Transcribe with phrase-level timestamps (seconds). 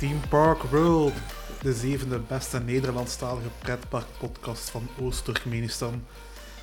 [0.00, 1.12] Team Park World,
[1.62, 6.04] de zevende beste Nederlandstalige pretparkpodcast van Oost-Turkmenistan.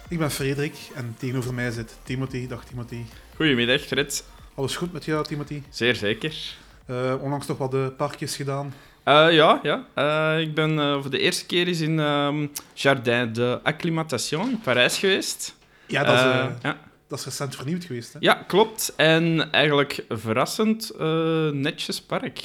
[0.09, 2.47] Ik ben Frederik en tegenover mij zit Timothy.
[2.47, 3.01] Dag Timothy.
[3.35, 4.25] Goedemiddag, Fred.
[4.55, 5.61] Alles goed met jou, Timothy?
[5.69, 6.55] Zeer zeker.
[6.85, 8.73] Uh, onlangs toch wat de parkjes gedaan?
[9.05, 9.85] Uh, ja, ja.
[9.95, 14.59] Uh, ik ben uh, voor de eerste keer eens in um, Jardin de Acclimatation in
[14.59, 15.55] Parijs geweest.
[15.85, 16.21] Ja, dat is,
[16.61, 16.77] ja.
[17.07, 18.13] Dat is recent vernieuwd geweest.
[18.13, 18.19] Hè?
[18.21, 18.93] Ja, klopt.
[18.95, 20.91] En eigenlijk verrassend
[21.53, 22.43] netjes park.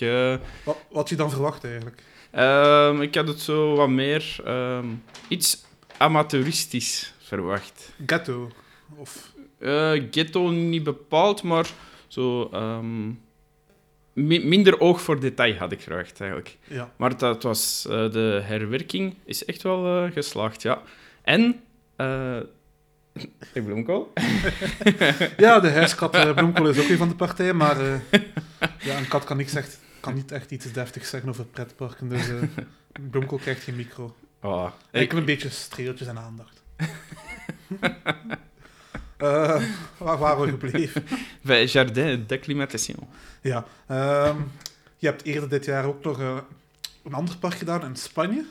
[0.64, 2.02] Wat, wat je dan verwacht eigenlijk?
[2.30, 5.64] Ehm, ik had het zo wat meer um, iets
[5.96, 7.92] amateuristisch verwacht.
[8.06, 8.50] Ghetto?
[8.96, 9.32] Of...
[10.10, 11.70] ghetto niet bepaald, maar
[12.06, 12.50] zo
[14.14, 16.58] minder oog voor detail had ik verwacht, eigenlijk.
[16.68, 16.92] Ja.
[16.96, 20.82] Maar dat was, de herwerking is echt wel geslaagd, ja.
[21.22, 21.60] En...
[23.12, 24.12] Uh, ik bloemkool.
[25.36, 27.76] ja, de huiskat bloemkool is ook een van de partijen, maar
[28.78, 32.26] ja, een kat kan, niks echt, kan niet echt iets deftigs zeggen over pretparken, dus
[33.10, 34.16] bloemkool krijgt geen micro.
[34.40, 35.12] Oh, ik...
[35.12, 36.62] een beetje streeltjes en aandacht.
[39.22, 39.62] Uh,
[39.96, 41.04] waar waren we gebleven?
[41.42, 43.08] Bij Jardin d'Acclimatation.
[43.40, 43.64] Ja.
[43.90, 44.36] Uh,
[44.96, 46.36] je hebt eerder dit jaar ook nog uh,
[47.04, 48.44] een ander park gedaan in Spanje.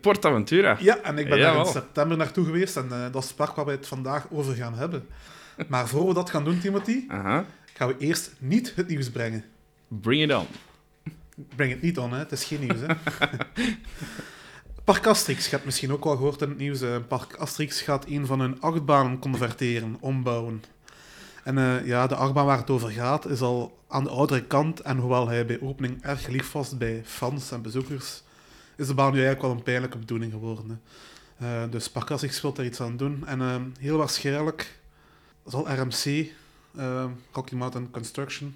[0.00, 0.76] Portaventura.
[0.80, 2.76] Ja, en ik ben daar in september naartoe geweest.
[2.76, 5.06] En uh, dat is het park waar we het vandaag over gaan hebben.
[5.68, 7.40] Maar voor we dat gaan doen, Timothy, -huh.
[7.74, 9.44] gaan we eerst niet het nieuws brengen.
[9.88, 10.46] Bring it on.
[11.56, 12.18] Breng het niet on, hè.
[12.18, 12.94] Het is geen nieuws, hè.
[14.84, 16.80] Park Asterix, je hebt misschien ook wel gehoord in het nieuws.
[17.08, 20.62] Park Asterix gaat een van hun achtbanen converteren, ombouwen.
[21.44, 24.80] En uh, ja, de achtbaan waar het over gaat is al aan de oudere kant.
[24.80, 28.22] En hoewel hij bij opening erg geliefd was bij fans en bezoekers,
[28.76, 30.82] is de baan nu eigenlijk wel een pijnlijke bedoeling geworden.
[31.42, 33.26] Uh, dus Park Asterix wil daar iets aan doen.
[33.26, 34.78] En uh, heel waarschijnlijk
[35.46, 36.26] zal RMC,
[37.32, 38.54] Rocky Mountain Construction,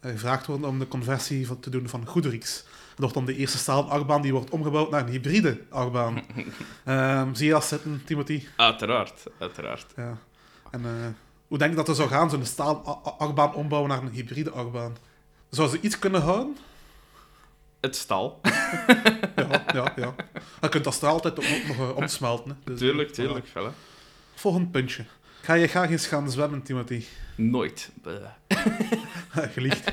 [0.00, 2.64] gevraagd worden om de conversie van, te doen van Goederix
[3.02, 6.22] wordt dan de eerste achtbaan die wordt omgebouwd naar een hybride achtbaan.
[6.86, 8.46] um, zie je dat zitten, Timothy?
[8.56, 9.86] Uiteraard, uiteraard.
[9.96, 10.18] Ja.
[10.70, 10.88] En uh,
[11.46, 12.84] hoe denk je dat er zou gaan, zo'n stalen
[13.18, 14.96] achtbaan ombouwen naar een hybride achtbaan?
[15.50, 16.56] Zou ze iets kunnen houden?
[17.82, 18.40] Het stal.
[19.36, 20.14] ja, ja, ja.
[20.60, 22.58] Je kunt dat straal altijd ook nog uh, omsmelten.
[22.64, 23.46] Dus, tuurlijk, tuurlijk.
[23.46, 23.74] Voilà.
[24.34, 25.04] Volgend puntje.
[25.40, 27.04] Ga je graag eens gaan zwemmen, Timothy?
[27.34, 27.90] Nooit.
[29.54, 29.92] Geliefd.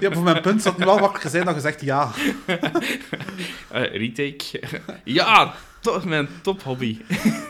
[0.00, 2.10] ja, voor mijn punt zat nu wel wakker zijn dat je zegt ja.
[2.46, 4.60] Uh, retake.
[5.04, 6.98] ja, toch mijn tophobby.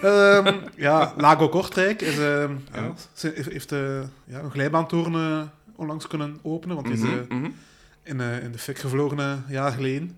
[0.05, 2.95] um, ja, Lago Kortrijk is, uh, ja,
[3.51, 7.55] heeft uh, ja, een glijbaantoren onlangs kunnen openen, want is mm -hmm.
[8.07, 10.17] In, in de fik gevlogen een jaar geleden.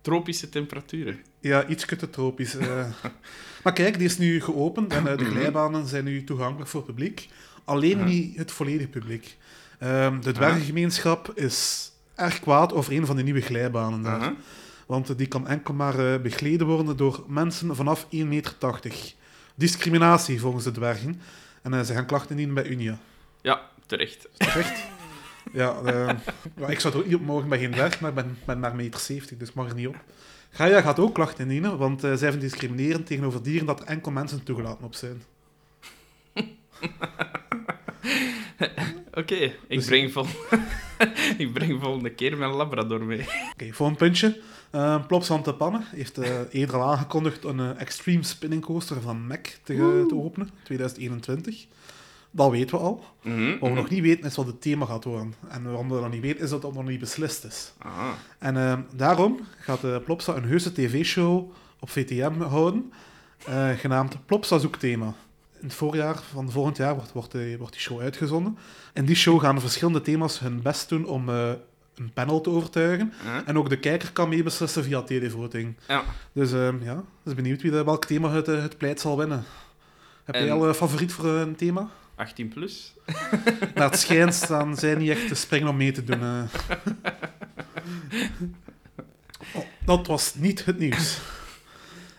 [0.00, 1.20] Tropische temperaturen.
[1.40, 2.56] Ja, iets te tropisch.
[3.64, 7.28] maar kijk, die is nu geopend en de glijbanen zijn nu toegankelijk voor het publiek.
[7.64, 8.06] Alleen -huh.
[8.06, 9.36] niet het volledige publiek.
[9.82, 14.20] Um, de dwergengemeenschap is erg kwaad over een van de nieuwe glijbanen daar.
[14.20, 14.36] Uh -huh.
[14.86, 18.54] Want die kan enkel maar uh, begleden worden door mensen vanaf 1,80 meter.
[19.54, 21.20] Discriminatie volgens de dwergen.
[21.62, 22.98] En uh, ze gaan klachten indienen bij Unia.
[23.42, 24.28] Ja, terecht.
[24.36, 24.82] Terecht?
[25.52, 26.10] ja, uh,
[26.56, 28.60] ja, ik zou er ook niet op mogen bij geen dwerg, maar ik ben, ben
[28.60, 29.96] maar meter 70, dus ik mag er niet op.
[30.50, 34.42] Gaia gaat ook klachten indienen, want zij vinden discriminerend tegenover dieren dat er enkel mensen
[34.42, 35.22] toegelaten op zijn.
[39.14, 39.86] Oké, okay, ik, dus...
[39.86, 40.26] breng vol...
[41.38, 43.20] ik breng volgende keer mijn Labrador mee.
[43.20, 44.40] Oké, okay, volgend puntje.
[44.74, 49.26] Uh, Plopsand de Pannen heeft uh, eerder al aangekondigd een uh, Extreme Spinning Coaster van
[49.26, 51.66] Mac te, te, openen, 2021.
[52.34, 53.04] Dat weten we al.
[53.22, 53.74] Mm -hmm, wat we -hmm.
[53.74, 55.34] nog niet weten is wat het thema gaat worden.
[55.48, 57.72] En waarom we dat nog niet weten is dat dat nog niet beslist is.
[57.78, 58.14] Aha.
[58.38, 62.92] En daarom gaat Plopsa een heuse tv-show op VTM houden,
[63.76, 65.14] genaamd Plopsa Zoekthema
[65.62, 68.58] in het voorjaar van volgend jaar wordt, wordt, die, wordt die show uitgezonden.
[68.92, 71.50] In die show gaan verschillende thema's hun best doen om uh,
[71.94, 73.12] een panel te overtuigen.
[73.24, 73.48] Uh -huh.
[73.48, 75.76] En ook de kijker kan meebeslissen via televoting.
[75.88, 76.02] Ja.
[76.32, 79.44] Dus uh, ja, dus benieuwd wie welk thema het, het pleit zal winnen.
[80.24, 80.44] Heb en...
[80.44, 81.90] jij al een favoriet voor een thema?
[82.22, 82.94] 18 plus.
[83.74, 86.20] Naar het schijnt staan zij niet echt te springen om mee te doen.
[89.54, 91.18] Oh, dat was niet het nieuws.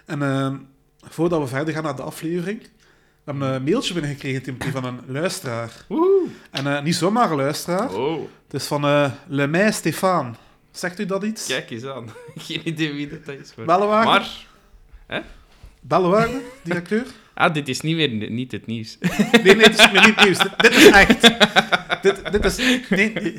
[0.06, 0.68] En
[1.02, 5.00] voordat we verder gaan naar de aflevering, we hebben een mailtje binnengekregen, Timothy, van een
[5.08, 5.86] luisteraar.
[5.88, 6.28] Woehoe.
[6.52, 7.94] En uh, niet zomaar een luisteraar.
[7.94, 8.22] Oh.
[8.44, 10.36] Het is van uh, Lemay Stefan.
[10.72, 11.48] Zegt u dat iets?
[11.48, 12.10] Kijk eens aan.
[12.36, 13.56] Geen idee wie dat is.
[13.56, 13.66] Maar...
[13.66, 14.10] Bellewaarde?
[14.10, 14.48] Maar...
[15.06, 15.22] Hè?
[15.80, 17.06] Bellewaarde, directeur?
[17.34, 18.98] Ah, dit is niet meer niet het nieuws.
[19.44, 20.38] Nee, nee, het is meer niet het nieuws.
[20.38, 21.22] Dit, dit is echt.
[22.02, 22.58] dit, dit, is,
[22.90, 23.36] nee,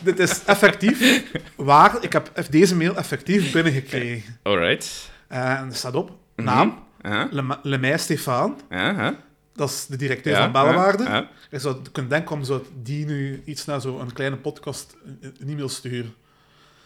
[0.00, 1.22] dit is effectief
[1.56, 1.96] waar.
[2.00, 4.38] Ik heb deze mail effectief binnengekregen.
[4.42, 5.10] Alright.
[5.28, 7.32] En er staat op, naam, Uh -huh.
[7.32, 8.60] Le, Lemay Stefan.
[8.70, 9.10] Uh -huh.
[9.54, 11.02] dat is de directeur Ja, van Bellewaarde.
[11.02, 11.28] ja, ja.
[11.50, 14.96] Je zou kunnen denken om zo die nu iets naar zo'n kleine podcast
[15.40, 16.14] een e-mail sturen.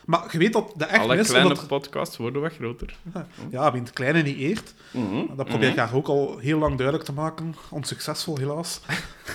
[0.04, 1.28] Maar je weet dat de echte Alle is...
[1.28, 2.94] kleine omdat- podcasts worden wat groter.
[3.50, 4.74] ja, wie het kleine niet eert.
[4.90, 5.84] Mhm, Dat probeer ik mhm.
[5.84, 7.54] haar ook al heel lang duidelijk te maken.
[7.70, 8.80] Onsuccesvol, helaas.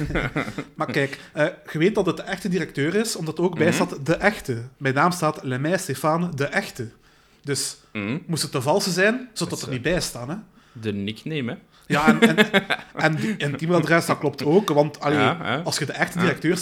[0.76, 3.66] maar kijk, eh, je weet dat het de echte directeur is, omdat er ook bij
[3.68, 3.76] Mhm.
[3.76, 4.64] staat de echte.
[4.78, 6.90] Bij naam staat Lemay Stéphane de echte.
[7.44, 7.78] Dus
[8.28, 10.30] moest het de valse zijn, zou dat Dus, er eh, niet bij staan.
[10.30, 10.36] Hè?
[10.72, 11.58] De nickname, hè.
[11.88, 12.38] Ja, en,
[12.96, 14.70] en, e-mailadres, dat klopt ook.
[14.70, 15.62] Want allee, Ja, ja.
[15.64, 16.60] als je de echte directeur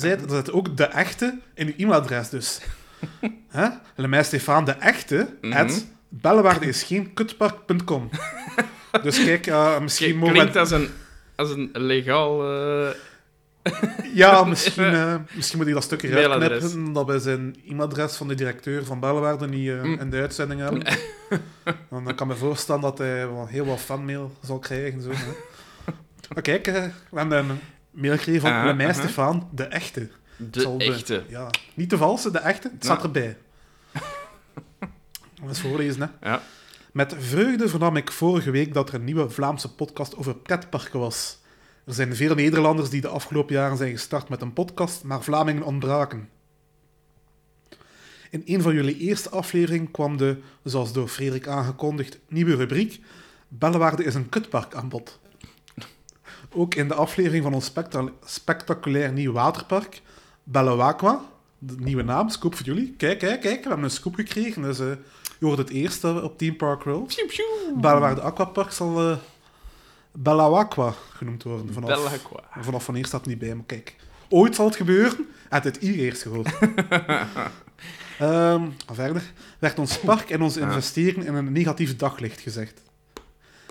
[0.00, 2.28] bent, dan zit ook de echte in je e-mailadres.
[2.28, 2.60] Dus.
[3.48, 3.68] Hè?
[3.96, 8.10] Lemay Stéphane de echte, at bellewaarde is geen kutpark.com.
[9.02, 10.88] Dus kijk, eh, misschien mogen Klinkt als een,
[11.36, 12.50] als een legaal...
[12.52, 12.90] eh,
[14.14, 16.72] Ja, misschien, eh, misschien moet hij dat stukje eruit Mailadres.
[16.72, 19.98] knippen, dat wij zijn e-mailadres van de directeur van Bellewaarde niet Mm.
[20.00, 20.82] in de uitzending hebben.
[21.90, 25.02] Dan kan ik me voorstellen dat hij wel heel wat fanmail zal krijgen.
[25.02, 25.10] Zo.
[26.34, 26.66] Maar kijk,
[27.10, 27.58] we hebben een
[27.90, 28.92] mail gekregen van Ah, aha.
[28.92, 30.08] Stefan, de echte.
[30.50, 31.24] De echte.
[31.28, 32.70] Ja, niet de valse, de echte.
[32.74, 33.36] Het staat erbij.
[35.42, 36.28] Dat is voorlezen, hè.
[36.30, 36.42] Ja.
[36.92, 41.38] Met vreugde vernam ik vorige week dat er een nieuwe Vlaamse podcast over pretparken was.
[41.84, 45.62] Er zijn veel Nederlanders die de afgelopen jaren zijn gestart met een podcast, maar Vlamingen
[45.62, 46.28] ontbraken.
[48.30, 53.00] In een van jullie eerste afleveringen kwam de, zoals door Frederik aangekondigd, nieuwe rubriek
[53.48, 55.20] Bellewaarde is een kutpark aan bod.
[56.50, 60.02] Ook in de aflevering van ons specta- spectaculair nieuw waterpark,
[60.44, 61.20] Bellewaqua,
[61.58, 62.94] de nieuwe naam, scoop voor jullie.
[62.96, 64.62] Kijk, kijk, kijk, we hebben een scoop gekregen.
[64.62, 64.86] Dus, eh,
[65.38, 67.06] je hoort het eerste op Team Park pjoe.
[67.76, 69.18] Bellewaarde Aquapark zal
[70.12, 71.72] Bellawaqua genoemd worden.
[71.72, 72.18] Vanaf,
[72.60, 73.96] vanaf wanneer staat het niet bij, maar kijk.
[74.28, 75.26] Ooit zal het gebeuren.
[75.48, 76.50] Had het hier eerst gehoord.
[78.18, 80.66] Ehm, verder werd ons park en onze Ja.
[80.66, 82.82] investering in een negatief daglicht gezegd.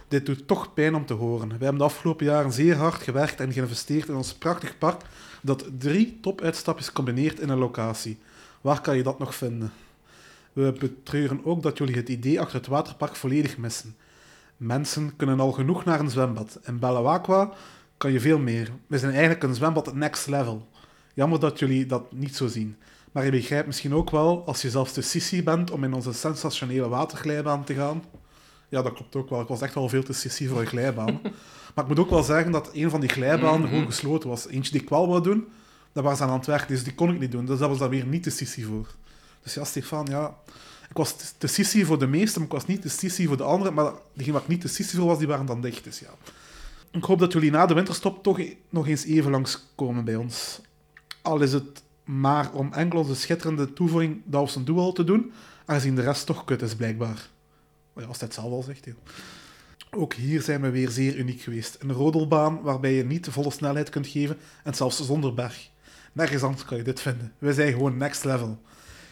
[0.07, 1.47] Dit doet toch pijn om te horen.
[1.47, 5.01] We hebben de afgelopen jaren zeer hard gewerkt en geïnvesteerd in ons prachtig park
[5.41, 8.19] dat drie topuitstapjes combineert in een locatie.
[8.61, 9.71] Waar kan je dat nog vinden?
[10.53, 13.95] We betreuren ook dat jullie het idee achter het waterpark volledig missen.
[14.57, 16.59] Mensen kunnen al genoeg naar een zwembad.
[16.63, 17.53] In Bellawaqua
[17.97, 18.71] kan je veel meer.
[18.87, 20.67] We zijn eigenlijk een zwembad next level.
[21.13, 22.75] Jammer dat jullie dat niet zo zien.
[23.11, 26.13] Maar je begrijpt misschien ook wel, als je zelfs te sissy bent om in onze
[26.13, 28.03] sensationele waterglijbaan te gaan.
[28.69, 29.41] Ja, dat klopt ook wel.
[29.41, 31.21] Ik was echt wel veel te sissy voor een glijbaan.
[31.75, 33.69] Maar ik moet ook wel zeggen dat een van die glijbanen Mhm.
[33.69, 34.47] gewoon gesloten was.
[34.47, 35.47] Eentje die ik wel wou doen,
[35.93, 37.45] daar waren ze aan het werk, dus die kon ik niet doen.
[37.45, 38.87] Dus dat was daar weer niet te sissy voor.
[39.43, 40.35] Dus ja, Stefan, ja...
[40.89, 43.43] Ik was te sissy voor de meeste, maar ik was niet te sissy voor de
[43.43, 43.73] anderen.
[43.73, 45.83] Maar diegene waar ik niet te sissy voor was, die waren dan dicht.
[45.83, 46.09] Dus ja.
[46.91, 50.59] Ik hoop dat jullie na de winterstop toch e- nog eens even langskomen bij ons.
[51.21, 55.31] Al is het maar om enkel onze schitterende toevoeging dat zijn doel te doen,
[55.65, 57.29] aangezien de rest toch kut is, blijkbaar.
[57.93, 58.85] Maar ja, als hij het zelf al zegt.
[58.85, 58.91] hè.
[59.95, 61.77] Ook hier zijn we weer zeer uniek geweest.
[61.79, 65.69] Een rodelbaan waarbij je niet de volle snelheid kunt geven en zelfs zonder berg.
[66.11, 67.33] Nergens anders kan je dit vinden.
[67.37, 68.61] Wij zijn gewoon next level.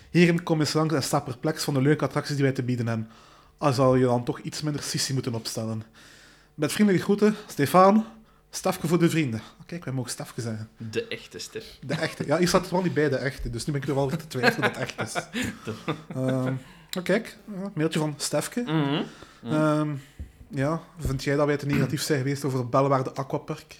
[0.09, 2.88] Hierin kom eens langs en sta perplex van de leuke attracties die wij te bieden
[2.88, 3.09] hebben.
[3.57, 5.83] Al zal je dan toch iets minder sissie moeten opstellen.
[6.55, 8.05] Met vriendelijke groeten, Stefan.
[8.50, 9.39] Stefke voor de vrienden.
[9.39, 10.69] Oh, Kijk, wij mogen Stefke zeggen.
[10.91, 11.77] De echte Stef.
[11.86, 12.25] De echte.
[12.25, 14.07] Ja, hier staat het wel niet bij de echte, dus nu ben ik er wel
[14.07, 15.24] te twijfelen dat het echt is.
[16.15, 18.62] Oh, kijk, ja, mailtje van Stefke.
[18.62, 19.03] Mhm.
[19.43, 19.95] Ehm,
[20.50, 23.77] ja, vind jij dat wij te negatief zijn geweest over het Bellewaarde Aquapark?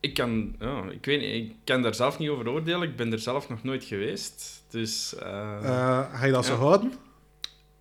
[0.00, 2.82] Ik kan, ja, ik weet niet, ik kan daar zelf niet over oordelen.
[2.88, 4.62] Ik ben er zelf nog nooit geweest.
[4.68, 6.92] Dus eh, Eh, ga je dat zo houden?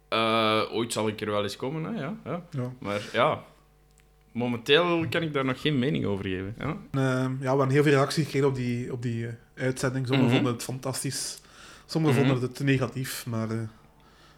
[0.10, 2.42] eh, ooit zal ik er wel eens komen, hè, ja, ja.
[2.52, 2.72] Ja.
[2.80, 3.44] Maar ja,
[4.32, 6.56] momenteel kan ik daar nog geen mening over geven.
[6.58, 6.78] Ja.
[6.92, 10.08] Ehm, ja, we hebben heel veel reacties gekregen op die, op die uitzending.
[10.08, 10.36] Sommigen Mhm.
[10.36, 11.42] vonden het fantastisch,
[11.86, 12.26] sommigen Mhm.
[12.28, 13.26] vonden het te negatief.
[13.26, 13.48] Maar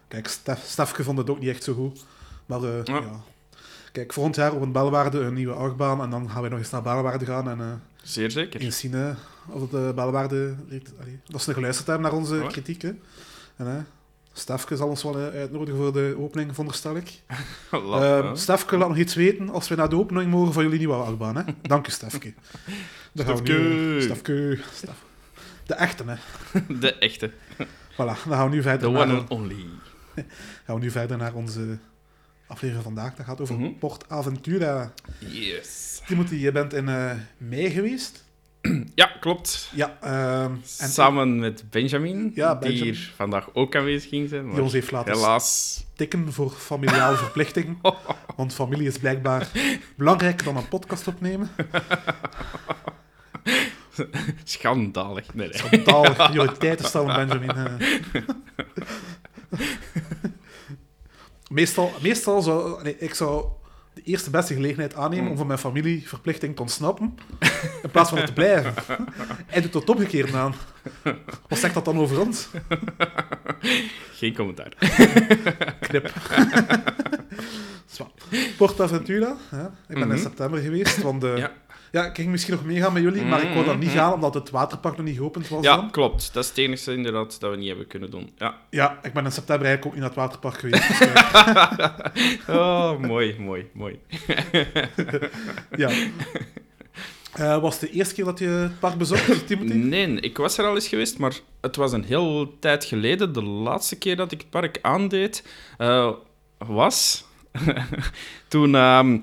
[0.08, 2.04] kijk, Stef, Stefke vond het ook niet echt zo goed.
[2.46, 2.82] Maar Ja.
[2.84, 3.20] ja.
[3.92, 6.00] Kijk, volgend jaar op een Bellewaarde een nieuwe achtbaan.
[6.02, 7.66] En dan gaan we nog eens naar Bellewaarde gaan en eh,
[8.02, 8.60] Zeer zeker.
[8.60, 9.08] eens zien eh,
[9.48, 10.54] of het uh, Bellewaarde...
[11.00, 12.46] allee, dat ze geluisterd hebben naar onze Ja.
[12.46, 12.82] kritiek.
[12.82, 12.88] hè.
[13.56, 13.74] En eh,
[14.32, 17.20] Stefke zal ons wel eh, uitnodigen voor de opening, veronderstel ik.
[17.70, 18.36] Hè.
[18.36, 21.36] Stefke, laat nog iets weten als we naar de opening mogen van jullie nieuwe achtbaan.
[21.36, 21.42] Hè?
[21.62, 22.34] Dank u, Stefke.
[23.12, 23.98] Nu- Stefke.
[24.00, 24.58] Stefke.
[24.74, 25.02] Stef-
[25.66, 26.16] De echte, hè.
[26.80, 27.30] De echte.
[27.92, 29.66] Voilà, dan gaan we nu The verder, one naar, and only.
[30.64, 31.78] gaan we nu verder naar onze
[32.52, 33.14] aflevering vandaag.
[33.14, 33.72] Dat gaat over Mhm.
[33.78, 34.92] Port Aventura.
[35.18, 36.00] Yes.
[36.06, 38.24] Timothy, je bent in eh, mei geweest.
[38.94, 39.68] Ja, klopt.
[39.74, 44.50] Ja, ehm, en Samen met Benjamin, Ja, die hier vandaag ook aanwezig ging zijn.
[44.50, 45.84] die ons heeft laten helaas.
[45.96, 47.78] tikken voor familiale verplichtingen.
[48.36, 49.48] Want familie is blijkbaar
[49.96, 51.50] belangrijker dan een podcast opnemen.
[54.44, 55.34] Schandalig.
[55.34, 55.56] Nee, nee.
[55.58, 57.78] Schandalig, prioriteiten stellen, Benjamin.
[61.52, 62.82] Meestal, meestal zou...
[62.82, 63.44] Nee, ik zou...
[63.94, 67.18] De de eerste beste gelegenheid aannemen om van mijn familieverplichting te ontsnappen,
[67.82, 68.74] in plaats van er te blijven.
[69.46, 70.54] Hij doet het omgekeerd aan.
[71.48, 72.48] Wat zegt dat dan over ons?
[74.12, 74.72] Geen commentaar.
[75.88, 76.12] Knip.
[78.56, 79.64] Portaventura, hè?
[79.64, 80.18] ik ben in Mhm.
[80.18, 81.52] september geweest, want Ja.
[81.92, 82.04] Ja.
[82.06, 83.96] ik ging misschien nog meegaan met jullie, maar ik wou dan niet Mhm.
[83.98, 85.90] gaan omdat het waterpark nog niet geopend was Ja, dan.
[85.90, 86.30] klopt.
[86.32, 88.32] Dat is het enige inderdaad dat we niet hebben kunnen doen.
[88.36, 88.54] Ja.
[88.70, 90.88] Ja, ik ben in september eigenlijk ook niet naar het waterpark geweest.
[90.88, 91.00] dus,
[92.46, 93.98] eh, Oh, mooi, mooi, mooi.
[95.76, 95.90] ja.
[97.32, 99.72] Eh, was het de eerste keer dat je het park bezocht, Timothy?
[99.76, 103.32] Nee, ik was er al eens geweest, maar het was een heel tijd geleden.
[103.32, 105.44] De laatste keer dat ik het park aandeed,
[105.78, 106.10] eh,
[106.58, 107.24] was
[108.48, 109.18] toen, ehm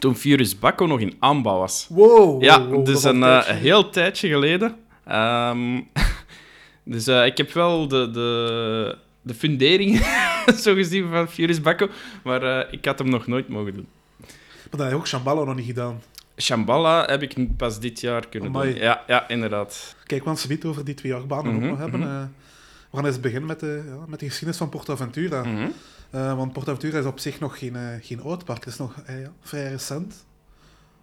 [0.00, 1.86] toen Furious Bacco nog in aanbouw was.
[1.88, 2.42] Wow.
[2.42, 4.76] Ja, wow, dus een eh, heel tijdje geleden.
[5.04, 5.80] Ehm,
[6.92, 9.96] dus eh, ik heb wel de, de, de fundering,
[10.62, 11.88] zo gezien, van Furious Bacco,
[12.24, 13.86] maar eh, ik had hem nog nooit mogen doen.
[14.18, 16.02] Maar dat heb je ook Shambhala nog niet gedaan.
[16.36, 18.72] Shambhala heb ik pas dit jaar kunnen Amai.
[18.72, 18.82] doen.
[18.82, 19.94] Ja, ja, inderdaad.
[20.06, 22.00] Kijk, we gaan het zometeen over die twee achtbanen Mhm, ook nog hebben.
[22.00, 22.08] mhm.
[22.08, 22.22] eh.
[22.90, 25.42] we gaan eens beginnen met de, ja, met de geschiedenis van Portaventura.
[25.44, 25.66] Mhm.
[26.10, 28.64] Eh, want Portaventura is op zich nog geen, eh, geen oud park.
[28.64, 30.26] Het is nog eh, ja, vrij recent.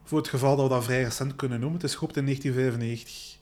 [0.04, 1.80] Voor het geval dat we dat vrij recent kunnen noemen.
[1.80, 3.36] Het is geopend in 1995.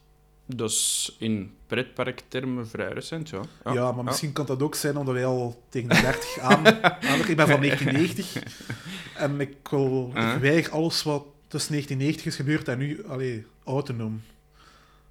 [0.46, 3.40] Dat is in pretparktermen vrij recent, ja.
[3.72, 6.66] Ja, maar misschien kan dat ook zijn omdat wij al tegen de 30 aan...
[6.66, 8.32] ik ben van 1990.
[9.16, 13.86] En ik, wil, ik weiger alles wat tussen 1990 is gebeurd en nu allee, oud
[13.86, 14.24] te noemen.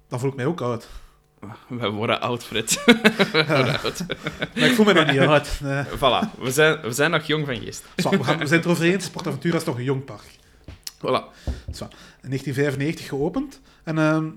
[0.08, 0.88] Dan voel ik mij ook oud.
[1.68, 2.82] We worden oud, Fred.
[2.84, 4.04] We worden oud.
[4.54, 5.60] Maar ik voel me nog niet oud.
[5.62, 5.84] Nee.
[6.00, 7.84] Voilà, we zijn, we zijn nog jong van geest.
[7.96, 10.26] Zo, we, gaan, we zijn het erover eens, Portaventura is nog een jong park.
[10.96, 11.22] Voilà.
[11.72, 11.84] Zo,
[12.22, 13.60] in 1995 geopend.
[13.84, 14.28] En ehm,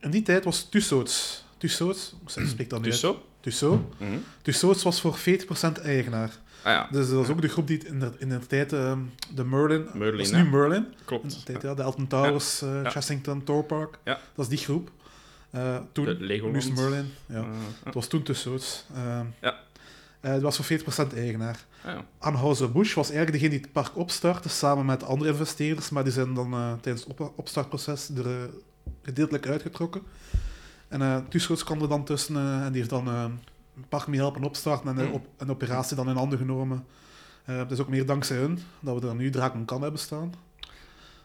[0.00, 1.46] in die tijd was Tussauds...
[1.58, 3.22] Tussauds, hoe spreekt dat nu zo?
[3.40, 3.82] Tussauds.
[3.98, 4.10] Mhm.
[4.42, 6.30] Tussauds was voor 40% eigenaar.
[6.62, 8.98] Ah ja, Dus dat is ook de groep die in de, in de tijd ehm,
[9.34, 9.86] de Merlin...
[9.94, 10.84] Merlin, dat is nu Merlin.
[10.84, 11.30] In klopt.
[11.30, 12.90] de tijd, ja, de Elton Towers, Ja.
[12.90, 13.98] Chessington, Park.
[14.04, 14.18] Ja.
[14.34, 14.90] Dat is die groep.
[15.58, 16.74] Eh, toen, De Legoland.
[16.74, 17.12] Merlin.
[17.26, 17.34] Ja.
[17.38, 17.44] Eh,
[17.84, 18.84] Het was toen Tussauds.
[18.94, 19.54] Ehm Ja.
[20.20, 21.64] eh, het was voor 40% eigenaar.
[21.84, 22.04] ah ja.
[22.18, 26.34] Anheuser-Busch was eigenlijk degene die het park opstartte, samen met andere investeerders, maar die zijn
[26.34, 28.42] dan eh, tijdens het op opstartproces er eh,
[29.02, 30.02] gedeeltelijk uitgetrokken.
[30.88, 33.24] En eh Tussauds kwam er dan tussen eh, en die heeft dan eh,
[33.76, 35.12] een park mee helpen opstarten en Hmm.
[35.14, 36.86] op, een operatie dan in handen genomen.
[37.44, 40.32] Eh het is ook meer dankzij hun dat we er nu Draken kan hebben staan.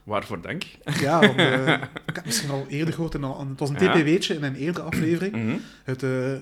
[0.03, 0.63] Waarvoor dank.
[0.99, 3.75] Ja, want, eh, ik heb het misschien al eerder gehoord, in een, het was een.
[3.75, 5.35] TPW'tje in een eerdere aflevering.
[5.35, 5.57] Mhm.
[5.83, 6.33] Het, eh,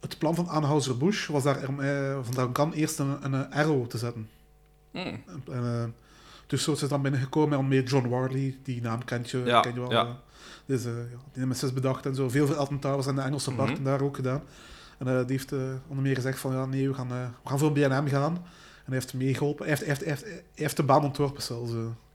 [0.00, 3.86] het plan van Anheuser-Busch was daar om eh, van Dragon kan eerst een, een arrow
[3.86, 4.28] te zetten.
[4.90, 5.14] Mhm.
[5.50, 5.94] En,
[6.46, 9.60] dus zo is het dan binnengekomen en meer John Warley, die naam kent je, Ja,
[9.60, 9.90] ken je wel.
[9.90, 10.16] ja.
[10.66, 10.82] Dus
[11.34, 12.28] ja, die bedacht en zo.
[12.28, 13.58] Veel voor Elton Towers en de Engelse Mhm.
[13.58, 14.42] parken daar ook gedaan.
[14.98, 15.52] En die heeft
[15.86, 18.32] onder meer gezegd van, ja, nee, we gaan, we gaan voor BNM gaan.
[18.34, 19.66] En hij heeft meegeholpen.
[19.66, 21.72] Hij heeft, hij heeft, hij heeft, hij heeft de baan ontworpen zelfs.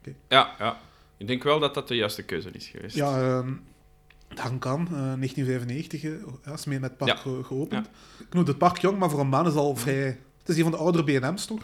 [0.08, 0.14] Eh.
[0.26, 0.36] Oké.
[0.36, 0.78] Ja, ja.
[1.18, 2.96] Ik denk wel dat dat de juiste keuze is geweest.
[2.96, 3.52] Ja, ehm
[4.34, 6.12] Dragon Kan, eh, 1995, eh,
[6.46, 7.44] ja, is mee met het park Ja.
[7.44, 7.90] geopend.
[8.20, 10.18] Ik noem het park jong, maar voor een baan is het al vrij...
[10.40, 11.62] Het is een van de oudere BNM's, toch?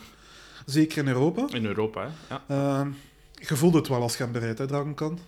[0.65, 1.45] Zeker in Europa.
[1.51, 2.35] In Europa, hè.
[2.35, 2.43] Ja.
[2.47, 2.91] Ehm,
[3.33, 5.19] je voelde het wel als je hem bereid, hè, Kan.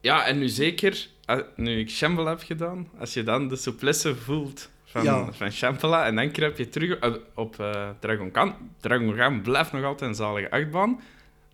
[0.00, 4.16] ja, en nu zeker, eh, nu ik Shambhala heb gedaan, als je dan de souplesse
[4.16, 5.32] voelt van, Ja.
[5.32, 8.54] van Shambhala en dan kruip je terug eh, op eh Dragon Khan.
[8.80, 11.00] Dragon Khan blijft nog altijd een zalige achtbaan,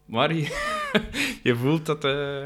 [0.07, 0.73] maar je,
[1.43, 2.43] je voelt dat eh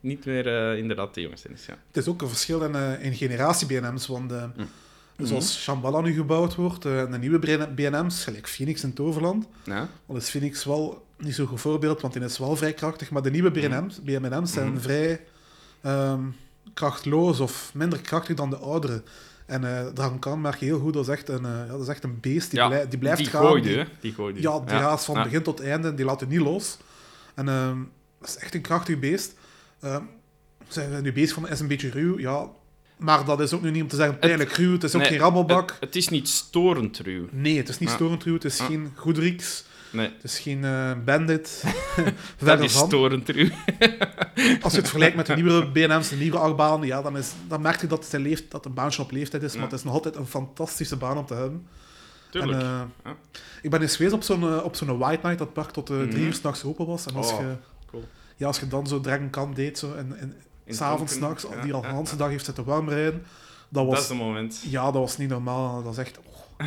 [0.00, 1.66] niet meer eh, inderdaad de jongste is.
[1.66, 1.74] Ja.
[1.86, 4.44] Het is ook een verschil in, eh, in generatie BNM's, want eh,
[5.16, 5.26] Mm.
[5.26, 7.38] zoals Shambhala nu gebouwd wordt, eh, de nieuwe
[7.74, 9.88] BNM's, gelijk Phoenix in Toverland, Ja?
[10.06, 13.22] dan is Phoenix wel niet zo'n goed voorbeeld, want die is wel vrij krachtig, maar
[13.22, 14.80] de nieuwe BNM's, BNM's zijn Mhm.
[14.80, 15.20] vrij
[15.80, 16.20] ehm,
[16.74, 19.02] krachtloos of minder krachtig dan de oudere.
[19.46, 21.80] En eh Dragon Khan merk je heel goed, dat is echt een, eh, ja, dat
[21.80, 23.42] is echt een beest, die, Ja, blij- die blijft die gaan.
[23.42, 23.84] gooide, die-.
[24.00, 24.40] Die gooide.
[24.40, 25.22] ja, die gaat van Ja.
[25.22, 26.78] begin tot einde en die laat je niet los.
[27.34, 27.78] En ehm,
[28.20, 29.34] dat is echt een krachtig beest.
[29.80, 30.02] Ehm
[30.72, 32.48] zijn we nu bezig van, is een beetje ruw, ja.
[32.96, 35.10] Maar dat is ook nu niet om te zeggen pijnlijk ruw, het is ook Nee,
[35.10, 35.70] geen rabbelbak.
[35.70, 37.28] Het, het is niet storend ruw.
[37.30, 40.92] Nee, het is niet storend ruw, het is geen Goodrix, Nee, het is geen eh,
[41.04, 41.64] Bandit.
[42.38, 42.86] dat is van.
[42.86, 43.48] storend ruw.
[44.62, 47.60] Als je het vergelijkt met de nieuwere BNM's, de nieuwe achtbaan, ja, dan, is, dan
[47.60, 49.84] merk je dat het, een leeft, dat een baantje op leeftijd is, maar het is
[49.84, 51.66] nog altijd een fantastische baan om te hebben.
[52.30, 52.60] Tuurlijk.
[52.60, 53.16] En, eh, Ja.
[53.62, 55.96] Ik ben eens geweest op zo'n eh, op zo'n White Night, dat park tot eh,
[55.96, 56.20] drie Mhm.
[56.20, 57.06] uur s'nachts open was.
[57.06, 57.56] En als, Oh, je,
[57.86, 58.04] cool.
[58.36, 60.34] ja, als je dan zo Dragon Kan deed, zo, en, en
[60.74, 63.22] s'avonds, ja, die al hele dag heeft zitten warm rijden,
[63.68, 64.62] dat was, Dat is het moment.
[64.68, 65.82] ja, dat was niet normaal.
[65.82, 66.66] Dat is echt oh,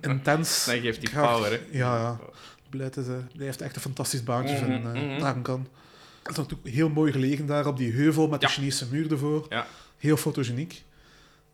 [0.10, 0.64] intens.
[0.64, 1.32] Dan geeft die Kracht.
[1.34, 1.60] power, hè.
[1.78, 2.18] Ja, ja.
[2.70, 4.80] Blijft, het, eh, blijft echt een fantastisch baantje.
[5.18, 5.66] Dragon Kan.
[6.22, 9.46] Het is natuurlijk heel mooi gelegen daar op die heuvel met de Chinese muur ervoor.
[9.48, 9.66] Ja.
[9.98, 10.84] Heel fotogeniek.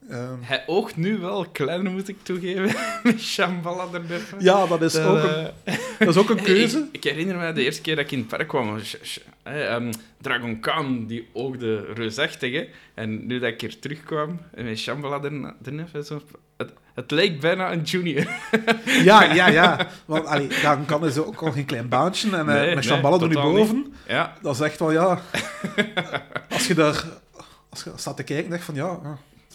[0.08, 2.74] Ehm, Hij oogt nu wel kleiner, moet ik toegeven.
[3.02, 4.20] Met Shambhala erbij.
[4.38, 6.78] ja, dat is, ook een, eh, dat is ook een keuze.
[6.78, 8.78] Ik, ik herinner me de eerste keer dat ik in het park kwam.
[8.80, 12.52] sh- sh- hè, ehm, Dragon Khan, die oogde reusachtig.
[12.52, 12.68] Hè.
[12.94, 15.20] En nu dat ik hier terugkwam, en met Shambhala
[16.02, 16.22] zo,
[16.56, 18.26] het, het leek bijna een junior.
[19.04, 19.88] Ja, ja, ja.
[20.04, 22.30] Want allee, Dragon Khan is ook al geen klein baantje.
[22.36, 24.92] En eh, Nee, met nee, Shambhala er nu totaal boven, Ja, dat is echt wel,
[24.92, 25.20] ja...
[26.50, 27.04] Als je daar
[27.68, 28.98] als je staat te kijken, denk je van, ja,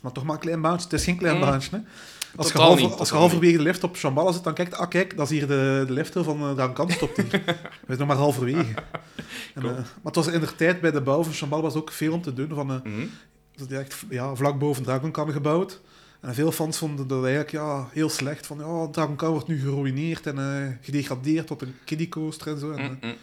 [0.06, 0.84] maar toch maar een klein baantje.
[0.84, 1.42] Het is geen klein Mm.
[1.42, 1.82] baantje, hè.
[2.36, 5.32] Als je, halver, als halverwege de lift op Shambhala zit, dan kijkt ah kijk, dat
[5.32, 7.30] is hier de, de lift van uh, Dragon Khan stopt hier.
[7.86, 8.74] We zijn nog maar halverwege.
[9.54, 11.92] En, eh, maar het was in de tijd bij de bouw van Shambhala was ook
[11.92, 12.50] veel om te doen.
[12.54, 12.82] Van,
[13.56, 15.82] is echt ja, vlak boven Dragon Khan gebouwd.
[16.22, 18.46] En veel fans vonden dat eigenlijk ja, heel slecht.
[18.48, 22.60] Van ja, Dragon Khan wordt nu geruineerd en eh, gedegradeerd tot een kiddie coaster en
[22.60, 22.72] zo.
[22.72, 23.14] En, Mm,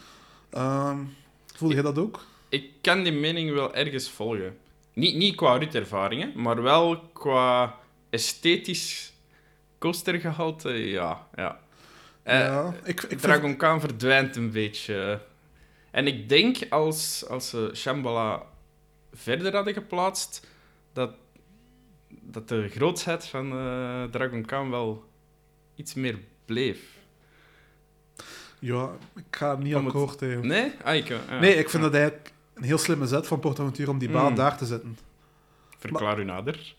[0.95, 1.09] mm.
[1.55, 2.25] voelde je dat ook?
[2.49, 4.57] Ik kan die mening wel ergens volgen.
[4.93, 7.79] Niet, niet qua ritervaringen, maar wel qua
[8.11, 9.13] esthetisch
[9.79, 11.29] coastergehalte, ja.
[11.35, 11.61] ja.
[12.23, 15.21] Eh, ja, ik, ik vind- Dragon Khan verdwijnt een beetje.
[15.91, 18.43] En ik denk als, als ze Shambhala
[19.13, 20.47] verder hadden geplaatst,
[20.93, 21.11] dat,
[22.09, 25.05] dat de grootheid van eh, Dragon Khan wel
[25.75, 26.81] iets meer bleef.
[28.59, 30.23] ja, ik ga niet Om het- akkoord.
[30.23, 30.53] eigenlijk.
[30.53, 30.73] Nee?
[30.85, 31.21] Ah, ik, ja.
[31.41, 34.35] Nee, ik vind dat eigenlijk een heel slimme zet van PortAventura om die baan Mm.
[34.35, 34.99] daar te zetten.
[35.79, 36.75] Verklaar u nader.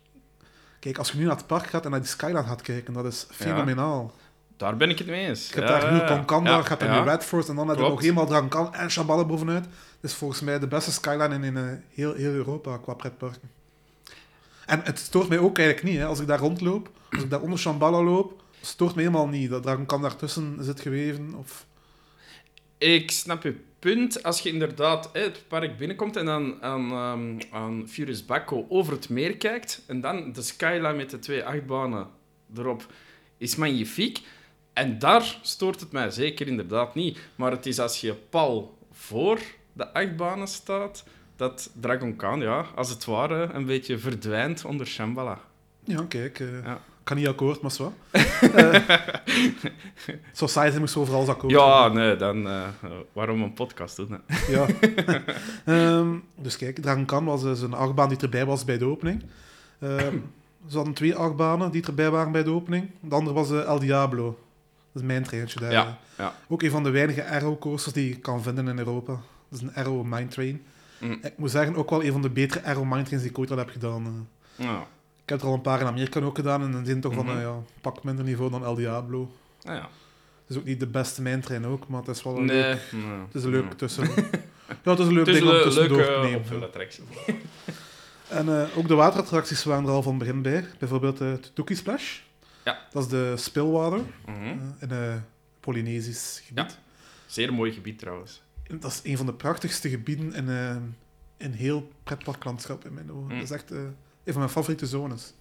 [0.79, 3.05] Kijk, als je nu naar het park gaat en naar die Skyline gaat kijken, dat
[3.05, 4.13] is fenomenaal.
[4.57, 5.49] Daar ben ik het mee eens.
[5.49, 7.03] Je hebt daar nu Concanda, ja, hebt daar ja.
[7.03, 9.63] nu Redford en dan heb je nog eenmaal Dragon Khan en Shambhala bovenuit.
[9.63, 11.63] Dat is volgens mij de beste Skyline in, in eh,
[11.93, 13.49] heel, heel Europa qua pretparken.
[14.65, 16.05] En het stoort mij ook eigenlijk niet, hè.
[16.05, 19.63] als ik daar rondloop, als ik daar onder Shambhala loop, stoort mij helemaal niet dat
[19.63, 21.33] Dragon Khan daartussen zit geweven.
[21.37, 21.65] Of...
[22.77, 24.23] Ik snap je punt.
[24.23, 28.93] Als je inderdaad hè, het park binnenkomt en dan aan, ehm, aan Furious Baco over
[28.93, 32.07] het meer kijkt, en dan de skyline met de twee achtbanen
[32.55, 32.85] erop,
[33.37, 34.21] is magnifiek.
[34.73, 37.19] En daar stoort het mij zeker inderdaad niet.
[37.35, 39.39] Maar het is als je pal voor
[39.73, 41.03] de achtbanen staat,
[41.35, 45.39] dat Dragon Khan, ja, als het ware, een beetje verdwijnt onder Shambhala.
[45.83, 46.81] Ja, kijk, eh, Ja.
[47.03, 47.93] Ik kan niet akkoord, maar zo.
[48.55, 48.81] Eh
[50.31, 52.61] Society moest overal akkoord Ja, nee, dan eh,
[53.13, 54.09] waarom een podcast doen?
[54.27, 54.51] Hè?
[54.51, 54.65] Ja.
[55.65, 59.23] Ehm, dus kijk, Dragon was dus een achtbaan die erbij was bij de opening.
[59.79, 60.15] Ehm,
[60.69, 62.89] ze hadden twee achtbanen die erbij waren bij de opening.
[62.99, 64.25] De andere was eh, El Diablo.
[64.91, 65.71] Dat is mijn treintje daar.
[65.71, 66.35] Ja, ja.
[66.47, 69.11] Ook een van de weinige aero-coasters die je kan vinden in Europa.
[69.49, 70.61] Dat is een Aero Mine Train.
[70.99, 71.17] Mm.
[71.21, 73.51] Ik moet zeggen, ook wel een van de betere Aero Mine Trains die ik ooit
[73.51, 74.05] al heb gedaan.
[74.05, 74.65] eh.
[74.65, 74.87] Ja.
[75.23, 77.25] Ik heb er al een paar in Amerika ook gedaan en dan zijn toch van,
[77.25, 77.35] Mhm.
[77.37, 79.31] eh, ja, pak minder niveau dan El Diablo.
[79.63, 79.81] Ah, ja.
[79.81, 82.61] Het is ook niet de beste mijntrein ook, maar het is wel een Nee.
[82.61, 82.91] leuk...
[82.91, 83.19] nee.
[83.25, 83.75] Het is een leuk Nee.
[83.75, 84.03] tussen...
[84.83, 87.41] ja, het is een leuk Het ding om een tussendoor te nemen.
[88.27, 90.65] En eh, ook de waterattracties waren er al van het begin bij.
[90.79, 92.19] Bijvoorbeeld de Tuki Splash.
[92.65, 92.79] Ja.
[92.91, 94.41] Dat is de Spillwater Mhm.
[94.43, 95.23] eh, in een
[95.59, 96.77] Polynesisch gebied.
[97.25, 98.41] Zeer mooi gebied trouwens.
[98.63, 100.75] En Dat is een van de prachtigste gebieden in, eh,
[101.37, 103.23] in heel pretparklandschap in mijn ogen.
[103.23, 103.29] Mm.
[103.29, 103.79] Dat is echt eh,
[104.23, 105.33] een van mijn favoriete zones.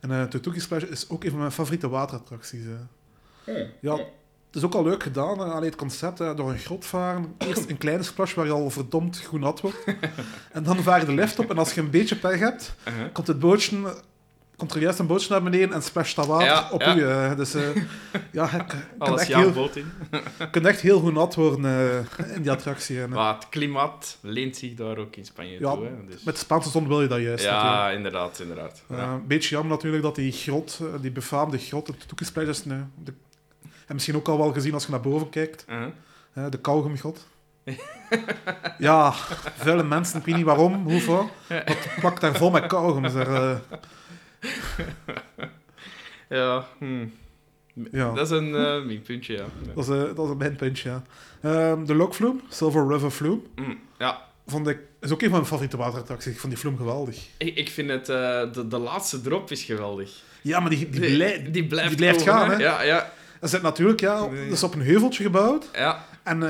[0.00, 2.64] En eh de Tuki Splash is ook een van mijn favoriete waterattracties.
[2.64, 3.54] eh.
[3.80, 5.38] Ja, het is ook al leuk gedaan.
[5.40, 7.34] eh, Allee, het concept, door een grot varen.
[7.38, 9.84] Eerst een kleine splash waar je al verdomd groen nat wordt.
[10.52, 13.12] en dan vaar je de lift op en als je een beetje pech hebt, Uh-huh.
[13.12, 13.94] komt het bootje,
[14.56, 16.96] komt er juist een bootje naar beneden en splasht dat water Ja, op ja.
[16.96, 17.02] u.
[17.04, 17.36] eh.
[17.36, 17.62] Dus eh,
[18.32, 19.92] ja, kunt Alles echt, jouw heel, boot in.
[20.38, 23.00] je kunt echt heel goed nat worden eh, in die attractie.
[23.02, 25.84] En, Maar het klimaat leent zich daar ook in Spanje Ja, toe.
[25.84, 25.90] Hè?
[26.08, 26.22] Dus...
[26.22, 27.44] met Spaanse zon wil je dat juist.
[27.44, 27.74] natuurlijk.
[27.74, 28.82] ja, inderdaad, inderdaad.
[28.90, 29.12] Eh, Ja.
[29.12, 32.64] Een beetje jammer natuurlijk dat die grot, die befaamde grot, het Toekesplijn is...
[32.64, 33.12] nee, de,
[33.86, 35.64] en misschien ook al wel gezien als je naar boven kijkt.
[35.68, 35.86] Uh-huh.
[36.32, 37.26] hè, de kauwgomgrot.
[38.78, 39.12] ja,
[39.64, 41.30] vele mensen, ik weet niet waarom, hoeveel.
[41.46, 43.08] Het plakt daar vol met kauwgom.
[43.08, 43.50] Zeg, eh,
[46.28, 47.06] Ja, hm.
[47.90, 48.12] ja.
[48.12, 49.44] dat is een eh minpuntje, ja.
[49.74, 51.02] Dat is, eh, dat is een mijnpuntje, ja.
[51.42, 55.46] Ehm, de Lokvloem, Silver River Flume, Hm, Ja, vond ik, is ook een van mijn
[55.46, 56.32] favoriete waterattracties.
[56.32, 57.26] Ik vond die vloem geweldig.
[57.36, 58.08] ik, ik vind het...
[58.08, 58.16] eh,
[58.52, 60.22] de, de laatste drop is geweldig.
[60.42, 62.56] Ja, maar die, die, blij- die blijft, die blijft komen, gaan, hè.
[62.56, 64.44] Ja, ja, dat zit natuurlijk, ja, Nee.
[64.44, 65.68] dat is op een heuveltje gebouwd.
[65.72, 66.04] ja.
[66.22, 66.40] En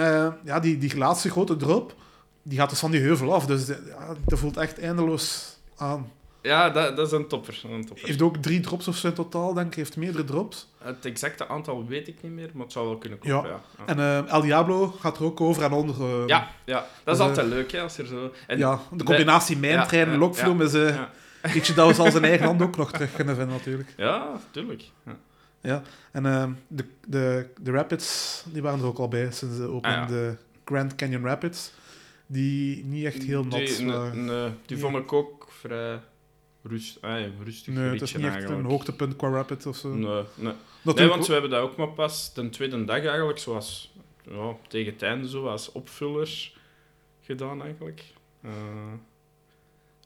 [0.45, 1.95] ja, die, die laatste grote drop,
[2.43, 3.47] die gaat dus van die heuvel af.
[3.47, 6.13] Dus ja, dat voelt echt eindeloos aan.
[6.45, 7.63] Ja dat, dat is een topper.
[7.71, 8.07] Een topper.
[8.07, 9.75] Heeft ook drie drops of zo in totaal, denk ik.
[9.75, 10.69] Heeft meerdere drops.
[10.79, 13.61] Het exacte aantal weet ik niet meer, maar het zou wel kunnen kloppen, ja.
[13.79, 16.01] Ja, En eh, El Diablo gaat er ook over en onder.
[16.01, 16.87] eh, ja, ja.
[17.05, 18.33] dat is eh, altijd leuk, hè, als er zo...
[18.47, 21.11] En ja, de combinatie mijntrein ja, en lokvloem is eh ja.
[21.55, 23.95] iets dat we zelfs in eigen land ook nog terug kunnen vinden, natuurlijk.
[23.97, 24.83] Ja, tuurlijk.
[25.61, 25.83] Ja.
[26.13, 26.23] En
[26.69, 30.01] de, de, de Rapids, die waren er ook al bij sinds de opening.
[30.03, 30.09] Ah.
[30.09, 31.73] De Grand Canyon Rapids.
[32.27, 34.25] Die niet echt heel nat Die, waren.
[34.25, 36.01] nee, die vond ik ook vrij
[36.69, 39.89] rust, ah, rustig Nee, het is niet echt een hoogtepunt qua rapid of zo.
[39.89, 40.53] Nee, nee.
[40.83, 43.95] nee, want we hebben dat ook maar pas de tweede dag eigenlijk, zoals
[44.31, 46.57] ja, tegen het einde, zo, als opvullers
[47.21, 48.05] gedaan eigenlijk.
[48.41, 48.51] Eh,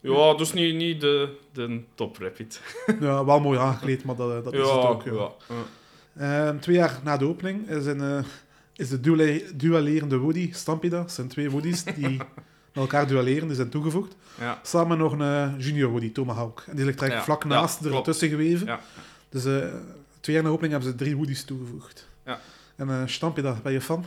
[0.01, 2.61] ja, dus niet, niet de, de top rapid.
[2.99, 5.03] Ja, wel mooi aangekleed, maar dat, dat is het ook.
[5.03, 5.11] Ja.
[5.13, 5.31] ja.
[5.47, 6.49] ja.
[6.49, 8.23] Eh, twee jaar na de opening is, een, eh,
[8.75, 8.99] is de
[9.55, 12.17] dualerende Woody, Stampida, dat zijn twee Woodies die
[12.79, 14.15] elkaar dualeren, die zijn toegevoegd.
[14.39, 14.59] ja.
[14.63, 16.63] Samen nog een eh, junior Woody, Tomahawk.
[16.67, 18.67] En die ligt Ja, vlak naast, ertussen geweven.
[18.67, 18.79] Ja.
[19.29, 19.51] Dus eh,
[20.19, 22.07] twee jaar na de opening hebben ze drie Woodies toegevoegd.
[22.25, 22.39] Ja.
[22.75, 24.05] En eh Stampida, ben je fan?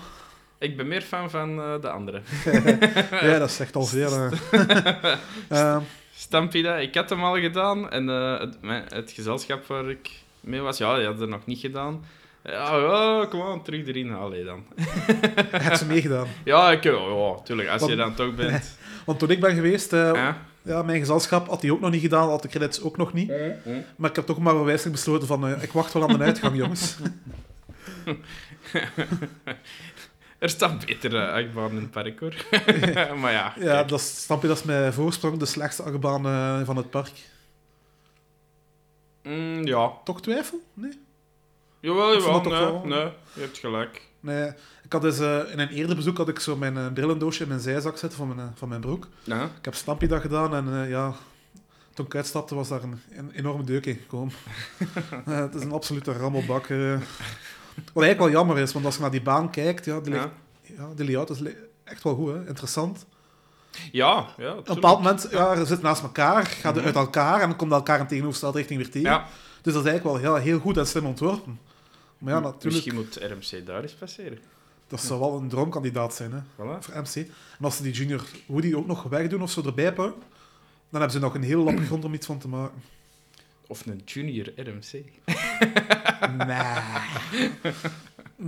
[0.58, 2.20] Ik ben meer fan van de andere.
[3.30, 4.12] ja, dat is echt al veel.
[4.12, 4.32] eh.
[5.48, 5.76] Eh,
[6.14, 7.90] Stampida, ik had hem al gedaan.
[7.90, 11.58] En het, mijn- het gezelschap waar ik mee was, ja, die had het nog niet
[11.58, 12.04] gedaan.
[12.44, 14.12] Ja, ja, kom aan, terug erin.
[14.12, 14.64] Allee dan.
[15.50, 16.26] heb ze meegedaan.
[16.44, 18.76] Ja, ik, ja, tuurlijk, als je dan toch bent.
[19.06, 20.82] Want toen ik ben geweest, eh, Ja.
[20.82, 23.32] mijn gezelschap had die ook nog niet gedaan, had de credits ook nog niet.
[23.96, 26.56] Maar ik heb toch maar wijselijk besloten van, eh, ik wacht wel aan de uitgang,
[26.62, 26.96] jongens.
[30.38, 32.34] Er staan betere achtbanen in het park, hoor.
[33.16, 33.88] maar ja, Ja, kijk.
[33.88, 37.12] dat snap je, dat is mijn voorsprong, de slechtste achtbaan eh, van het park.
[39.22, 39.92] Mm, ja.
[40.04, 40.60] Toch twijfel?
[40.74, 40.98] Nee?
[41.82, 42.98] Jawel, jawel, nee, wel- nee,
[43.34, 44.02] je hebt gelijk.
[44.20, 44.48] Nee.
[44.84, 47.48] Ik had dus, eh, in een eerder bezoek had ik zo mijn eh, brillendoosje in
[47.48, 49.06] mijn zijzak zitten van mijn, eh, van mijn broek.
[49.24, 49.42] Ja.
[49.44, 51.12] Ik heb Stampy dat gedaan en eh, ja,
[51.94, 54.32] toen ik uitstapte was daar een, een enorme deuk in gekomen.
[55.26, 56.66] Eh, het is een absolute rammelbak.
[56.66, 56.78] eh.
[57.92, 60.28] Wat eigenlijk wel jammer is, want als je naar die baan kijkt, ja, die, ligt,
[60.76, 60.88] Ja.
[60.96, 61.40] die layout is
[61.84, 62.46] echt wel goed, hè?
[62.48, 63.06] interessant.
[63.92, 66.84] Ja, ja, Op een bepaald moment, ja, ze zitten naast elkaar, gaan Mhm.
[66.84, 69.10] uit elkaar en dan komt elkaar in tegenovergestelde richting weer tegen.
[69.10, 69.26] Ja,
[69.62, 71.58] Dus dat is eigenlijk wel heel, heel goed en slim ontworpen.
[72.22, 73.18] Maar ja, natuurlijk, Misschien moet
[73.52, 74.38] RMC daar eens passeren.
[74.88, 76.78] dat zou wel een droomkandidaat zijn hè, Voilà.
[76.80, 77.14] voor MC.
[77.16, 77.28] En
[77.64, 80.20] als ze die junior Woody ook nog wegdoen of zo erbij pakken,
[80.90, 82.82] dan hebben ze nog een heel lappe grond om iets van te maken.
[83.66, 85.04] Of een junior RMC.
[86.46, 86.66] Nee.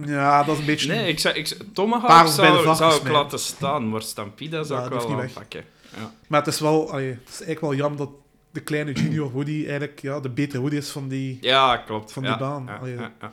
[0.07, 0.89] Ja, dat is een beetje...
[0.89, 4.93] Nee, ik zou, ik, Tomahawk zou, zou ik laten staan, maar Stampida zou Ja, ik
[4.93, 5.65] wel aanpakken.
[5.97, 6.13] Ja.
[6.27, 6.91] Maar het is wel...
[6.93, 8.11] allee, het is eigenlijk wel jammer dat
[8.51, 11.39] de kleine junior Woody eigenlijk ja, de betere Woody is van die...
[11.41, 12.13] ja, klopt.
[12.13, 12.65] Van die baan.
[12.67, 12.81] Ja,
[13.21, 13.33] ja.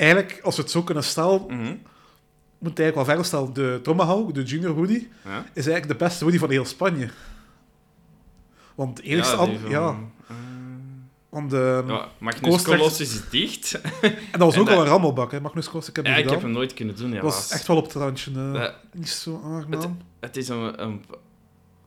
[0.00, 1.74] Eigenlijk, als we het zo kunnen stellen, Mhm.
[2.58, 3.52] moet eigenlijk wel verder stellen.
[3.52, 5.38] De Tomahawk, de junior Woody, Ja.
[5.52, 7.08] is eigenlijk de beste Woody van heel Spanje.
[8.74, 9.88] Want eerst ja, van- Ja,
[10.28, 10.34] eh,
[11.28, 13.80] want de, ja, Magnus Colossus is dicht.
[14.00, 15.40] En dat was En ook dat- wel een rammelbak, hè.
[15.40, 16.50] Magnus Kost, ik heb ja, die ik heb gedaan.
[16.52, 17.34] hem nooit kunnen doen, Dat helaas.
[17.34, 18.30] was echt wel op het randje.
[18.30, 19.98] eh, Dat- niet zo aangenaam.
[20.20, 21.04] het is een, een...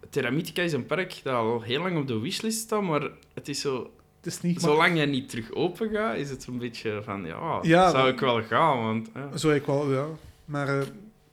[0.10, 3.02] Teramitica is een park dat al heel lang op de wishlist staat, maar
[3.34, 3.91] het is zo...
[4.23, 4.62] Het is niet...
[4.62, 8.13] Zolang jij niet terug open gaat, is het een beetje van, ja, Ja, zou dat-
[8.13, 9.09] ik wel gaan, want...
[9.13, 9.38] Ja.
[9.38, 10.05] Zo ik wel, ja.
[10.45, 10.89] Maar het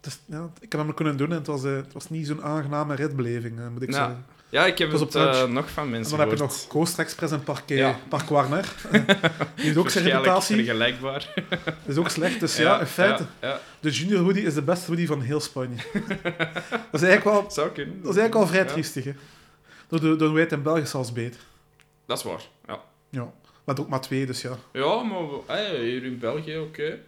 [0.07, 2.43] is, ja, ik heb hem kunnen doen en het was, eh, het was niet zo'n
[2.43, 4.25] aangename ritbeleving, eh, moet ik Ja, zeggen.
[4.49, 6.59] Ja, ik heb Dat is het nog van En mensen dan heb je gehoord.
[6.61, 7.99] nog Coast Express en Park, Ja.
[8.09, 8.65] Park Warner.
[9.57, 10.57] Die heeft ook zijn reputatie.
[10.57, 11.33] vergelijkbaar.
[11.49, 12.41] Dat is ook slecht.
[12.41, 15.77] Dus ja, in feite, Ja, de junior Woody is de beste Woody van heel Spanje.
[15.93, 17.95] dat, is eigenlijk wel, dat zou kunnen.
[17.99, 19.05] is eigenlijk wel vrij triestig.
[19.05, 19.13] Hè.
[19.89, 21.41] Door, het in België zelfs beter.
[22.11, 22.81] Dat is waar, ja.
[23.11, 23.33] Ja.
[23.65, 24.57] Maar ook maar twee, dus ja.
[24.73, 26.83] Ja, maar eh, hier in België, oké.
[26.83, 27.01] Het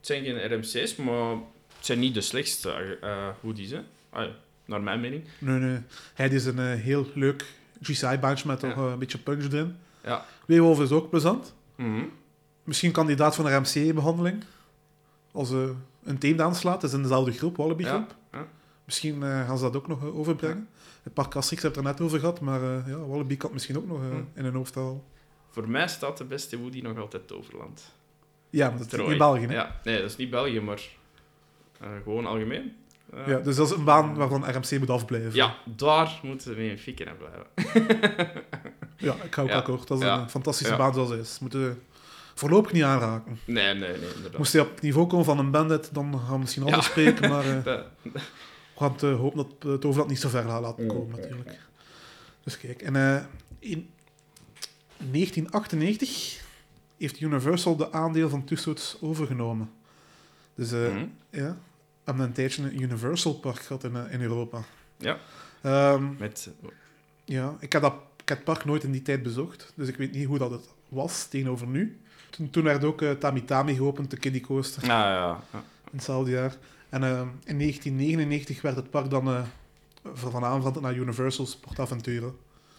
[0.00, 1.30] zijn geen RMC's, maar
[1.76, 3.80] het zijn niet de slechtste eh hoodies, hè.
[4.10, 4.28] Ah,
[4.64, 5.24] naar mijn mening.
[5.38, 5.78] Nee, nee.
[6.14, 7.44] Hij is een eh, heel leuk
[7.82, 8.76] GCI-bandje met toch Ja.
[8.76, 9.76] eh, een beetje punch erin.
[10.04, 10.24] Ja.
[10.46, 11.54] Is ook plezant.
[11.76, 12.04] Mhm.
[12.64, 14.44] Misschien kandidaat voor een RMC-behandeling.
[15.32, 15.50] Als
[16.04, 16.82] een team aanslaat.
[16.82, 18.14] Is in dezelfde groep, Wallaby groep.
[18.32, 18.46] Ja, ja.
[18.84, 20.68] Misschien gaan ze dat ook nog overbrengen.
[21.02, 23.76] Het park Castrix heb het er net over gehad, maar eh, ja, Wallaby kan misschien
[23.76, 24.38] ook nog eh, Hm.
[24.38, 25.02] in hun hoofd halen.
[25.50, 27.94] Voor mij staat de beste Woody nog altijd Toverland.
[28.50, 29.46] Ja, maar dat is in België.
[29.46, 29.52] Hè?
[29.52, 29.62] Ja.
[29.62, 30.82] Ja, nee, dat is niet België, maar
[31.80, 32.76] eh, gewoon algemeen.
[33.14, 35.34] Eh, dus dat is een baan waarvan RMC moet afblijven.
[35.34, 37.46] ja, daar moeten we mee een fikken blijven.
[38.96, 39.56] Ja, ik ga ook Ja.
[39.56, 39.88] akkoord.
[39.88, 40.20] Dat is Ja.
[40.20, 40.78] een fantastische Ja.
[40.78, 41.38] baan zoals is.
[41.38, 41.74] Moeten we
[42.34, 43.38] voorlopig niet aanraken.
[43.44, 44.38] Nee, nee, nee, inderdaad.
[44.38, 46.90] Moest hij op het niveau komen van een bandit, dan gaan we misschien anders Ja.
[46.90, 47.44] spreken, maar...
[48.80, 51.58] We gaan eh, hopen dat het overland niet zo ver gaat laten komen, natuurlijk.
[52.44, 53.24] Dus kijk, en eh,
[53.58, 53.90] in
[54.96, 56.40] 1998
[56.98, 59.70] heeft Universal de aandeel van Tussauds overgenomen.
[60.54, 61.04] Dus eh, Mhm.
[61.30, 64.62] ja, we hebben een tijdje een Universal Park gehad in, eh, in Europa.
[64.96, 65.18] Ja.
[65.62, 66.50] Ehm, Met,
[67.24, 69.96] ja, ik heb, dat, ik heb het park nooit in die tijd bezocht, dus ik
[69.96, 72.00] weet niet hoe dat het was tegenover nu.
[72.30, 75.62] Toen, toen werd ook eh, Tami Tami geopend, de Kiddie Coaster ah, ja, ja.
[75.90, 76.56] in hetzelfde jaar.
[76.90, 77.10] En eh,
[77.44, 79.42] in 1999 werd het park dan eh,
[80.14, 82.28] van van aanveranderd naar Universal Sportaventura.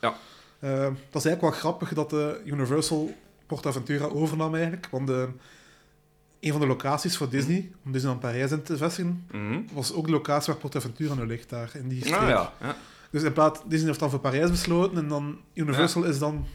[0.01, 0.13] Ja.
[0.59, 4.87] Eh, dat is eigenlijk wel grappig dat de Universal Portaventura overnam eigenlijk.
[4.91, 9.59] Want een van de locaties voor Disney, om Disneyland Parijs in te vestigen, Mhm.
[9.73, 12.19] was ook de locatie waar Portaventura nu ligt, daar in die streek.
[12.19, 12.53] Ah, ja.
[12.61, 12.75] ja.
[13.09, 16.45] Dus in plaats, Disney heeft dan voor Parijs besloten en dan Universal is dan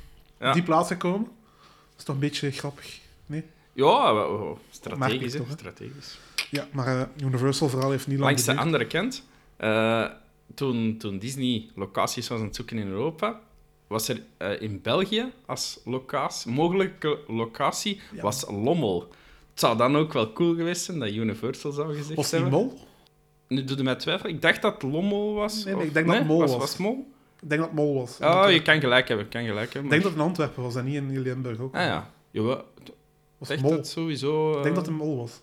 [0.41, 1.29] op die plaats gekomen.
[1.91, 2.99] Dat is toch een beetje grappig.
[3.27, 3.45] Nee?
[3.77, 4.27] Ja,
[4.71, 5.51] strategisch, toch?
[5.51, 6.19] Strategisch.
[6.51, 9.25] Ja, maar eh, Universal vooral heeft niet lang Langs de andere kant,
[9.57, 10.05] eh,
[10.55, 13.41] toen, toen Disney locaties was aan het zoeken in Europa,
[13.87, 18.23] was er eh, in België als locatie, mogelijke locatie Ja.
[18.23, 19.01] was Lommel.
[19.51, 22.59] Het zou dan ook wel cool geweest zijn dat Universal zou gezegd Was die hebben.
[22.59, 22.79] Mol?
[23.49, 24.35] Nu doe je mij twijfelen.
[24.35, 25.55] Ik dacht dat Lommel was.
[25.55, 26.51] Nee, nee, of- ik denk dat Mol was.
[26.51, 26.59] was.
[26.61, 27.13] Was Mol?
[27.43, 28.19] Ik denk dat Mol was.
[28.21, 29.29] Oh, je kan gelijk hebben.
[29.29, 31.75] Kan gelijk hebben Ik denk dat het in Antwerpen was en niet in Limburg ook.
[31.75, 32.11] Ah ja.
[32.31, 32.65] Jawel,
[33.39, 33.71] Was het Mol?
[33.71, 34.49] dat sowieso...
[34.57, 35.41] Ik denk eh, dat het een Mol was.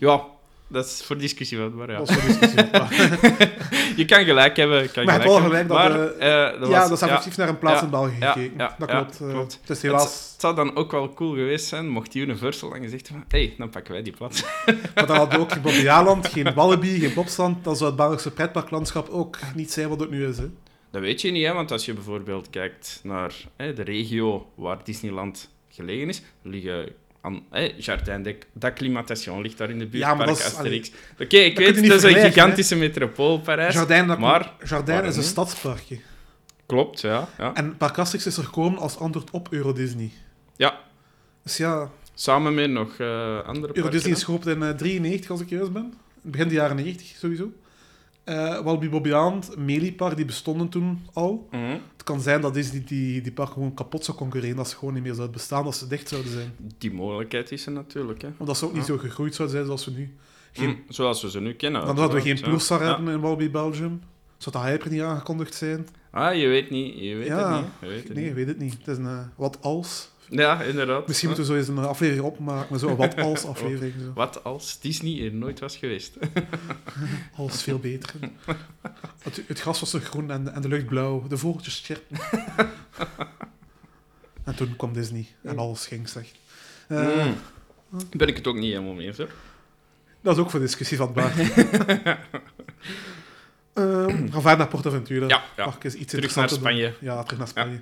[0.00, 0.24] Ja,
[0.68, 1.98] dat is voor discussie maar ja.
[1.98, 2.70] Dat was voor discussie.
[2.72, 2.92] Maar-
[3.96, 4.90] Je kan gelijk hebben.
[4.90, 7.48] Kan Maar hebt wel gelijk dat, maar, eh, dat ja, was- dat is effectief naar
[7.48, 8.58] een plaats in België gekeken.
[8.78, 9.20] dat klopt.
[9.20, 9.58] eh, klopt.
[9.60, 10.02] Het is helaas...
[10.32, 13.54] Het zou dan ook wel cool geweest zijn mocht Universal dan gezegd hebben: hé, hey,
[13.58, 14.42] dan pakken wij die plaats.
[14.94, 17.64] Maar dan hadden we ook geen Bobbejaanland, geen Wallaby, geen Bobstand.
[17.64, 20.38] Dan zou het Belgische pretparklandschap ook niet zijn wat het nu is.
[20.38, 20.48] Hè.
[20.90, 21.52] Dat weet je niet, hè?
[21.52, 26.88] want als je bijvoorbeeld kijkt naar hè, de regio waar Disneyland gelegen is, liggen
[27.20, 30.90] aan hè, Jardin de- d'Acclimatation ligt daar in de buurt, Ja, Park dat Asterix.
[31.20, 33.74] Oké, ik weet, het is een gigantische metropool, Parijs.
[33.74, 35.98] Jardin, dat maar- Jardin is een stadsparkje.
[36.66, 37.28] Klopt, ja.
[37.38, 37.54] ja.
[37.54, 40.10] En Park Asterix is er gekomen als antwoord op Euro Disney.
[40.56, 40.80] Ja,
[41.42, 43.06] Dus ja, samen met nog eh,
[43.38, 45.94] andere Euro parken, Disney is geopend in 1993, als ik juist ben.
[46.22, 47.52] Begin de jaren 90 sowieso.
[48.28, 51.48] Eh Wallaby Bobbejaanland, Melipar, die bestonden toen al.
[51.50, 51.62] Mhm.
[51.92, 54.94] Het kan zijn dat Disney die, die park gewoon kapot zou concurreren, dat ze gewoon
[54.94, 56.52] niet meer zouden bestaan, als ze dicht zouden zijn.
[56.78, 58.22] Die mogelijkheid is er natuurlijk.
[58.22, 58.28] Hè.
[58.36, 60.16] Want dat ze ook niet zo gegroeid zouden zijn zoals we nu.
[60.52, 61.86] Geen, Mm, zoals we ze nu kennen.
[61.86, 62.40] dan hadden we geen.
[62.40, 62.86] Pulsar Ja.
[62.94, 64.00] hebben in Wallaby Belgium.
[64.36, 65.86] Zou de Hyper niet aangekondigd zijn?
[66.10, 66.98] Ah, je weet niet.
[66.98, 67.70] Je weet Ja, het niet.
[67.80, 68.34] Je weet het Nee, ik niet.
[68.36, 68.72] weet het niet.
[68.78, 70.10] Het is een eh, wat als.
[70.30, 71.06] Ja, inderdaad.
[71.06, 73.94] Misschien moeten we zo eens een aflevering opmaken, met zo'n wat als aflevering.
[74.04, 74.12] Zo.
[74.14, 76.16] Wat als Disney er nooit was geweest?
[77.36, 78.14] Alles veel beter.
[79.22, 81.26] Het, het gras was zo groen en, en de lucht blauw.
[81.28, 82.18] De vogeltjes chirpen.
[84.44, 86.34] en toen kwam Disney en alles ging slecht.
[86.88, 87.26] Eh,
[87.90, 88.00] Mm.
[88.16, 89.30] Ben ik het ook niet helemaal mee eens, hoor.
[90.20, 91.16] Dat is ook voor discussie van.
[91.16, 91.30] Ehm,
[94.30, 95.26] gaan verder naar Portaventura.
[95.26, 95.74] Ja, ja.
[95.82, 96.94] Iets Terug naar Spanje.
[97.00, 97.80] Ja, terug naar Spanje.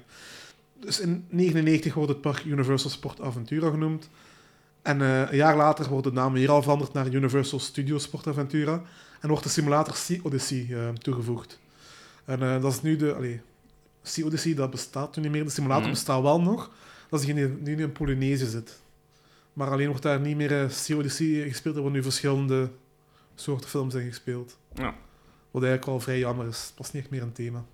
[0.86, 4.08] Dus in 1999 wordt het park Universal Sport Aventura genoemd.
[4.82, 8.26] En eh, een jaar later wordt de naam weer al veranderd naar Universal Studios Sport
[8.26, 8.82] Aventura.
[9.20, 11.60] En wordt de simulator Sea Odyssey eh, toegevoegd.
[12.24, 13.14] En eh, dat is nu de...
[13.14, 13.40] Allee,
[14.02, 15.44] sea Odyssey, dat bestaat nu niet meer.
[15.44, 15.92] De simulator Mhm.
[15.92, 16.70] bestaat wel nog.
[17.08, 18.80] Dat is degene die nu in Polynesië zit.
[19.52, 21.74] Maar alleen wordt daar niet meer Sea Odyssey gespeeld.
[21.74, 22.70] Er worden nu verschillende
[23.34, 24.58] soorten films in gespeeld.
[24.74, 24.94] Ja.
[25.50, 26.66] Wat eigenlijk wel vrij jammer is.
[26.68, 27.64] Het was niet echt meer een thema.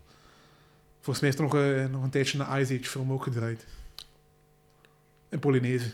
[1.02, 3.66] Volgens mij is er nog, eh, nog een tijdje een Ice Age film ook gedraaid.
[5.28, 5.92] In Polynesië.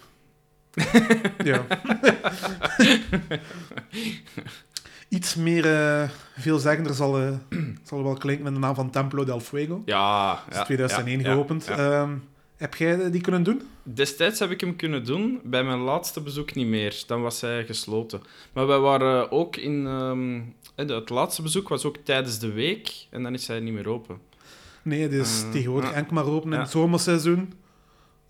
[1.44, 1.66] ja.
[5.08, 7.32] Iets meer uh, veelzeggender zal, uh,
[7.82, 9.82] zal wel klinken met de naam van Templo del Fuego.
[9.84, 11.66] Ja, Dat is ja, 2001 ja, geopend.
[11.66, 11.76] ja.
[11.76, 12.16] Ehm,
[12.56, 13.62] heb jij die kunnen doen?
[13.82, 17.02] Destijds heb ik hem kunnen doen, bij mijn laatste bezoek niet meer.
[17.06, 18.22] Dan was hij gesloten.
[18.52, 19.86] Maar wij waren ook in...
[19.86, 20.40] ehm,
[20.74, 24.27] het laatste bezoek was ook tijdens de week en dan is hij niet meer open.
[24.82, 27.52] Nee, het is Uh, tegenwoordig enkel maar open in het zomerseizoen.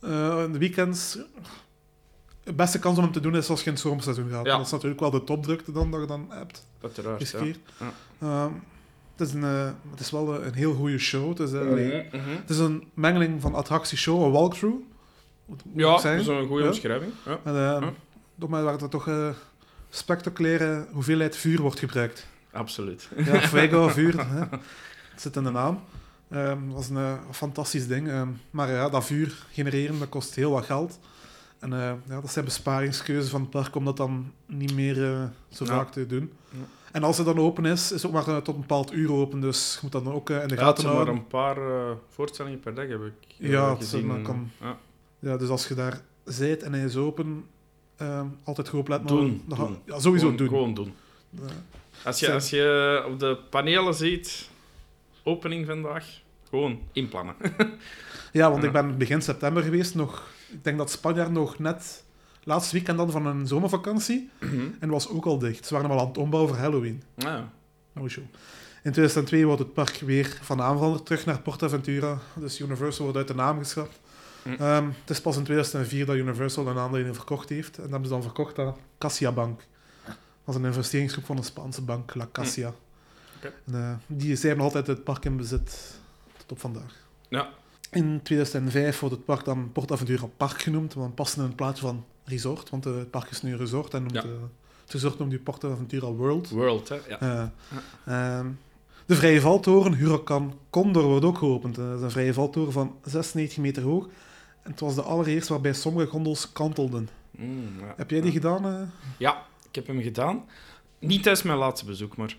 [0.00, 1.18] Uh, in de weekends...
[2.44, 4.44] De beste kans om hem te doen is als je in het zomerseizoen gaat.
[4.44, 6.66] Dat is natuurlijk wel de topdrukte dan, dat je dan hebt.
[6.82, 7.38] Uiteraard, Is ja.
[8.20, 8.52] Ehm,
[9.16, 11.28] het, is een, eh, het is wel een, een heel goede show.
[11.28, 12.37] Het is, eh, allee, Mhm, mhm.
[12.37, 14.76] het is een mengeling van attractieshow en walkthrough.
[15.72, 17.12] Ja, dat is een goede omschrijving.
[17.24, 17.38] Ja.
[17.44, 17.88] En, eh,
[18.38, 19.28] Toch maar waar er toch eh,
[19.90, 22.26] spectaculaire hoeveelheid vuur wordt gebruikt.
[22.52, 23.08] Absoluut.
[23.16, 24.26] Ja, fuego, vuur.
[24.34, 24.40] hè.
[25.11, 25.80] Het zit in de naam.
[26.30, 28.08] Ehm, dat is een eh, fantastisch ding.
[28.08, 30.98] Ehm, maar ja, dat vuur genereren, dat kost heel wat geld.
[31.58, 35.22] En eh, ja, dat zijn besparingskeuzes van het park om dat dan niet meer eh,
[35.48, 35.70] zo Ja.
[35.70, 36.32] vaak te doen.
[36.50, 36.58] Ja.
[36.92, 39.40] En als het dan open is, is het ook maar tot een bepaald uur open.
[39.40, 41.14] Dus je moet dat dan ook in de Ja, gaten zijn maar houden.
[41.24, 41.56] een paar
[42.08, 44.22] voorstellingen per dag heb ik Ja, gezien.
[44.22, 44.76] kan- Ja.
[45.18, 47.44] Ja, dus als je daar zit en hij is open,
[47.96, 49.06] ehm, altijd goed opletten.
[49.06, 49.42] Doen.
[49.86, 50.48] Ja, sowieso Gewoon, doen.
[50.48, 50.94] Gewoon doen.
[52.04, 54.48] Als je, als je op de panelen ziet,
[55.28, 57.34] opening vandaag, gewoon inplannen.
[58.32, 59.94] Ja, want ik ben begin september geweest.
[59.94, 62.04] Nog, ik denk dat Spanjaard nog net
[62.44, 64.30] laatste weekend dan van een zomervakantie.
[64.80, 65.66] En was ook al dicht.
[65.66, 67.02] Ze waren al aan het ombouwen voor Halloween.
[67.16, 67.50] ja.
[67.92, 68.24] No show.
[68.82, 72.18] In 2002 wordt het park weer van naam veranderd, terug naar PortAventura.
[72.34, 74.00] Dus Universal wordt uit de naam geschrapt.
[74.42, 74.50] Hm.
[74.50, 77.76] Ehm, het is pas in 2004 dat Universal een aandelen verkocht heeft.
[77.76, 79.58] En dat hebben ze dan verkocht aan Cassia Bank.
[80.04, 82.74] Dat was een investeringsgroep van een Spaanse bank, La Cassia.
[83.44, 85.98] En, eh, die zij hebben altijd het park in bezit
[86.37, 86.94] tot op vandaag.
[87.29, 87.48] Ja.
[87.90, 92.05] In 2005 wordt het park dan PortAventura Park genoemd, want past in het plaatje van
[92.24, 94.22] resort, want eh, het park is nu een resort en noemt, Ja.
[94.22, 94.29] eh,
[94.83, 96.48] het resort noemt nu PortAventura World.
[96.51, 96.98] World, hè.
[97.09, 97.53] Ja.
[98.05, 98.46] Eh, ehm,
[99.07, 101.74] De vrije valtoren Huracan Condor wordt ook geopend.
[101.74, 104.05] Dat is een vrije valtoren van 96 meter hoog.
[104.62, 107.09] En het was de allereerste waarbij sommige gondels kantelden.
[107.31, 107.94] Mm, ja.
[107.96, 108.92] Heb jij die gedaan?
[109.18, 110.44] Ja, ik heb hem gedaan.
[110.98, 112.37] Niet tijdens mijn laatste bezoek, maar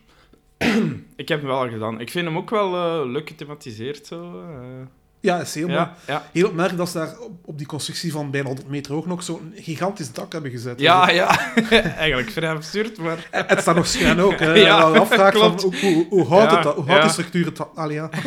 [1.15, 2.00] ik heb hem wel gedaan.
[2.00, 4.08] Ik vind hem ook wel eh, leuk gethematiseerd.
[4.08, 4.43] Zo.
[4.50, 4.86] eh.
[5.22, 5.80] Ja, is heel mooi.
[5.80, 6.24] ja, ja.
[6.32, 9.24] Heel opmerkelijk dat ze daar op, op die constructie van bijna 100 meter hoog nog
[9.24, 10.80] zo'n gigantisch dak hebben gezet.
[10.80, 11.54] ja, ja.
[11.98, 13.28] Eigenlijk vrij absurd, maar...
[13.32, 14.39] En het staat nog schuin ook.
[14.39, 14.54] Hè.
[14.69, 16.76] Ja, afvraag van hoe, hoe, hoe houdt het dat?
[16.76, 17.76] Hoe houdt die structuur het?
[17.76, 18.10] Allee, ja.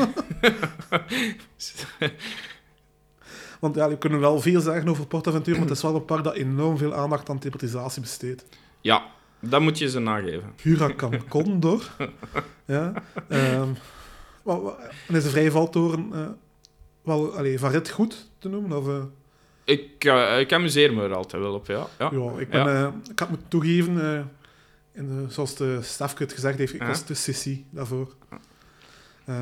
[3.60, 6.24] Want ja, we kunnen wel veel zeggen over PortAventura, maar het is wel een park
[6.24, 8.44] dat enorm veel aandacht aan thematisatie besteedt.
[8.80, 9.02] Ja,
[9.42, 10.52] dat moet je ze nageven.
[10.62, 11.90] Huracan Condor.
[12.64, 12.92] ja.
[13.28, 13.68] Ehm,
[15.08, 16.26] en is de vrije valtoren eh,
[17.02, 18.78] wel allee, van rit goed te noemen?
[18.78, 19.02] Of, eh?
[19.64, 21.86] Ik, eh, ik amuseer me er altijd wel op, ja.
[21.98, 22.10] ja.
[22.12, 23.96] Ja, ik, ben, ik had moeten toegeven,
[24.92, 28.14] in de, zoals de Stefke het gezegd heeft, ik was te sissy daarvoor.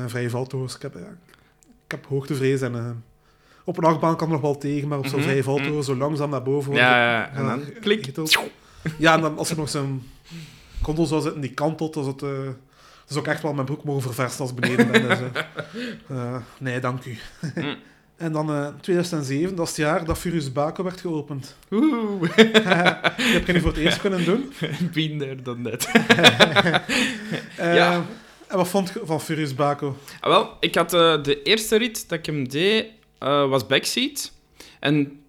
[0.05, 1.05] Vrije valtorens, ik heb, ik
[1.87, 3.03] heb hoogtevrees en
[3.63, 6.29] op een achtbaan kan nog wel tegen, maar op zo'n Mhm, vrije valtoren zo langzaam
[6.29, 6.73] naar boven.
[6.73, 8.05] Ja, ja, en dan klik.
[8.05, 8.37] geteld.
[8.97, 10.09] Ja, en dan als er nog zo'n
[10.81, 12.21] kondel zou zitten die kantelt, dan is het...
[12.23, 12.29] eh,
[13.07, 15.07] dus ook echt wel mijn broek mogen verversen als beneden ben.
[15.07, 15.19] Dus,
[16.59, 17.17] nee, dank u.
[17.55, 17.75] Mm.
[18.17, 21.57] en dan eh 2007, dat is het jaar dat Furious Baco werd geopend.
[21.71, 24.53] Oeh, Die heb je niet voor het eerst kunnen doen.
[24.93, 25.85] there, done that.
[27.57, 28.05] Eh, Ja.
[28.47, 29.97] En wat vond je van Furious Baco?
[30.19, 32.85] Ah, wel, ik had de eerste rit dat ik hem deed,
[33.19, 34.31] was backseat.
[34.79, 35.21] En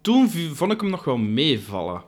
[0.00, 2.02] toen vond ik hem nog wel meevallen.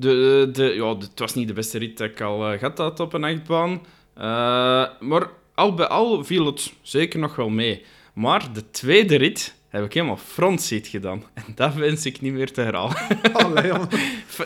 [0.00, 2.78] De, de, ja, de- het was niet de beste rit dat ik al eh, gehad
[2.78, 3.80] had op een achtbaan.
[4.14, 7.84] Eh, maar al bij al viel het zeker nog wel mee.
[8.14, 11.22] Maar de tweede rit heb ik helemaal frontseat gedaan.
[11.34, 12.96] En dat wens ik niet meer te herhalen.
[13.32, 13.72] Allee,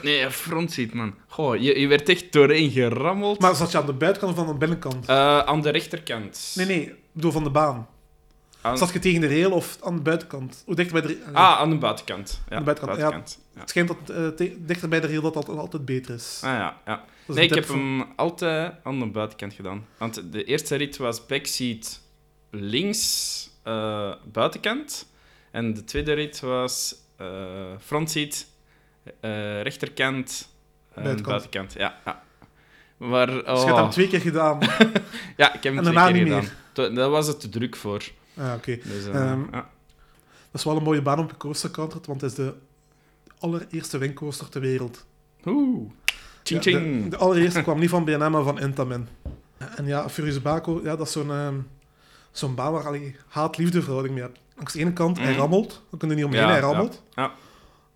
[0.03, 1.15] nee, frontseat, man.
[1.29, 3.41] Goh, je, je werd echt doorheen gerammeld.
[3.41, 5.07] maar zat je aan de buitenkant of aan de binnenkant?
[5.07, 6.53] Eh, aan de rechterkant.
[6.55, 7.89] Nee, nee, ik bedoel van de baan.
[8.65, 10.63] Aan- Zat je tegen de rail of aan de buitenkant?
[10.67, 11.23] Hoe dichter bij de?
[11.33, 12.41] Ah, aan de buitenkant.
[12.49, 13.09] Ja, de buitenkant, ja.
[13.09, 13.39] buitenkant.
[13.55, 13.61] Ja.
[13.61, 16.41] Het schijnt dat eh, te- dichter bij de rail dat dat altijd beter is.
[16.45, 17.05] Ah ja, ja.
[17.27, 19.87] Dat Nee, ik heb van- hem altijd aan de buitenkant gedaan.
[19.99, 22.01] Want de eerste rit was backseat
[22.51, 25.07] links eh, buitenkant.
[25.51, 27.27] En de tweede rit was eh
[27.81, 28.47] frontseat
[29.63, 30.49] rechterkant
[30.95, 31.27] Buitenkant.
[31.27, 31.73] buitenkant.
[31.73, 32.23] Ja, ja.
[32.97, 34.59] Maar, Dus je oh, hebt hem twee keer gedaan.
[35.37, 36.45] ja, ik heb hem En twee keer gedaan.
[36.73, 38.03] To- Daar was het te druk voor.
[38.37, 38.79] Ah, oké.
[38.85, 39.71] Dus, eh, Ehm, ja.
[40.51, 41.71] Dat is wel een mooie baan op de coaster
[42.07, 42.55] want het is de
[43.39, 45.05] allereerste windcoaster ter wereld.
[45.47, 45.91] Oeh.
[46.43, 47.03] Ching Ja, ching.
[47.03, 49.09] de, de allereerste kwam niet van BNM, maar van Intamin.
[49.77, 51.55] En ja, Furious Baco, ja, dat is zo'n ehm,
[52.33, 54.39] zo'n baan waar je haat-liefde verhouding mee hebt.
[54.57, 55.39] Langs de ene kant, hij Mhm.
[55.39, 55.83] rammelt.
[55.91, 57.03] We kunnen niet omheen, Ja, hij rammelt.
[57.15, 57.33] Ja.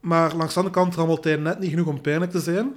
[0.01, 2.75] Maar langs de andere kant rammelt hij net niet genoeg om pijnlijk te zijn.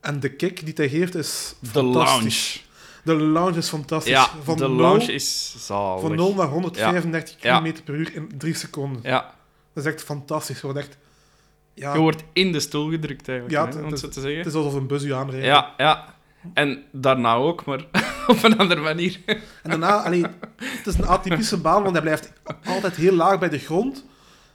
[0.00, 2.68] En de kick die hij geeft is De fantastisch.
[3.04, 4.12] De lounge is fantastisch.
[4.12, 6.00] Ja, van de nul- lounge is zalig.
[6.00, 7.58] Van 0 naar 135 Ja.
[7.60, 9.00] km per uur in 3 seconden.
[9.02, 9.34] Ja,
[9.74, 10.56] Dat is echt fantastisch.
[10.60, 10.96] Je wordt echt...
[11.74, 14.20] Ja, je wordt in de stoel gedrukt eigenlijk, Ja, hè, het- om het zo te
[14.20, 14.38] zeggen.
[14.38, 15.46] het is alsof een bus je aanrijdt.
[15.46, 16.04] Ja, ja.
[16.54, 17.84] En daarna ook, maar
[18.26, 19.20] op een andere manier.
[19.62, 20.24] En daarna, allee,
[20.56, 22.32] het is een atypische baan, want hij blijft
[22.64, 24.04] altijd heel laag bij de grond.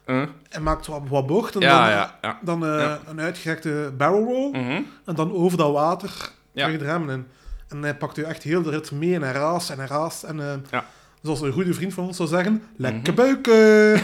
[0.05, 0.23] Huh?
[0.49, 1.61] En maakt wat, wat bochten.
[1.61, 2.39] Ja, dan ja, ja.
[2.41, 4.49] dan eh, een uitgerekte barrel roll.
[4.51, 4.81] Mhm.
[5.05, 7.27] En dan over dat water terug de remmen in.
[7.67, 10.23] En hij pakt u echt heel de rit mee en hij raast en hij raast.
[10.23, 10.85] En eh, Ja.
[11.21, 13.15] zoals een goede vriend van ons zou zeggen, lekker Mhm.
[13.15, 14.01] buiken!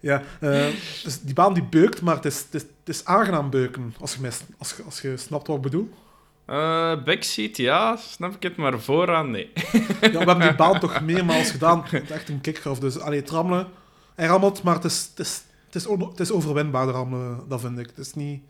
[0.00, 0.66] ja, eh,
[1.02, 4.14] dus die baan die beukt, maar het is, het is, het is aangenaam beuken, als
[4.14, 5.90] je, mij, als, als je snapt wat ik bedoel.
[6.44, 9.50] Eh, backseat, ja, snap ik het, maar vooraan, nee.
[9.54, 11.84] Ja, we hebben die baan toch meermaals gedaan.
[11.86, 12.78] Het is echt een kick gaf.
[12.78, 13.66] Dus allee, het rammelen.
[14.14, 17.78] Hij rammelt, maar het is, het is, het is, het is overwinbaar, rammelen, dat vind
[17.78, 17.86] ik.
[17.86, 18.42] Het is niet,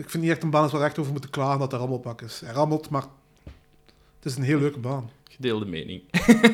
[0.00, 2.22] ik vind niet echt een baan waar we echt over moeten klagen dat de rammelpak
[2.22, 2.40] is.
[2.44, 3.04] Hij rammelt, maar
[4.16, 5.10] het is een heel leuke baan.
[5.28, 6.02] Gedeelde mening.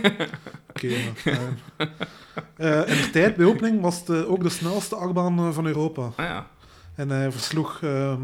[0.71, 1.87] Oké, maar, eh,
[2.57, 5.67] eh, in de tijd, bij opening, was het eh, ook de snelste achtbaan eh, van
[5.67, 6.03] Europa.
[6.03, 6.47] Ah ja.
[6.95, 8.15] En hij versloeg uh,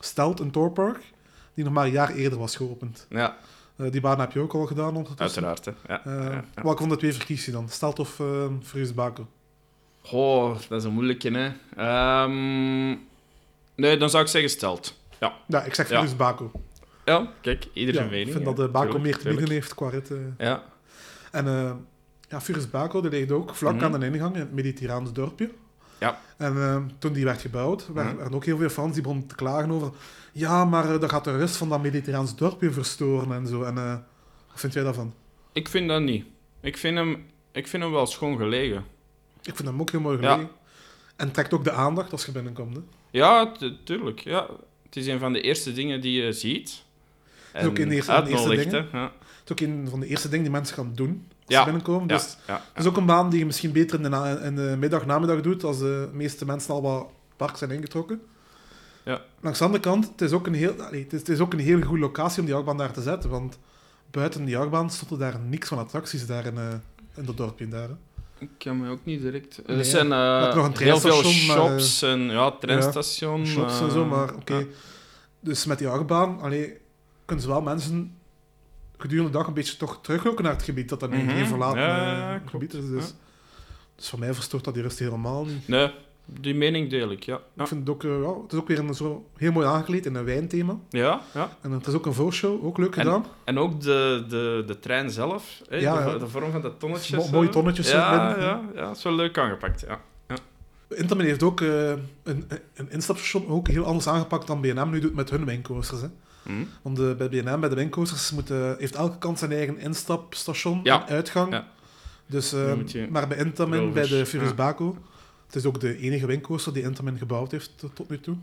[0.00, 1.00] Stelt in Torpark,
[1.54, 3.06] die nog maar een jaar eerder was geopend.
[3.10, 3.36] Ja,
[3.76, 5.44] die baan heb je ook al gedaan ondertussen.
[5.44, 5.64] uiteraard.
[5.64, 5.94] Hè.
[5.94, 6.62] Ja, ja, ja.
[6.62, 7.68] Welke van de twee verkies je dan?
[7.68, 8.92] Stelt of uh, Fries?
[10.02, 11.52] Goh, dat is een moeilijke, hè.
[11.76, 12.96] Ehm,
[13.74, 14.98] nee, dan zou ik zeggen stelt.
[15.20, 16.50] Ja, Ja, ik zeg Baco.
[17.04, 18.32] ja kijk, ieder Ja, zijn ik mening.
[18.32, 20.10] vind dat de Baco meer te bieden heeft qua rit.
[20.10, 20.16] eh.
[20.38, 20.62] Ja,
[21.30, 21.72] En eh
[22.28, 23.84] ja, Furious Baco die ligt ook vlak Mhm.
[23.84, 25.50] aan de ingang in het Mediterraans dorpje.
[25.98, 26.20] Ja.
[26.36, 28.18] En eh, toen die werd gebouwd, waren, Mhm.
[28.18, 29.90] waren ook heel veel fans die begonnen te klagen over...
[30.32, 33.62] Ja, maar eh, dat gaat de rest van dat Mediterraans dorpje verstoren en zo.
[33.62, 33.92] En eh,
[34.50, 35.14] wat vind jij daarvan?
[35.52, 36.24] ik vind dat niet.
[36.60, 38.84] Ik vind hem, ik vind hem wel schoon gelegen.
[39.42, 40.48] Ik vind hem ook heel mooi Ja.
[41.16, 42.76] En het trekt ook de aandacht als je binnenkomt.
[42.76, 42.82] Hè.
[43.10, 44.20] Ja, tu- tuurlijk.
[44.20, 44.46] Ja.
[44.84, 46.82] Het is een van de eerste dingen die je ziet.
[47.52, 48.98] En ook een eerste- een eerste uitnodigt, ding, hè.
[48.98, 49.04] Ja.
[49.04, 51.58] Het is ook een van de eerste dingen die mensen gaan doen als Ja.
[51.58, 52.08] ze binnenkomen.
[52.08, 54.76] Dus ja, het is ook een baan die je misschien beter in de, in de
[54.78, 58.20] middag, namiddag doet, als de meeste mensen al wat het park zijn ingetrokken.
[59.04, 59.20] Ja.
[59.40, 61.52] Langs de andere kant, het is, ook een heel, allee, het, is, het is ook
[61.52, 63.58] een hele goede locatie om die achtbaan daar te zetten, want
[64.10, 66.68] buiten die achtbaan stond er daar niks van attracties daar in, eh,
[67.16, 67.88] in dat dorpje daar.
[67.88, 67.94] hè.
[68.44, 69.60] Ik kan me ook niet direct...
[69.66, 73.46] Er zijn eh, nog een heel veel maar, shops en ja, treinstation.
[73.46, 74.54] Shops en eh, zo, maar oké.
[74.54, 74.64] ja.
[75.40, 76.76] Dus met die achtbaan, allee,
[77.24, 78.16] kunnen ze wel mensen
[78.96, 81.28] gedurende de dag een beetje toch teruglokken naar het gebied, dat een Mhm.
[81.28, 82.88] geen verlaten Ja, eh, gebied is.
[82.88, 83.12] Dus,
[83.96, 85.68] dus voor mij verstoort dat die rust helemaal niet.
[85.68, 85.90] Nee,
[86.26, 87.40] die mening deel ik, ja.
[87.54, 89.66] Ja, Ik vind het ook, eh, ja, het is ook weer een zo heel mooi
[89.66, 90.76] aangekleed in een wijnthema.
[90.90, 91.20] ja.
[91.34, 91.56] ja.
[91.60, 93.26] En het is ook een voorshow, ook leuk En- gedaan.
[93.44, 96.18] En ook de, de, de trein zelf, hè, Ja, de, ja.
[96.18, 97.16] de vorm van de tonnetjes.
[97.16, 97.52] Mo- mooie zo.
[97.52, 100.00] tonnetjes zo Ja, ja, ja, dat is wel leuk aangepakt, ja.
[100.88, 101.88] Intermin heeft ook eh,
[102.22, 106.00] een, een instapstation ook heel anders aangepakt dan B&M nu doet met hun wijncoasters.
[106.00, 106.06] Hè.
[106.42, 106.52] Hm.
[106.82, 110.84] Want de, bij B&M, bij de wijncoasters, moet, eh, heeft elke kant zijn eigen instapstation
[110.84, 111.52] en uitgang.
[111.52, 111.66] Ja.
[112.26, 112.72] Dus, eh,
[113.10, 114.54] maar bij Intamin, bij de Furious.
[114.54, 114.96] Baco,
[115.46, 118.36] het is ook de enige wijncoaster die Intamin gebouwd heeft tot, nu toe.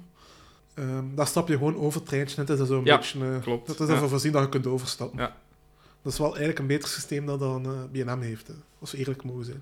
[0.74, 2.42] Ehm, daar stap je gewoon over het treintje.
[2.42, 3.26] Het is zo'n Ja, beetje...
[3.36, 3.68] eh, klopt.
[3.68, 3.94] Dat is Ja.
[3.94, 5.20] ervoor voorzien dat je kunt overstappen.
[5.20, 5.36] Ja.
[6.02, 8.98] Dat is wel eigenlijk een beter systeem dan, dan eh, B&M heeft, hè, als we
[8.98, 9.62] eerlijk mogen zijn.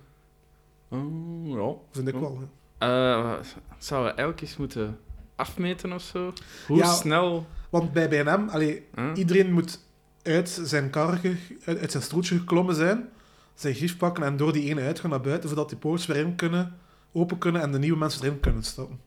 [0.88, 1.74] Oh, ja.
[1.92, 2.40] Vind ik wel.
[2.40, 2.46] Hè.
[2.88, 3.40] Eh,
[3.78, 5.00] zouden we elk eens moeten
[5.36, 6.34] afmeten of zo?
[6.68, 6.94] Hoe Ja.
[6.94, 7.48] snel...
[7.70, 9.14] Want bij allee, hè?
[9.14, 9.80] iedereen moet
[10.24, 11.20] uit zijn kar,
[11.66, 13.10] uit, uit zijn stoeltje geklommen zijn,
[13.56, 16.36] zijn grief pakken en door die ene uitgaan naar buiten, zodat die poorts weer in
[16.36, 16.78] kunnen,
[17.12, 19.00] open kunnen en de nieuwe mensen erin kunnen stappen.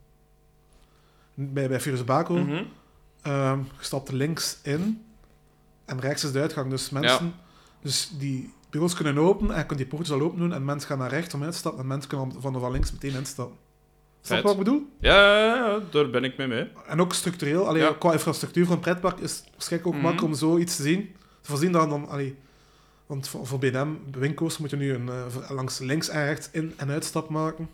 [1.34, 2.62] Bij, bij Furious Baco, Mhm.
[3.22, 5.04] ehm, stapt links in
[5.84, 6.70] en rechts is de uitgang.
[6.70, 7.34] Dus mensen,
[7.82, 10.88] dus die bureaus kunnen open en je kunt die poortjes al open doen en mensen
[10.88, 13.56] gaan naar rechts om uit te stappen en mensen kunnen van, van links meteen instappen.
[14.20, 14.86] Snap je wat ik bedoel?
[14.98, 16.68] Ja, ja, ja, daar ben ik mee mee.
[16.86, 17.92] En ook structureel, allee, Ja.
[17.98, 20.02] qua infrastructuur van een pretpark is het waarschijnlijk ook Mhm.
[20.02, 21.14] makkelijk om zoiets te zien.
[21.40, 22.36] Te voorzien dan, allee,
[23.06, 26.72] want voor, voor BNM, Winko's, moet je nu een, eh, langs links en rechts in-
[26.76, 27.68] en uitstap maken.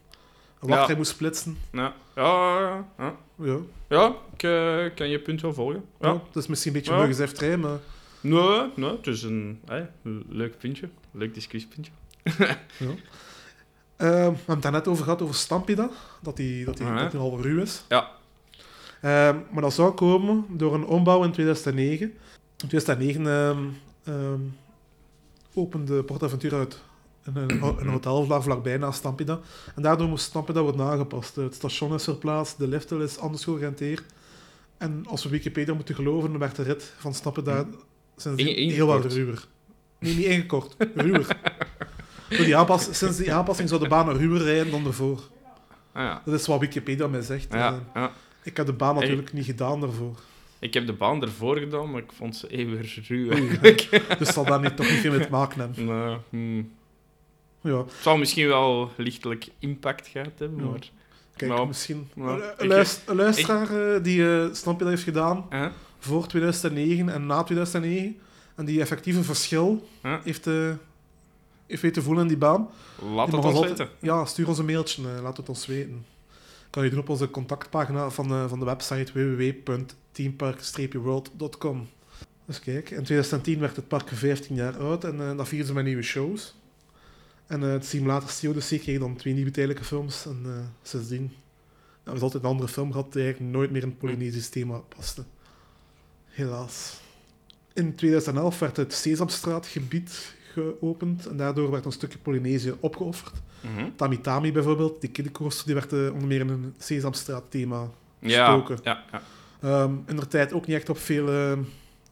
[0.60, 0.94] Een Ja.
[0.96, 1.58] moet splitsen.
[1.72, 2.84] Ja, ja, ja.
[2.98, 3.14] ja.
[3.44, 5.84] Ja, Ja, ik eh, kan je punt wel volgen.
[6.00, 6.08] ja.
[6.08, 6.12] Ja.
[6.32, 7.00] dat is misschien een beetje Ja.
[7.00, 7.78] een gezegd maar
[8.20, 9.60] Nee, nee, het is een
[10.28, 10.88] leuk puntje.
[11.10, 11.92] Leuk discussiepuntje.
[13.96, 15.90] Eh, we hebben het daar net over gehad, over Stampida,
[16.22, 17.84] dat die, dat die, dat die al ruw is.
[17.88, 18.10] Ja.
[19.00, 22.06] Eh, maar dat zou komen door een ombouw in 2009.
[22.56, 23.64] In 2009 ehm,
[24.04, 24.40] ehm,
[25.54, 26.82] opende PortAventura uit
[27.34, 29.40] een, een, hotel vlak, vlakbij naast Stampida.
[29.74, 31.36] En daardoor moest Stampida worden aangepast.
[31.36, 34.02] Het station is verplaatst, de liftel is anders georiënteerd.
[34.78, 37.66] En als we Wikipedia moeten geloven, werd de rit van Stampida
[38.16, 39.44] sinds Inge- heel wat ruwer.
[39.98, 41.26] Nee, niet ingekort, ruwer.
[42.28, 45.20] Door die sinds die aanpassing zou de baan ruwer rijden dan ervoor.
[45.92, 46.22] Ah, ja.
[46.24, 47.52] Dat is wat Wikipedia mij zegt.
[47.52, 48.12] Ja, ja.
[48.42, 50.18] Ik heb de baan natuurlijk niet gedaan daarvoor.
[50.58, 54.02] Ik heb de baan ervoor gedaan, maar ik vond ze even ruw eigenlijk.
[54.18, 55.84] Dus zal daar niet, toch niet veel mee te maken hebben.
[55.84, 56.70] Nee, hmm.
[57.60, 60.70] Ja, Het zal misschien wel lichtelijk impact gehad hebben, Ja.
[60.70, 60.90] maar...
[61.36, 62.66] kijk, Nou, misschien nou, een,
[63.16, 65.46] luisteraar eh, die uh, Stampede heeft gedaan
[65.98, 68.16] voor 2009 en na 2009
[68.54, 69.88] en die effectief een verschil
[70.24, 70.70] heeft, eh,
[71.66, 72.68] heeft weten voelen in die baan.
[73.14, 73.88] Laat Die het ons altijd- weten.
[74.00, 76.04] Ja, stuur ons een mailtje, laat het ons weten.
[76.70, 81.88] Kan je doen op onze contactpagina van, eh, van de website www.teampark-world.com.
[82.44, 85.72] Dus kijk, in 2010 werd het park 15 jaar oud en eh dat vierden ze
[85.74, 86.54] met nieuwe shows.
[87.48, 90.26] En eh, het Simulator CODC kreeg dan twee nieuwe tijdelijke films.
[90.26, 91.32] En eh, sindsdien
[91.94, 94.78] hebben we altijd een andere film gehad die eigenlijk nooit meer in het Polynesisch thema
[94.78, 95.24] paste.
[96.26, 97.00] Helaas.
[97.72, 103.32] In 2011 werd het Sesamstraatgebied geopend en daardoor werd een stukje Polynesië opgeofferd.
[103.60, 103.90] Mhm.
[103.96, 107.88] Tamitami bijvoorbeeld, die kiddencoaster, die werd eh, onder meer in een Sesamstraat-thema.
[108.18, 108.78] Ja, Stoken.
[108.82, 109.22] ja, ja.
[109.60, 111.58] Ehm in de tijd ook niet echt op veel eh,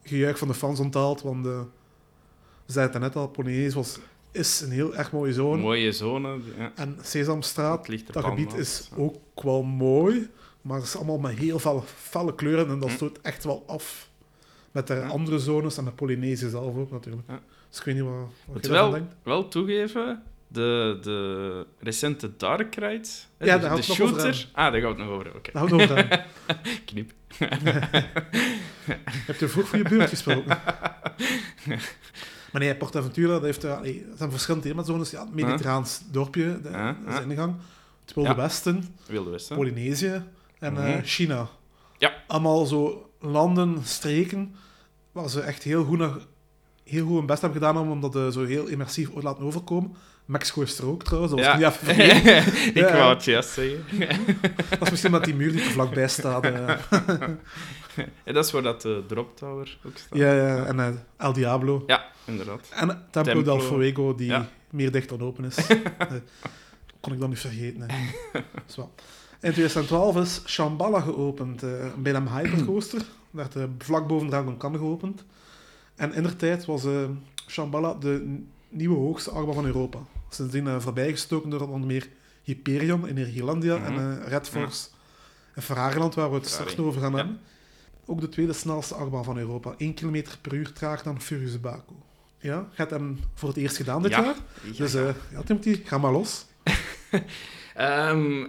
[0.03, 1.65] gejuich van de fans onthaald, want we
[2.65, 3.99] zeiden het net al, Polynesië was,
[4.37, 5.61] is een heel erg mooie zone.
[5.61, 6.39] Mooie zone.
[6.57, 6.71] Ja.
[6.75, 8.97] En Sesamstraat, dat gebied is ja.
[9.03, 10.29] ook wel mooi,
[10.61, 12.95] maar het is allemaal met heel felle, felle kleuren en dat Hm.
[12.95, 14.09] stoot echt wel af.
[14.71, 15.07] Met de Ja.
[15.07, 17.27] andere zones en met Polynesië zelf ook natuurlijk.
[17.27, 17.39] Ja.
[17.69, 19.15] Dus ik weet niet wat, wat Moet je daarvan wel, denkt.
[19.23, 23.07] wel toegeven, de, de recente Dark Ride,
[23.37, 24.49] hè, Ja, de, daar de houdt het nog over shooter...
[24.53, 25.51] Ah, daar gaat het nog over, oké.
[25.51, 26.23] Daar we over aan.
[26.85, 27.11] Knip.
[29.25, 30.59] Heb je vroeg voor je buurt gesproken?
[32.51, 35.11] maar nee, PortAventura, dat heeft, uh, er zijn verschillende themazones.
[35.11, 36.69] Ja, het Mediterraans dorpje, de,
[37.05, 37.55] dat is de ingang.
[38.05, 38.35] Het Wilde.
[38.35, 39.55] Westen, Wilde Westen.
[39.55, 40.23] Polynesië
[40.59, 41.03] en eh, Mhm.
[41.03, 41.47] China.
[41.97, 42.13] Ja.
[42.27, 44.55] Allemaal zo landen, streken,
[45.11, 46.17] waar ze echt heel goed naar
[46.83, 49.93] heel goed hun best hebben gedaan om, dat eh, zo heel immersief te laten overkomen.
[50.27, 51.73] Mexico is er ook trouwens, dat was Ja.
[51.87, 51.97] niet
[52.75, 52.93] ik Ja.
[52.97, 53.83] wou het juist zeggen.
[54.69, 56.43] Dat is misschien omdat die muur niet te vlakbij staat.
[56.43, 56.69] eh.
[58.23, 60.17] En dat is waar dat de Drop Tower ook staat.
[60.17, 61.83] ja, ja, en eh, El Diablo.
[61.87, 62.67] Ja, inderdaad.
[62.73, 63.43] En Templo, Templo.
[63.43, 64.47] del Fuego, die Ja.
[64.69, 65.55] meer dicht dan open is.
[65.97, 66.07] Eh,
[66.99, 67.87] kon ik dan niet vergeten.
[68.65, 68.91] Zo.
[69.41, 73.01] In 2012 is Shambhala geopend, eh, een bijna hypercoaster.
[73.31, 75.25] werd eh, vlak boven Dragon Khan geopend.
[75.95, 76.91] En in der tijd was eh
[77.47, 79.99] Shambhala de nieuwe hoogste achtbaan van Europa.
[80.29, 82.07] Sindsdien eh, voorbijgestoken door onder meer
[82.43, 84.87] Hyperion in Ierlandia en eh, Red Force
[85.61, 86.69] Ferrariland, waar we het Ferrari.
[86.71, 87.17] straks over gaan Ja.
[87.17, 87.39] hebben.
[88.05, 89.73] Ook de tweede snelste achtbaan van Europa.
[89.77, 91.93] 1 km per uur trager dan Furious Baku.
[92.39, 94.23] Ja, je hebt hem voor het eerst gedaan dit Ja.
[94.23, 94.35] jaar.
[94.63, 94.71] Ja.
[94.77, 96.45] Dus eh, ja, Timothy, ga maar los.
[97.75, 98.47] Ehm,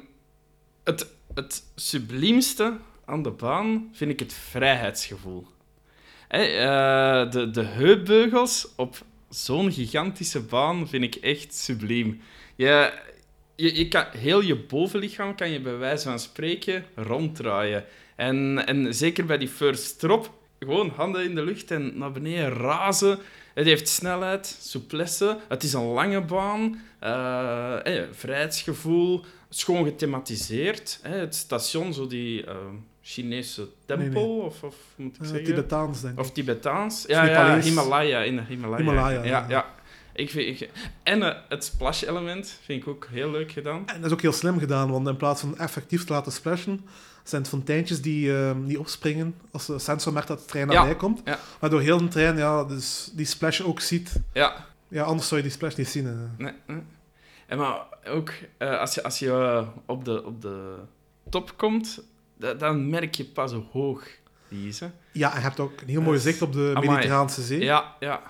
[0.85, 5.47] het, het subliemste aan de baan vind ik het vrijheidsgevoel.
[6.29, 8.97] De, de heupbeugels op
[9.29, 12.21] zo'n gigantische baan vind ik echt subliem.
[12.57, 12.93] Je,
[13.57, 17.85] je, je kan, heel je bovenlichaam kan je bij wijze van spreken ronddraaien.
[18.17, 22.49] En, en zeker bij die first drop, gewoon handen in de lucht en naar beneden
[22.53, 23.19] razen.
[23.55, 25.39] Het heeft snelheid, souplesse.
[25.49, 26.81] Het is een lange baan.
[26.99, 29.25] eh, eh, vrijheidsgevoel.
[29.49, 31.01] Schoon gethematiseerd.
[31.03, 32.57] Het station, zo die eh,
[33.11, 34.43] Chinese tempel, Nee, nee.
[34.43, 35.45] Of, of moet ik Eh, zeggen?
[35.45, 36.21] Tibetaans, denk ik.
[36.21, 37.05] Of Tibetaans.
[37.07, 37.61] Ja, ja.
[37.61, 38.21] Himalaya.
[38.23, 38.79] In de Himalaya.
[38.85, 39.45] Himalaya, ja.
[39.49, 39.67] ja.
[40.13, 40.71] Ik vind, ik-
[41.03, 43.83] en eh, het splash-element vind ik ook heel leuk gedaan.
[43.89, 46.87] En dat is ook heel slim gedaan, want in plaats van effectief te laten splashen,
[47.23, 50.75] zijn het fonteintjes die, eh, die opspringen als de sensor merkt dat de trein Ja,
[50.79, 51.21] nabij komt.
[51.25, 51.39] ja.
[51.61, 54.13] Waardoor heel de trein ja, dus die splash ook ziet.
[54.33, 56.05] Ja, Ja, anders zou je die splash niet zien.
[56.07, 56.15] hè.
[56.39, 56.83] nee, nee.
[57.47, 60.75] En maar ook als je, als je op, de, op de
[61.31, 62.01] top komt,
[62.39, 64.07] da- dan merk je pas hoe hoog
[64.49, 64.81] die is.
[64.81, 64.87] Hè.
[65.13, 66.89] Ja, en je hebt ook een heel mooi zicht op de Amai.
[66.89, 67.61] Mediterraanse Zee.
[67.61, 68.23] Ja, ja.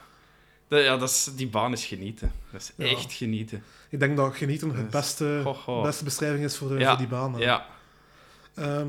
[0.69, 2.33] Dat, ja dat is, die baan is genieten.
[2.53, 2.85] Dat is Ja.
[2.97, 3.63] echt genieten.
[3.91, 5.83] Ik denk dat genieten het beste, Ho, ho.
[5.83, 7.35] beste beschrijving is voor, Ja, voor die baan.
[7.35, 7.41] hè.
[7.41, 7.67] Ja,
[8.55, 8.87] Ehm,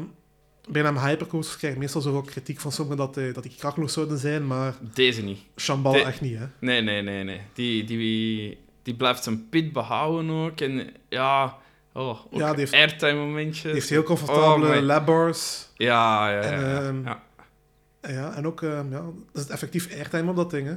[0.70, 3.90] bij een hypercoasters krijg je meestal zoveel kritiek van sommigen dat, die- dat die krachtig
[3.90, 5.40] zouden zijn, maar deze niet.
[5.56, 6.38] Shambhala De- echt niet.
[6.38, 6.46] Hè.
[6.60, 7.42] Nee, nee, nee, nee.
[7.54, 10.62] Die, die, die blijft zijn pit behouden ook.
[10.62, 11.58] En ja,
[11.94, 13.62] oh, Ja, die heeft- airtime momentjes.
[13.64, 15.68] Die heeft heel comfortabele Oh, labbars.
[15.76, 16.42] Ja, ja, ja.
[16.42, 17.22] En, ja, ehm, ja.
[18.08, 19.02] Ja, en ook, ehm, ja,
[19.34, 20.68] zit effectief airtime op dat ding.
[20.68, 20.74] Hè.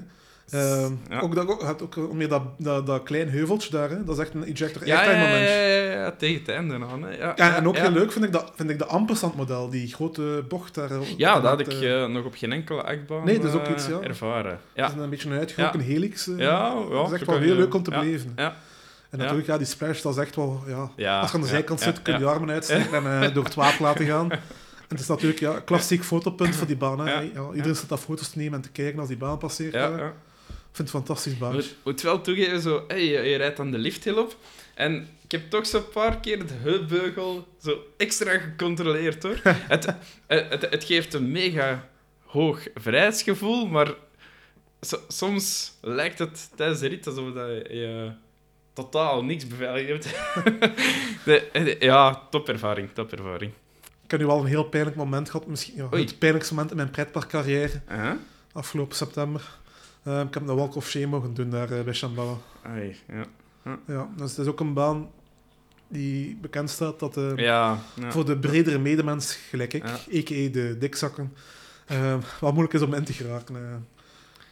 [0.51, 1.21] Ehm, Ja.
[1.21, 4.05] Ook, dat, ook, hebt ook eh, meer dat, dat, dat klein heuveltje daar, hè.
[4.05, 5.49] dat is echt een ejector Ja, airtime ja, ja, moment.
[5.49, 7.03] ja, ja, ja, tegen het einde aan.
[7.03, 7.11] Hè.
[7.17, 10.45] Ja, en ook heel leuk vind ik, dat, vind ik de ampersand model, die grote
[10.49, 10.91] bocht daar.
[10.91, 13.61] eh, Ja, dat had ik eh, eh, nog op geen enkele achtbaan Nee, dat is
[13.61, 14.01] ook eh, iets, ja.
[14.01, 14.51] ervaren.
[14.51, 16.29] Dat Ja, is een beetje een uitgeroken helix.
[16.29, 16.39] eh.
[16.39, 16.45] Ja,
[16.89, 18.33] ja, dat is echt wel heel leuk om te beleven.
[18.37, 18.57] ja,
[19.13, 20.63] En natuurlijk, ja, die splash, dat is echt wel...
[20.67, 21.21] Ja, ja.
[21.21, 22.25] als je aan de ja, zijkant ja, zit, kun je ja.
[22.25, 24.31] je armen uitstrekken en eh, door het water laten gaan.
[24.31, 24.41] En
[24.89, 26.99] het is natuurlijk ja, een klassiek fotopunt voor die baan.
[26.99, 27.13] Hè.
[27.13, 27.21] Ja.
[27.21, 29.73] Ja, iedereen zit daar foto's te nemen en te kijken als die baan passeert.
[29.73, 30.07] Ja, hè.
[30.07, 30.13] Ik
[30.73, 31.53] vind het een fantastisch Ik baan.
[31.53, 34.37] moet, moet wel toegeven, zo, hey, je, je rijdt dan de lifthill op.
[34.75, 39.41] En ik heb toch zo'n paar keer de heupbeugel zo extra gecontroleerd, hoor.
[39.45, 39.87] het,
[40.27, 41.89] het, het, het geeft een mega
[42.25, 43.95] hoog vrijheidsgevoel, maar
[44.81, 48.13] so- soms lijkt het tijdens de rit alsof dat je
[48.73, 50.05] totaal niks beveiligd hebt.
[51.25, 53.53] de, de- ja, topervaring, topervaring.
[54.05, 55.47] Ik heb nu wel een heel pijnlijk moment gehad.
[55.47, 58.11] Misschien ja, het pijnlijkste moment in mijn pretparkcarrière, Uh
[58.53, 59.59] afgelopen september.
[60.03, 62.37] Eh, ik heb een walk of shame mogen doen daar eh, bij Shambhala.
[62.63, 63.25] Ai, ja.
[63.87, 65.11] Ja, dus het is ook een baan
[65.89, 68.11] die bekend staat dat eh, Ja, ja.
[68.13, 69.93] voor de bredere medemens, gelijk ik, Ja.
[69.95, 70.53] a.k.a.
[70.53, 71.35] de dikzakken,
[71.87, 73.57] eh, wat moeilijk is om in te geraken.
[73.57, 73.63] eh.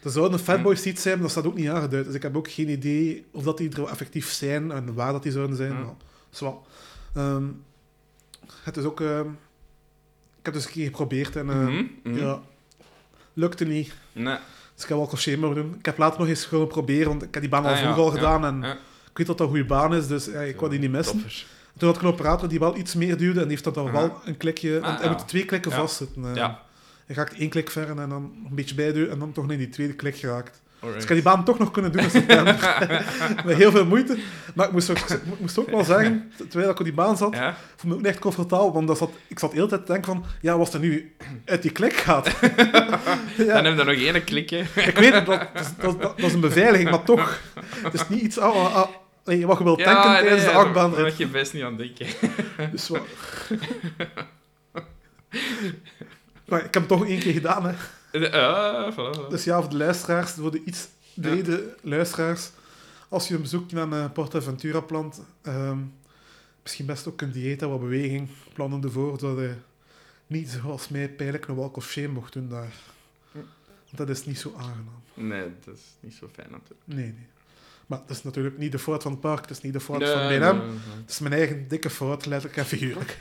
[0.02, 2.04] Er zou een fatboy seat zijn, maar dat staat ook niet aangeduid.
[2.06, 5.22] Dus ik heb ook geen idee of dat die er effectief zijn en waar dat
[5.22, 5.76] die zouden zijn.
[6.30, 6.56] Zwart.
[7.14, 7.44] Ehm,
[8.62, 9.00] het is ook...
[9.00, 9.28] ehm,
[10.38, 12.16] ik heb dus een keer geprobeerd en Mhm, mhm.
[12.18, 12.40] ja,
[13.32, 13.94] lukte niet.
[14.12, 14.36] Nee.
[14.74, 15.74] Dus ik heb of shame mogen doen.
[15.78, 17.82] Ik heb later nog eens willen proberen, want ik heb die baan al Ah, ja,
[17.82, 18.72] vroeger al ja, gedaan en ja.
[19.10, 21.14] ik weet dat dat een goede baan is, dus ik wou die niet missen.
[21.14, 21.46] Toppers.
[21.78, 23.86] Toen had ik een operator die wel iets meer duwde en die heeft dat dan
[23.86, 23.92] Ah.
[23.92, 24.76] wel een klikje...
[24.80, 26.34] Ah, want hij moet twee klikken vastzitten.
[26.34, 26.62] Ja.
[27.10, 28.12] Hij raakt één klik ver en dan
[28.48, 30.62] een beetje bijduwen en dan toch in die tweede klik geraakt.
[30.80, 32.54] Dus ik heb die baan toch nog kunnen doen in september.
[33.44, 34.18] Met heel veel moeite.
[34.54, 37.34] Maar ik moest ook, ik moest ook wel zeggen, terwijl ik op die baan zat,
[37.34, 37.56] Ja?
[37.76, 38.72] voelde me ook echt comfortabel.
[38.72, 41.14] Want dat zat, ik zat de hele tijd te denken van, ja, was er nu
[41.44, 42.24] uit die klik gaat.
[42.40, 44.58] Dan ja, heb je nog één klikje.
[44.74, 47.40] ik weet het, dat, dat, is- dat, dat is een beveiliging, maar toch.
[47.82, 48.84] Het is niet iets ah,
[49.24, 51.76] nee, wat je wilt denken nee, tijdens de daar- Daar mag je best niet aan
[51.76, 52.06] denken.
[52.72, 53.00] Dus wat...
[56.50, 57.74] maar ik heb het toch één keer gedaan, hè.
[58.12, 59.28] Ah, voilà, voilà.
[59.28, 62.50] Dus ja, voor de luisteraars, voor de iets brede luisteraars,
[63.08, 65.78] als je een bezoek naar een Portaventura plant, ehm,
[66.62, 69.54] misschien best ook een dieet en wat beweging plannen ervoor, zodat je
[70.26, 72.72] niet zoals mij pijnlijk een walk of shame mocht doen daar.
[73.90, 75.02] Dat is niet zo aangenaam.
[75.14, 76.80] Nee, dat is niet zo fijn natuurlijk.
[76.84, 77.26] Nee, nee.
[77.86, 79.98] Maar het is natuurlijk niet de fout van het park, het is niet de fout
[79.98, 80.52] Nee, van nee, nee.
[81.00, 83.18] Het is mijn eigen dikke fout, letterlijk en figuurlijk.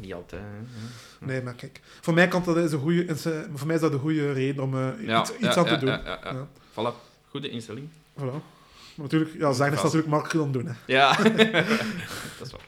[0.00, 0.42] Niet altijd.
[0.42, 1.26] hè.
[1.26, 1.80] Nee, maar kijk.
[2.00, 3.16] Voor mij, kan dat is een goede, eh,
[3.54, 5.88] voor mij is dat een goede reden om eh, Ja, iets, aan te doen.
[5.88, 6.46] Ja.
[6.72, 6.94] Voilà,
[7.30, 7.88] goede instelling.
[8.18, 8.22] Voilà.
[8.94, 10.66] Maar natuurlijk, ja, zeggen is natuurlijk makkelijker dan doen.
[10.66, 10.92] Hè.
[10.94, 11.16] Ja,
[12.38, 12.60] dat is waar.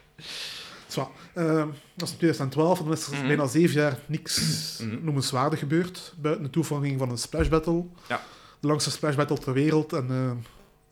[0.87, 1.09] Zwaar.
[1.35, 3.27] Ehm, dat is in 2012, en dan is er Mhm.
[3.27, 5.05] bijna zeven jaar niks Mhm.
[5.05, 6.15] noemenswaardig gebeurd.
[6.17, 7.85] Buiten de toevoeging van een splash battle.
[8.09, 8.21] Ja.
[8.61, 9.93] De langste splash battle ter wereld.
[9.93, 10.11] En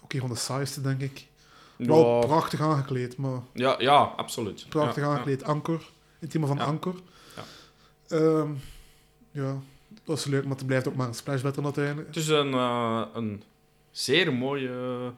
[0.02, 1.26] ook een van de saaiste, denk ik.
[1.76, 4.66] Wel Ja, prachtig aangekleed, maar ja, ja, absoluut.
[4.68, 5.08] prachtig ja.
[5.10, 5.44] aangekleed.
[5.44, 5.90] Anker.
[6.24, 6.58] Het team van.
[6.58, 6.94] Anker.
[7.36, 7.42] Ja.
[8.16, 8.50] Ehm,
[9.30, 9.56] ja,
[10.04, 12.06] dat is leuk, maar het blijft ook maar een splash battle uiteindelijk.
[12.06, 13.42] Het is een, eh, een
[13.90, 15.12] zeer mooie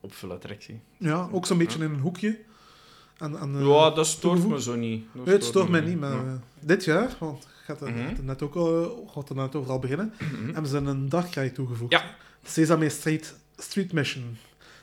[0.00, 0.80] opvulattractie.
[0.98, 2.38] Ja, ook zo'n beetje in een hoekje.
[3.18, 5.04] En, en, eh, ja, dat stoort me zo niet.
[5.14, 6.22] Dat nee, het stoort mij niet, maar Ja.
[6.24, 7.98] eh, dit jaar, want gaat er, Mhm.
[7.98, 10.44] er net ook al, gaat er net overal beginnen, Mhm.
[10.52, 11.92] hebben ze een darkride toegevoegd.
[11.92, 12.14] Ja.
[12.44, 14.36] Sesame Street, Street Mission.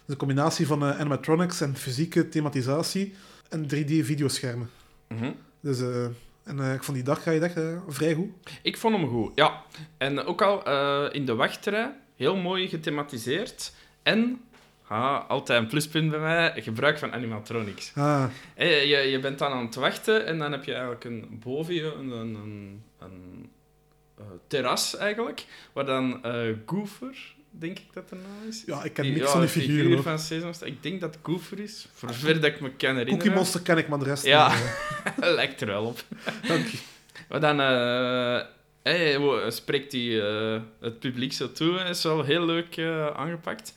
[0.06, 3.14] Een combinatie van eh, animatronics en fysieke thematisatie
[3.50, 4.70] en 3D-videoschermen.
[5.14, 5.32] Mhm.
[5.60, 6.06] Dus, eh,
[6.44, 8.30] en eh, ik vond die darkride echt eh, vrij goed.
[8.62, 9.62] Ik vond hem goed, ja.
[9.98, 10.62] En ook al
[11.12, 13.74] in de wachtrij, heel mooi gethematiseerd.
[14.04, 14.42] En,
[14.88, 17.92] ah, altijd een pluspunt bij mij, gebruik van animatronics.
[17.96, 18.26] Ah,
[18.58, 21.94] je, je bent dan aan het wachten en dan heb je eigenlijk een, boven je
[21.94, 23.50] een, een, een, een,
[24.48, 28.64] terras eigenlijk, waar dan eh Goofer, denk ik dat de naam is.
[28.66, 29.98] ja, ik ken niks ja, van die de figuren.
[30.04, 30.18] figuur
[30.58, 30.68] van.
[30.68, 33.18] Ik denk dat Goofer is, voor zover dat ik me kan herinneren.
[33.20, 34.54] Cookie Monster ken ik, maar de rest Ja.
[34.54, 34.64] niet.
[35.22, 35.34] eh.
[35.40, 36.04] Lijkt er wel op.
[36.48, 36.78] Dank je.
[37.30, 38.42] Maar dan eh,
[38.84, 41.78] hey, spreekt hij eh, het publiek zo toe.
[41.78, 41.90] hè.
[41.90, 43.74] is wel heel leuk eh, aangepakt.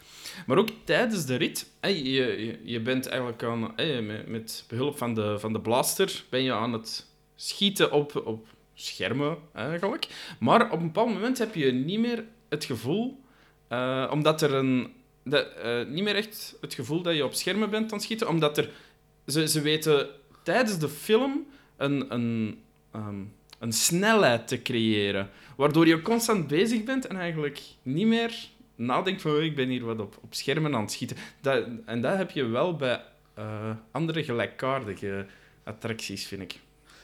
[0.47, 4.65] Maar ook tijdens de rit, hey, je, je, je bent eigenlijk aan, hey, met, met
[4.69, 7.07] behulp van de, van de blaster, ben je aan het
[7.37, 10.07] schieten op, op schermen eigenlijk.
[10.39, 13.21] Maar op een bepaald moment heb je niet meer het gevoel,
[13.69, 14.93] eh, omdat er een.
[15.25, 18.29] Dat, eh, niet meer echt het gevoel dat je op schermen bent aan het schieten,
[18.29, 18.71] omdat er.
[19.27, 20.09] Ze, ze weten
[20.43, 21.47] tijdens de film
[21.77, 22.59] een, een,
[22.93, 23.21] ehm,
[23.59, 25.31] een snelheid te creëren.
[25.57, 29.85] Waardoor je constant bezig bent en eigenlijk niet meer nadenkt van "Oh, ik ben hier
[29.85, 31.17] wat op, op schermen aan het schieten.
[31.41, 33.03] Dat, en dat heb je wel bij
[33.35, 35.27] eh, andere gelijkaardige
[35.65, 36.59] attracties, vind ik.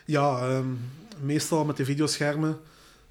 [0.05, 0.67] Ja, ehm,
[1.21, 2.61] meestal met de videoschermen.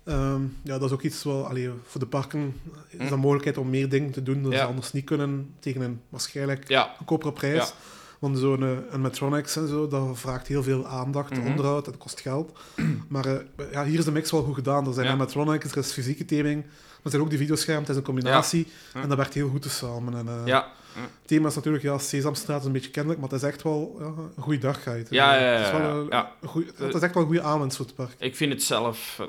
[0.04, 2.54] Ehm, ja, dat is ook iets wel, allee, voor de parken
[2.90, 3.04] is Hm.
[3.04, 4.58] dat een mogelijkheid om meer dingen te doen dat Ja.
[4.58, 7.56] ze anders niet kunnen tegen een waarschijnlijk Ja, goedkopere prijs.
[7.68, 7.74] Ja.
[8.20, 11.48] Want zo'n eh, een Metronics en zo, dat vraagt heel veel aandacht, Mhm.
[11.48, 12.60] onderhoud, dat kost geld.
[13.08, 13.36] maar eh,
[13.72, 14.88] ja, hier is de mix wel goed gedaan.
[14.88, 15.12] Er zijn Ja.
[15.12, 18.68] animatronics, er is fysieke theming, maar er zijn ook die videoschermen, het is een combinatie.
[18.94, 20.16] En dat werkt heel goed samen.
[20.18, 23.42] En, eh, ja, Het thema is natuurlijk, ja, Sesamstraat is een beetje kennelijk, maar het
[23.42, 25.06] is echt wel ja, een goede dagguide.
[25.10, 27.78] Ja, ja, ja, Het is, wel ja, goeie- het is echt wel een goede aanwinst
[27.78, 28.16] voor het park.
[28.18, 29.22] ik vind het zelf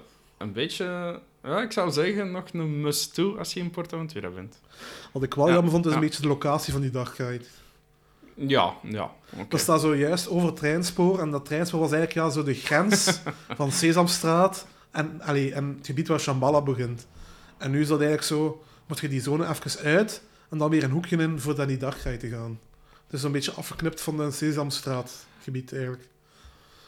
[0.42, 1.20] een beetje...
[1.42, 4.60] Ja, ik zou zeggen, nog een must-do als je in PortAventura bent.
[5.12, 7.44] Wat ik wel Ja, jammer vond, is een beetje de locatie van die dagguide.
[8.34, 9.10] Ja, ja.
[9.32, 9.46] oké.
[9.48, 11.20] Dat staat zo juist over het treinspoor.
[11.20, 13.20] En dat treinspoor was eigenlijk ja, zo de grens
[13.58, 17.06] van Sesamstraat en, allee, en het gebied waar Shambhala begint.
[17.58, 20.84] En nu is dat eigenlijk zo, moet je die zone even uit en dan weer
[20.84, 22.60] een hoekje in voor naar die dagguide te gaan.
[23.06, 26.08] Het is een beetje afgeknipt van het Sesamstraatgebied eigenlijk.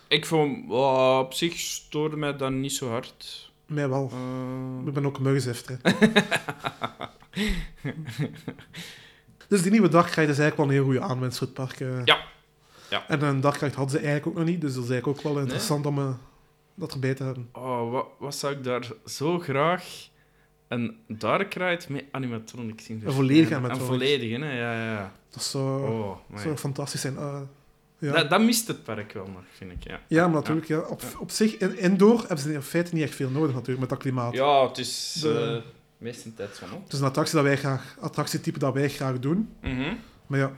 [0.09, 0.71] Ik vond...
[0.71, 3.53] oh, op zich stoorde mij dat niet zo hard.
[3.67, 4.11] Mij wel.
[4.13, 5.79] Eh, Ik ben ook muggenzifter.
[9.49, 11.81] dus die nieuwe dagguide is eigenlijk wel een heel goede aanwinst voor het park.
[11.81, 12.05] eh.
[12.05, 12.19] Ja.
[12.91, 13.09] Ja.
[13.09, 15.41] En een dagguide hadden ze eigenlijk ook nog niet, dus dat is eigenlijk ook wel
[15.43, 16.15] interessant om eh,
[16.75, 17.49] dat erbij te hebben.
[17.53, 20.09] Oh, wat, wat zou ik daar zo graag
[20.69, 23.89] een Dark Ride met animatronics in Een volledige Een animatronics.
[23.89, 24.59] volledige, hè?
[24.59, 25.13] Ja, ja, ja.
[25.31, 27.17] Dat zou, Oh, zou fantastisch zijn.
[27.99, 28.13] Ja.
[28.13, 30.01] Dat, dat mist het park wel nog, vind ik, ja.
[30.07, 30.79] ja, maar natuurlijk, ja.
[30.81, 33.89] Op, op zich, in, indoor hebben ze in feite niet echt veel nodig natuurlijk, met
[33.89, 34.33] dat klimaat.
[34.35, 36.85] Ja, het is De- eh meestentijds van op.
[36.85, 39.55] Het is een attractie dat wij graag, attractietype dat wij graag doen.
[39.61, 39.95] Mhm.
[40.27, 40.53] Maar ja,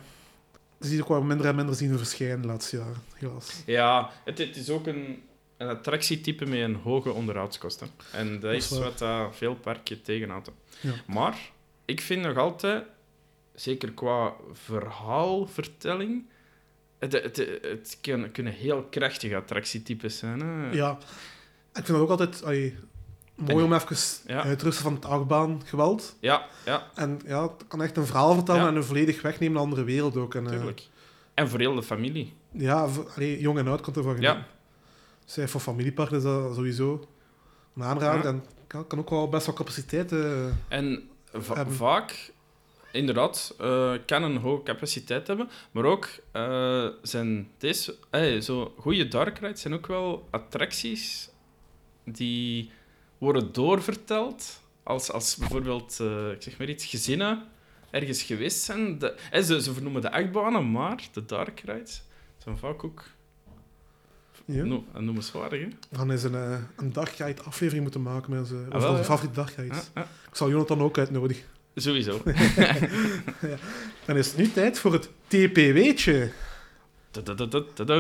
[0.81, 3.63] ze zien ook wel minder en minder zien verschijnen de laatste jaren, helaas.
[3.67, 5.23] Ja, het, het is ook een,
[5.57, 7.89] een attractietype met een hoge onderhoudskosten.
[8.13, 8.93] En dat is is waar.
[9.25, 10.53] wat veel parken tegenhouden.
[10.81, 10.93] Ja.
[11.07, 11.51] Maar
[11.85, 12.85] ik vind nog altijd,
[13.55, 16.25] zeker qua verhaalvertelling,
[16.99, 20.41] het, het, het kunnen, kunnen heel krachtige attractietypes zijn.
[20.41, 20.71] Hè?
[20.71, 20.91] Ja,
[21.73, 22.75] ik vind het ook altijd allee,
[23.35, 24.43] mooi om even Ja.
[24.43, 26.17] uit te rusten van het achtbaan geweld.
[26.21, 28.69] ja, ja, En ja, het kan echt een verhaal vertellen Ja.
[28.69, 30.35] en een volledig wegnemen naar een andere wereld ook.
[30.35, 30.83] En, eh, tuurlijk.
[31.35, 32.33] En voor heel de familie.
[32.51, 34.39] ja, voor- allee, jong en oud kan ervan genieten.
[34.39, 34.47] Ja.
[35.25, 37.09] Zij voor familiepark is dat sowieso
[37.77, 38.23] een aanrader.
[38.23, 38.29] Ja.
[38.29, 40.13] En kan, kan ook wel best wel capaciteit.
[40.13, 41.75] eh, En va- Hebben.
[41.75, 42.33] vaak,
[42.97, 49.09] inderdaad, eh, kan een hoge capaciteit hebben, maar ook eh, zijn deze, eh, zo goede
[49.09, 51.29] dark rides zijn ook wel attracties
[52.05, 52.71] die
[53.19, 54.61] worden doorverteld.
[54.83, 56.01] Als, als bijvoorbeeld,
[56.33, 57.45] ik zeg maar iets, gezinnen
[57.91, 58.99] ergens geweest zijn.
[58.99, 62.03] De, hè, ze, ze vernoemen de achtbanen, maar de dark rides
[62.39, 63.05] zijn vaak ook
[64.45, 64.65] Ja.
[64.65, 65.61] no, noemenswaardig.
[65.61, 65.69] Hè?
[65.91, 66.35] We gaan eens een,
[66.77, 66.95] een
[67.45, 69.05] aflevering moeten maken met onze, Ah, wel, onze ja.
[69.05, 69.91] favoriete dagguides.
[69.95, 70.09] Ja, ja.
[70.29, 71.45] Ik zal Jonathan ook uitnodigen.
[71.79, 72.23] Sowieso.
[74.07, 75.09] Dan is het nu tijd voor het.
[77.11, 77.95] Da-da-da-da-da.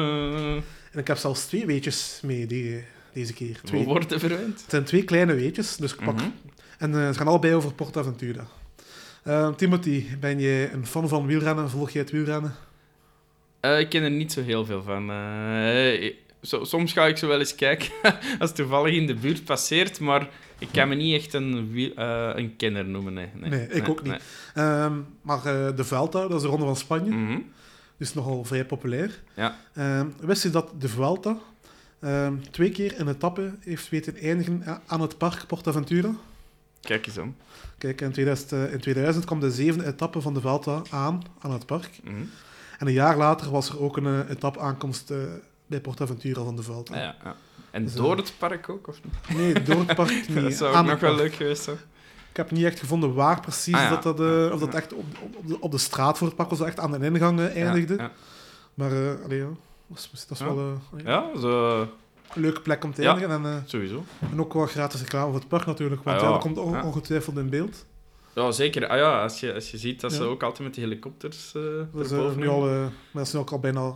[0.92, 3.58] En ik heb zelfs twee weetjes mee die, deze keer.
[3.62, 3.84] We Twee.
[3.84, 4.60] worden verwend.
[4.60, 6.14] Het zijn twee kleine weetjes, dus ik pak...
[6.14, 6.28] Mhm.
[6.78, 8.46] En eh, ze gaan allebei over PortAventura.
[9.22, 11.70] Eh, Timothy, ben jij een fan van wielrennen?
[11.70, 12.54] Volg jij het wielrennen?
[13.60, 15.10] Eh, ik ken er niet zo heel veel van.
[16.46, 17.88] Zo- soms ga ik zo wel eens kijken
[18.38, 20.28] als het toevallig in de buurt passeert, maar
[20.58, 23.12] ik kan me niet echt een, eh, een kenner noemen.
[23.12, 24.20] Nee, nee, Nee, ik ook niet.
[24.54, 24.92] Ehm,
[25.22, 27.10] maar eh, de Vuelta, dat is de Ronde van Spanje.
[27.10, 27.38] Mhm.
[27.96, 29.22] dus nogal vrij populair.
[29.34, 29.56] Ja.
[29.74, 31.36] Ehm, wist je dat de Vuelta
[32.00, 36.10] ehm, twee keer een etappe heeft weten eindigen a- aan het park PortAventura?
[36.80, 37.36] Kijk eens aan.
[37.78, 41.50] Kijk, in 2000, eh, in 2000 kwam de zevende etappe van de Vuelta aan, aan
[41.52, 41.90] het park.
[42.04, 42.14] Mhm.
[42.78, 45.18] En een jaar later was er ook een eh, etappe-aankomst eh,
[45.66, 46.62] bij PortAventura van de.
[46.68, 47.36] Ah, ja, ja.
[47.70, 49.36] En Dus, door eh, het park ook, of niet?
[49.38, 50.34] Nee, door het park niet.
[50.42, 51.22] dat zou aan ook nog wel park.
[51.22, 51.76] leuk geweest zijn.
[52.30, 53.90] Ik heb niet echt gevonden waar precies Ah, ja.
[53.90, 56.50] dat, dat, eh, of dat echt op, op, de, op de straat voor het park
[56.50, 57.94] was, echt aan de ingang eh, eindigde.
[57.96, 58.10] Ja,
[58.74, 58.90] Maar
[59.24, 59.48] allee, ja,
[59.86, 61.30] dat is, dat is wel ja.
[61.40, 63.44] zo, een leuke plek om te eindigen.
[63.44, 64.04] En, sowieso.
[64.32, 67.36] en ook wel gratis reclame voor het park natuurlijk, want Ah, dat komt on- ongetwijfeld
[67.36, 67.84] in beeld.
[68.34, 68.86] Ja, zeker.
[68.86, 71.62] Ah, ja, als, je, als je ziet dat ze ook altijd met die helikopters eh,
[72.02, 73.94] erboven nu al, maar dat nu ook al bijna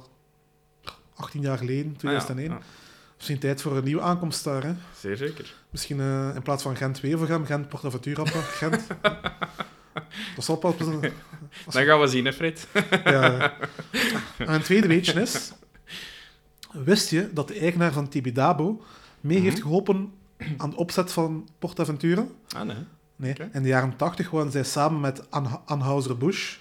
[1.20, 2.50] 18 jaar geleden, Ah, 2001.
[2.50, 2.62] ja, ja.
[3.16, 4.62] Misschien tijd voor een nieuwe aankomst daar.
[4.64, 4.72] Hè?
[4.98, 5.54] Zeer zeker.
[5.70, 8.86] Misschien eh, in plaats van Gent-Wevergem, Gent-Portaventura Gent.
[10.36, 10.74] dat zal pas...
[10.78, 12.66] Als, Dan gaan we zien, hè, Fred.
[13.04, 13.52] ja.
[14.38, 15.52] En een tweede weetje is...
[16.72, 18.82] Wist je dat de eigenaar van Tibidabo
[19.20, 19.62] mee heeft Mhm.
[19.66, 20.12] geholpen
[20.56, 22.24] aan de opzet van Portaventura?
[22.56, 22.76] Ah, nee.
[23.16, 23.34] Nee.
[23.52, 25.22] In de jaren 80 waren zij samen met
[25.64, 26.56] Anheuser-Busch,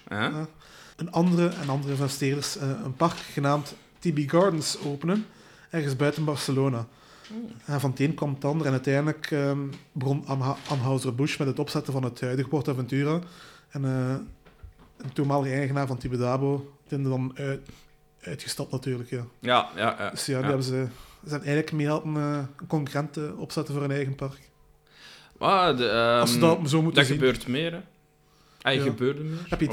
[0.96, 5.26] een andere en andere investeerders, eh, een park genaamd Tibi Gardens openen,
[5.70, 6.86] ergens buiten Barcelona.
[7.64, 9.58] En van het een kwam het ander en uiteindelijk ehm,
[9.92, 10.24] begon
[10.68, 13.18] Anheuser-Busch met het opzetten van het huidige Portaventura.
[13.70, 14.14] En eh,
[14.96, 17.68] een toenmalige eigenaar van Tibidabo die dan uit,
[18.20, 19.10] uitgestapt natuurlijk.
[19.10, 19.26] Ja.
[19.40, 20.10] Ja, ja, ja.
[20.10, 20.48] Dus ja, die Ja.
[20.48, 20.86] hebben ze,
[21.22, 24.48] ze zijn eigenlijk mee helpen eh, een concurrent eh, opzetten voor hun eigen park.
[25.76, 27.18] De, ehm, Als ze dat zo moeten dat zien.
[27.18, 28.70] gebeurt meer, hè.
[28.70, 28.82] Ja.
[28.82, 29.38] gebeurde meer.
[29.48, 29.68] Heb je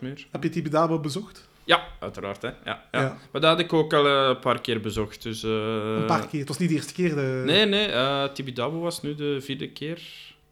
[0.00, 0.26] meer.
[0.30, 1.48] Heb je Tibidabo bezocht?
[1.64, 2.48] Ja, uiteraard, hè.
[2.48, 3.00] Ja, ja.
[3.00, 3.18] Ja.
[3.32, 5.42] Maar dat had ik ook al eh, een paar keer bezocht, dus...
[5.42, 6.38] eh, Een paar keer.
[6.38, 7.14] Het was niet de eerste keer.
[7.14, 7.42] De...
[7.46, 10.00] Nee, nee, eh Tibidabo was nu de vierde keer.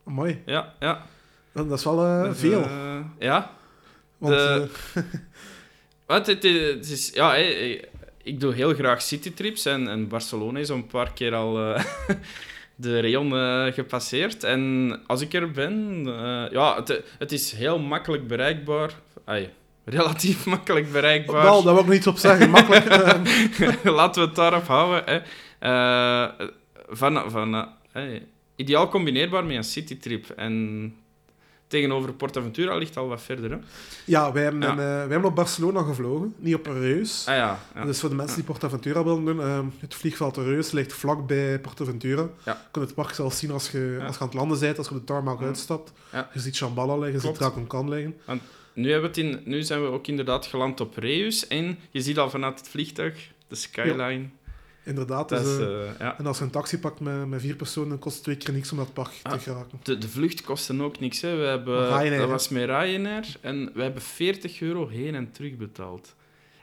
[0.05, 0.43] Mooi.
[0.47, 1.07] Ja, ja.
[1.53, 2.67] Dat is wel Dus, veel.
[3.19, 3.51] ja.
[4.19, 4.69] Want, de-
[6.07, 7.11] Wat, het, is- het is...
[7.15, 7.35] Ja,
[8.23, 11.55] ik doe heel graag citytrips en, en Barcelona is al een paar keer al
[12.77, 13.33] de rayon
[13.73, 14.45] gepasseerd.
[14.45, 16.05] En als ik er ben,
[16.51, 18.93] ja, het, het is heel makkelijk bereikbaar.
[19.25, 19.51] Ai,
[19.91, 21.43] relatief makkelijk bereikbaar.
[21.43, 22.51] wel, daar wil ik nog iets op zeggen.
[22.51, 22.85] Makkelijk.
[23.85, 25.03] eh, Laten we het daarop houden.
[25.05, 25.21] Hè.
[25.59, 26.47] Eh,
[26.89, 27.63] van, van, eh,
[27.93, 28.27] hey,
[28.57, 30.31] ideaal combineerbaar met een citytrip.
[30.31, 30.95] En
[31.67, 33.51] tegenover PortAventura ligt al wat verder.
[33.51, 33.57] Hè.
[34.05, 34.69] ja, wij hebben, Ja.
[34.71, 36.35] een, wij hebben op Barcelona gevlogen.
[36.39, 37.25] Niet op Reus.
[37.29, 37.85] Ah ja, ja.
[37.85, 42.23] Dus voor de mensen die Portaventura willen doen, het vliegveld Reus ligt vlakbij Portaventura.
[42.45, 42.53] Ja.
[42.53, 44.89] Je kunt het park zelfs zien als je, als je aan het landen bent, als
[44.89, 45.93] je op de tarmac uitstapt.
[46.13, 46.31] Ja.
[46.33, 47.55] Je ziet Shambhala liggen, je ziet Klopt.
[47.69, 48.17] Dragon liggen.
[48.81, 51.47] Nu, hebben we het in, nu zijn we ook inderdaad geland op Reus.
[51.47, 54.29] En je ziet al vanuit het vliegtuig de skyline.
[54.85, 55.29] Inderdaad.
[55.29, 56.19] Dus, is, eh, eh, ja.
[56.19, 58.71] en als je een taxi pakt met, met vier personen, kost het twee keer niks
[58.73, 59.33] om dat park Ah.
[59.33, 59.81] te geraken.
[59.83, 61.21] de, de vlucht kostte ook niks.
[61.21, 61.37] Hè.
[61.37, 63.27] We hebben, Ryanair, dat was met Ryanair.
[63.41, 66.15] En we hebben 40 euro heen en terug betaald.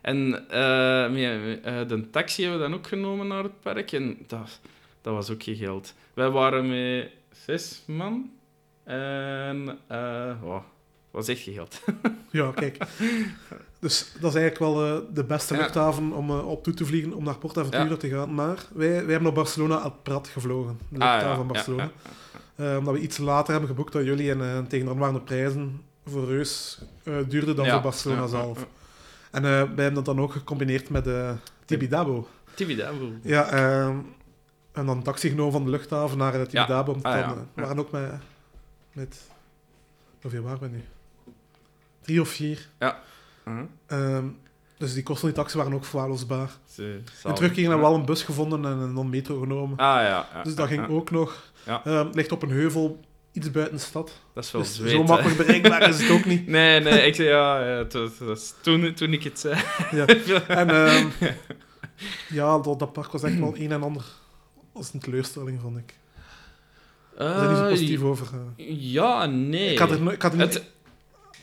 [0.02, 3.92] En eh, de taxi hebben we dan ook genomen naar het park.
[3.92, 4.60] En dat,
[5.02, 5.94] dat was ook geen geld.
[6.14, 7.10] Wij waren met
[7.46, 8.32] zes man.
[8.84, 9.80] En
[10.42, 10.64] wow,
[11.12, 11.82] was echt geen geld.
[12.32, 12.78] Ja, kijk.
[13.80, 15.60] Dus dat is eigenlijk wel eh, de beste Ja.
[15.60, 17.96] luchthaven om eh, op toe te vliegen, om naar Portaventura Ja.
[17.96, 18.34] te gaan.
[18.34, 20.80] Maar wij, wij hebben naar Barcelona El Prat gevlogen.
[20.90, 21.84] De Ah, luchthaven ja, van Barcelona.
[21.84, 21.92] ja,
[22.56, 22.72] ja.
[22.72, 26.82] Eh, omdat we iets later hebben geboekt dan jullie en tegen de prijzen voor Reus
[27.04, 28.68] eh, duurder dan Ja, voor Barcelona ja, zelf.
[29.32, 31.34] En eh, wij hebben dat dan ook gecombineerd met de
[31.66, 32.28] Tibidabo.
[32.54, 33.12] Tibidabo.
[33.22, 34.06] Ja, eh, en
[34.86, 36.92] dan een taxi genomen van de luchthaven naar uh, Tibidabo.
[36.92, 37.36] om te Ah, dan, ja.
[37.36, 37.62] we Ja.
[37.62, 38.12] waren ook met...
[38.94, 39.22] met
[40.22, 40.84] hoeveel waren we nu?
[42.08, 42.68] Drie of vier.
[42.80, 43.64] Uh-huh.
[43.88, 44.26] Ehm,
[44.78, 46.50] dus die kosten die taxi waren ook verwaarloosbaar.
[46.74, 47.38] Ze- In zalig.
[47.38, 49.78] terugkering hebben we wel een bus gevonden en een non-metro genomen.
[49.78, 50.28] Ah ja.
[50.34, 50.94] ja dus dat ging ja.
[50.94, 51.52] ook nog.
[51.66, 51.82] Ja.
[51.86, 53.00] Ehm, het ligt op een heuvel,
[53.32, 54.12] iets buiten de stad.
[54.34, 56.48] Dat is wel Dus zweet, zo makkelijk bereikbaar is het ook niet.
[56.58, 57.86] Nee, nee, ik zei ja, ja
[58.62, 59.56] toen, toen ik het zei.
[59.92, 60.06] Ja.
[60.48, 61.08] En ehm,
[62.30, 64.04] ja, dat, dat park was echt wel een en ander
[64.74, 65.94] als een teleurstelling, vond ik.
[67.18, 68.28] Daar zijn niet zo Eh, positief over.
[68.34, 68.66] eh.
[68.92, 69.72] Ja, nee.
[69.72, 70.54] Ik had er, ik had er niet...
[70.54, 70.64] het,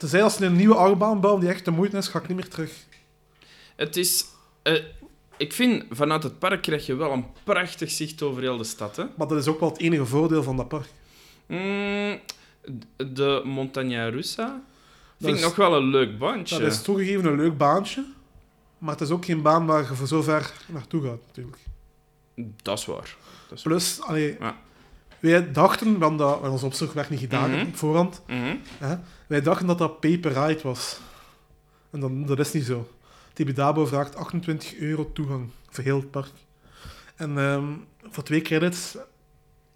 [0.04, 2.36] Tenzij als ze een nieuwe achtbaan bouwen die echt de moeite is, ga ik niet
[2.36, 2.72] meer terug.
[3.76, 4.24] het is...
[4.62, 4.82] eh,
[5.36, 8.96] ik vind, vanuit het park krijg je wel een prachtig zicht over heel de stad.
[8.96, 9.04] Hè?
[9.16, 10.86] Maar dat is ook wel het enige voordeel van dat park.
[11.46, 12.18] Mm,
[12.96, 14.62] de Montagna Russa
[15.20, 16.58] vind ik nog wel een leuk bandje.
[16.58, 18.04] Dat is toegegeven een leuk baantje.
[18.78, 21.58] Maar het is ook geen baan waar je voor zo ver naartoe gaat, natuurlijk.
[22.62, 23.16] Dat is waar.
[23.48, 23.62] Dat is.
[23.62, 24.56] Plus, allee, Ja.
[25.18, 27.66] wij dachten, want dat, want ons opzoek werd niet gedaan Mhm.
[27.66, 28.56] op voorhand, Mhm.
[28.78, 28.96] hè,
[29.26, 30.98] wij dachten dat dat paper ride was.
[31.90, 32.88] En dan, dat is niet zo.
[33.32, 36.30] Tibidabo vraagt 28 euro toegang voor heel het park.
[37.16, 37.64] En ehm,
[38.10, 38.96] voor twee credits,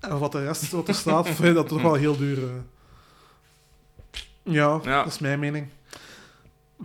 [0.00, 2.38] en wat de rest wat er staat, vind je dat toch wel heel duur.
[2.38, 2.48] eh.
[4.42, 5.02] Ja, Ja.
[5.02, 5.68] dat is mijn mening.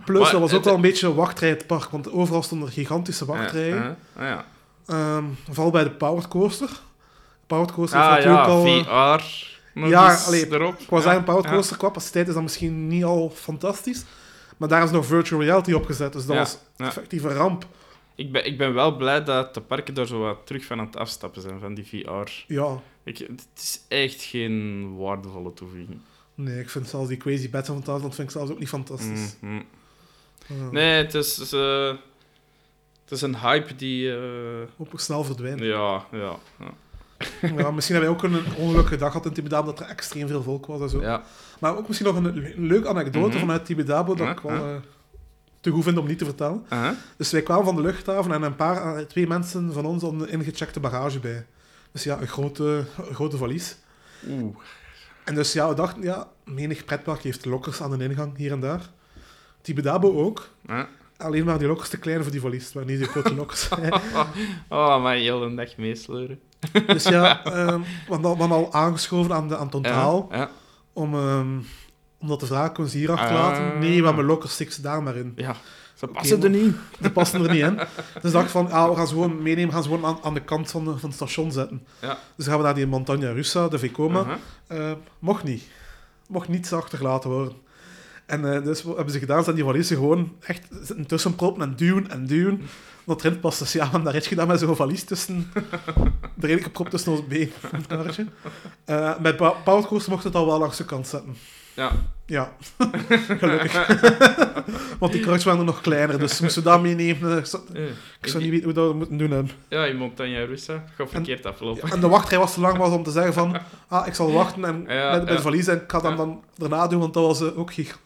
[0.04, 2.42] Plus, Maar dat was ook het- wel een beetje een wachtrij het park, want overal
[2.42, 3.76] stonden er gigantische wachtrijen.
[3.76, 4.44] Ja, ah, ja.
[4.86, 6.70] Ehm, vooral bij de Powered Coaster.
[7.46, 8.66] Powered Coaster is Ah natuurlijk ja, al...
[8.66, 9.53] eh, VR.
[9.74, 10.72] Ja, eens allee, erop.
[10.78, 11.50] Ik Ja, Powered ja.
[11.50, 14.04] Coaster capaciteit is dan misschien niet al fantastisch.
[14.56, 17.66] Maar daar is nog virtual reality opgezet, dus dat was effectief een ramp.
[18.14, 20.86] Ik ben, ik ben wel blij dat de parken daar zo wat terug van aan
[20.86, 22.30] het afstappen zijn, van die VR.
[22.46, 25.98] Ja, Ik, het is echt geen waardevolle toevoeging.
[26.34, 29.36] nee, ik vind zelfs die Crazy Bats van Thailand vind ik zelfs ook niet fantastisch.
[29.40, 29.60] Mhm.
[30.46, 31.86] Ja, Nee, het is, eh,
[33.02, 34.12] het is een hype die...
[34.16, 34.18] eh,
[34.76, 35.60] Hopelijk snel verdwijnt.
[35.60, 36.72] ja, ja, ja.
[37.56, 40.42] Ja, misschien hebben wij ook een ongelukkige dag gehad in Tibidabo dat er extreem veel
[40.42, 41.00] volk was en zo.
[41.00, 41.22] ja.
[41.60, 42.24] Maar ook misschien nog een,
[42.56, 43.38] een leuke anekdote Mhm.
[43.38, 44.74] vanuit Tibidabo dat ik wel eh,
[45.60, 46.66] te goed vind om niet te vertellen.
[47.16, 50.20] Dus wij kwamen van de luchthaven en een paar, eh, twee mensen van ons hadden
[50.20, 51.46] een ingecheckte bagage bij.
[51.92, 53.76] Dus ja, een grote, een grote valies.
[54.28, 54.56] Oeh.
[55.24, 58.60] En dus ja, we dachten, ja, menig pretpark heeft lokkers aan de ingang, hier en
[58.60, 58.80] daar.
[59.60, 60.48] Tibidabo ook.
[60.66, 60.88] Ja.
[61.16, 63.68] Alleen maar die lokkers te klein voor die valies, maar niet die grote lokkers.
[64.68, 66.40] Oh, maar heel een dag meesleuren.
[66.86, 70.50] Dus ja, ehm, we hadden al- aangeschoven aan, de, aan het onthaal Ja, ja.
[70.92, 71.58] om, ehm,
[72.20, 73.18] om dat te vragen, kunnen ze hier Ah.
[73.20, 73.78] achterlaten?
[73.78, 75.32] Nee, we hebben lokkers, stik ze daar maar in.
[75.36, 75.56] ja.
[75.94, 76.76] Ze passen er niet.
[76.98, 77.78] Die passen er niet in.
[78.22, 80.40] Dus dacht van, ah, we gaan ze gewoon meenemen, gaan ze gewoon aan, aan de
[80.42, 81.86] kant van, de, van het station zetten.
[82.00, 82.18] Ja.
[82.36, 84.20] Dus gaan we naar die Montagna Russa, de Vekoma.
[84.20, 84.38] Aha.
[84.66, 85.62] Eh, mocht niet.
[86.28, 87.52] Mocht niets achtergelaten worden.
[88.26, 90.68] En eh, dus wat hebben ze gedaan, zijn die gewoon echt
[91.06, 92.62] tussen proppen en duwen en duwen.
[93.06, 93.58] Omdat erin past.
[93.58, 95.52] Dus ja, hebben daar iets gedaan met zo'n valies tussen...
[96.40, 97.52] erin gepropt tussen ons been
[99.36, 101.36] Pa- Powered Coaster mocht het al wel langs de kant zetten.
[101.74, 101.90] Ja.
[102.26, 102.52] Ja,
[103.38, 103.72] gelukkig.
[104.98, 107.30] Want die karretjes waren nog kleiner, dus moesten we dat meenemen.
[107.32, 107.82] eh, Ik zou, Eh,
[108.20, 109.30] ik zou niet weten hoe dat we moeten doen.
[109.30, 109.42] hè.
[109.68, 110.84] Ja, in Montagna Russa.
[110.96, 111.90] Gaat verkeerd aflopen.
[111.90, 113.56] En de wachtrij was te lang was om te zeggen van,
[113.88, 115.36] ah, ik zal wachten en Ja, met, met ja.
[115.36, 117.98] de valies en ik ga dan, dan daarna doen, want dat was ook gig.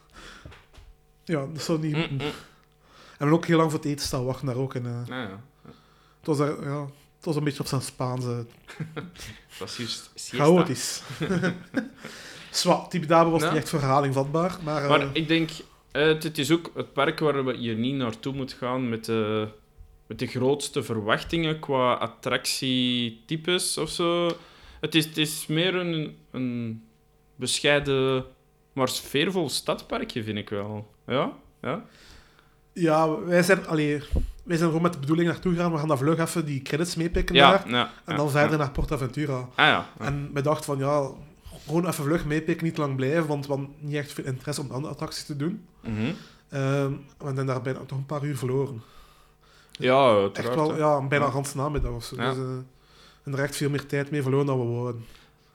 [1.25, 2.21] Ja, dat zou niet Mm, mm.
[3.19, 4.75] Hebben ook heel lang voor het eten staan wachten daar ook.
[4.75, 5.41] En, eh, Ja, ja.
[6.19, 6.81] het, was daar, ja,
[7.17, 8.25] het was een beetje op zijn Spaans.
[8.25, 8.37] eh,
[8.95, 9.05] Dat
[9.59, 10.37] was juist siesta.
[10.45, 11.03] chaotisch.
[12.51, 13.49] Zwa, Tibidabo was Ja.
[13.49, 14.83] niet echt voor herhaling vatbaar, maar...
[14.83, 15.51] eh, Maar ik denk,
[15.93, 19.05] eh, het, het is ook het park waar we hier niet naartoe moeten gaan met
[19.05, 19.49] de,
[20.07, 24.31] met de grootste verwachtingen qua attractietypes of zo.
[24.81, 26.83] Het is, het is meer een, een
[27.37, 28.25] bescheiden,
[28.73, 30.95] maar sfeervol stadparkje, vind ik wel.
[31.07, 31.33] Ja?
[31.63, 31.85] Ja?
[32.81, 34.03] Ja, wij zijn, allee,
[34.43, 35.73] wij zijn gewoon met de bedoeling naartoe gegaan.
[35.73, 37.69] We gaan dat vlug even die credits meepikken Ja, daar.
[37.71, 39.49] ja, En ja, dan verder naar Portaventura.
[39.55, 39.79] Ah.
[39.99, 41.09] En wij dachten van, ja,
[41.67, 44.69] gewoon even vlug meepikken, niet lang blijven, want we hadden niet echt veel interesse om
[44.69, 45.65] de andere attracties te doen.
[45.81, 46.13] Mhm.
[46.49, 48.83] Ehm we zijn daar bijna toch een paar uur verloren.
[49.71, 50.57] Ja, Echt uiteraard.
[50.57, 52.17] wel, ja, bijna een ganse namiddag of zo.
[52.17, 52.41] Dus, eh,
[53.25, 55.05] en er echt veel meer tijd mee verloren dan we wouden.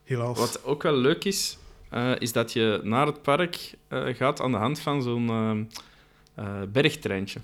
[0.04, 0.38] Helaas.
[0.40, 1.58] Wat ook wel leuk is,
[1.90, 5.70] eh, is dat je naar het park eh, gaat aan de hand van zo'n
[6.36, 7.40] eh, bergtreintje.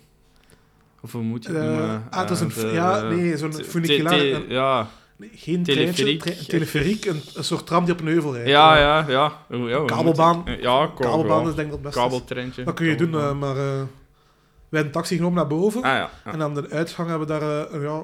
[1.02, 2.08] Of hoe moet je het Eh, noemen?
[2.10, 4.46] ah, het is een, de- ja, nee, zo'n funiculaire...
[4.48, 6.20] Ja, nee, geen teleferiek.
[6.22, 8.50] treintje, teleferiek, een, een soort tram die op een heuvel rijdt.
[8.50, 9.34] ja, ja, ja.
[9.50, 10.44] Ja Kabelbaan.
[10.60, 11.50] Ja, Kabelbaan ja.
[11.50, 12.00] is denk ik het beste.
[12.00, 12.64] Kabeltreintje.
[12.64, 13.34] Dat kun je doen, kabelbaan.
[13.36, 15.82] eh, maar eh, wij hebben een taxi genomen naar boven.
[15.82, 16.10] Ah ja.
[16.26, 16.32] ja.
[16.32, 18.02] En aan de uitgang hebben we daar een, ja,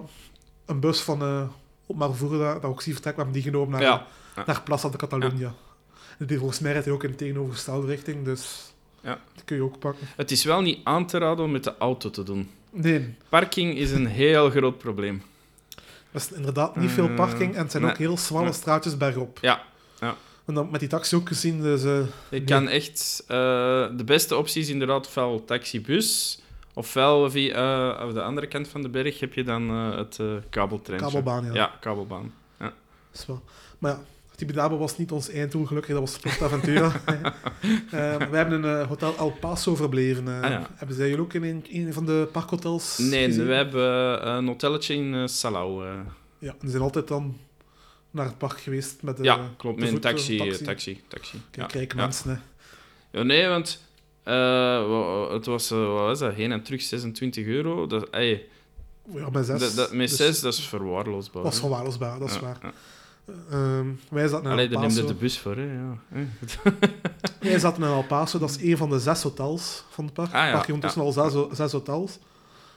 [0.66, 1.42] een bus van uh,
[1.86, 2.94] op maar voeren dat, dat ook zie.
[2.94, 4.04] We hebben die genomen naar,
[4.46, 5.54] naar Plaza de Catalunya.
[6.18, 8.74] En die volgens mij rijdt hij ook in de tegenovergestelde richting, dus
[9.06, 9.20] Ja.
[9.34, 10.08] die kun je ook pakken.
[10.16, 12.50] Het is wel niet aan te raden om met de auto te doen.
[12.72, 15.22] Nee, Parking is een heel groot probleem.
[16.12, 17.92] dat is inderdaad niet veel Eh, parking en het zijn nee.
[17.92, 18.54] ook heel smalle Nee.
[18.54, 19.38] straatjes bergop.
[19.42, 19.64] Ja,
[20.00, 20.16] ja.
[20.46, 22.44] En dan met die taxi ook gezien, dus Je Nee.
[22.44, 23.24] kan echt...
[23.28, 23.36] eh,
[23.98, 26.40] de beste optie is inderdaad ofwel taxibus,
[26.74, 31.08] ofwel via op de andere kant van de berg heb je dan het kabeltreintje.
[31.12, 31.54] kabelbaan, ja.
[31.54, 32.34] Ja, kabelbaan.
[32.58, 32.72] Dat
[33.14, 33.42] is wel.
[33.80, 34.00] Maar ja,
[34.36, 35.92] Tibidabo was niet ons einddoel, gelukkig.
[35.94, 36.92] Dat was Portaventura.
[37.92, 40.28] Eh wij hebben een eh, hotel El Paso verbleven.
[40.28, 40.42] eh.
[40.42, 40.70] Ah, ja.
[40.76, 43.46] Hebben zij jullie ook in een, een van de parkhotels Nee, gezien?
[43.48, 45.86] we hebben een hotelletje in Salau.
[46.40, 47.38] Ja, die zijn altijd dan
[48.12, 49.80] naar het park geweest met de ja, klopt.
[49.80, 50.38] Met een taxi.
[50.38, 50.64] taxi.
[50.64, 51.02] taxi.
[51.08, 51.38] taxi.
[51.68, 52.02] Kijk, ja.
[52.02, 52.38] mensen, hè.
[53.20, 53.84] Ja, nee, want
[54.24, 57.88] wa- het was, wat was dat, heen en terug 26 euro.
[57.88, 58.46] Dat, ey,
[59.14, 59.60] Ja, met zes.
[59.60, 61.44] dat, dat, met Dus zes, dat is verwaarloosbaar.
[61.44, 62.58] Dat is verwaarloosbaar, dat is waar.
[63.50, 65.74] Ehm, wij zaten in Allee, daar neemde de bus voor, hè.
[65.74, 65.98] Ja.
[67.40, 70.28] Wij zaten in El Paso, dat is een van de zes hotels van het park.
[70.28, 72.12] Ah, ja, Het park heeft ondertussen al zes, zes hotels.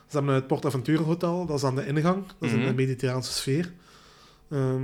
[0.07, 2.25] Ze hebben het PortAventura Hotel, dat is aan de ingang.
[2.27, 2.67] Dat is in Mhm.
[2.69, 3.73] de mediterraanse sfeer.
[4.51, 4.83] Ehm,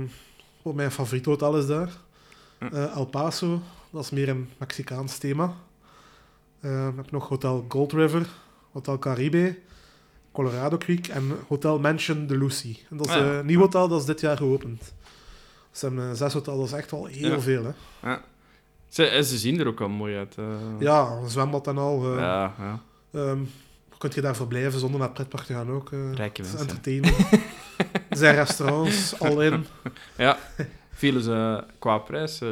[0.61, 1.89] wat mijn favoriet hotel is daar.
[2.57, 5.53] Eh, El Paso, dat is meer een Mexicaans thema.
[6.61, 8.27] Ehm, ik heb nog Hotel Gold River,
[8.71, 9.57] Hotel Caribe,
[10.31, 12.77] Colorado Creek en Hotel Mansion de Lucy.
[12.89, 13.33] En dat is Ah, ja.
[13.39, 14.93] een nieuw hotel, dat is dit jaar geopend.
[15.75, 17.39] Ze hebben eh, zes hotels, dat is echt wel heel Ja.
[17.39, 17.63] veel.
[17.63, 17.71] Hè?
[18.09, 18.21] Ja.
[18.89, 20.35] Ze, en ze zien er ook al mooi uit.
[20.37, 20.45] eh.
[20.79, 22.11] Ja, een zwembad en al.
[22.13, 22.79] eh, ja, ja.
[23.11, 23.39] Ehm,
[23.97, 25.91] kun je daar verblijven zonder naar het pretpark te gaan ook.
[25.91, 26.59] eh Rijke mensen.
[26.59, 27.17] entertainment.
[28.09, 29.65] Er zijn restaurants, al in.
[30.17, 30.37] Ja,
[30.91, 32.41] vielen ze qua prijs.
[32.41, 32.49] eh,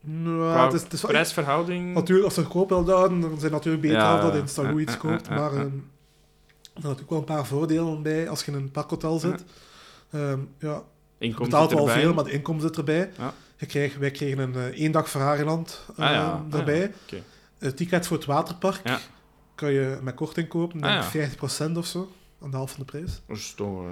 [0.00, 1.94] Nou, qua het is, het is prijsverhouding.
[1.94, 4.96] natuurlijk, als ze goedkoop willen houden, dan zijn natuurlijk beter Ja, dat je in iets
[4.96, 5.28] koopt.
[5.28, 9.18] maar ehm, er zijn natuurlijk wel een paar voordelen bij als je in een parkhotel
[9.18, 9.44] zit.
[10.10, 10.82] Ehm, ja, je
[11.24, 12.02] Inkomsten betaalt wel erbij.
[12.02, 13.10] veel, maar de inkomsten erbij.
[13.18, 13.34] Ja.
[13.56, 13.66] Je
[13.98, 16.04] wij kregen een eh, één dag Ferrariland Ah, ja.
[16.12, 16.58] ehm, Ah, ja.
[16.58, 16.92] erbij.
[17.58, 18.80] Het ticket voor het waterpark
[19.54, 21.68] kan je met korting kopen, Ah, denk ja.
[21.70, 22.12] 50% of zo,
[22.42, 23.20] aan de helft van de prijs.
[23.28, 23.82] Dat is toch...
[23.82, 23.90] eh,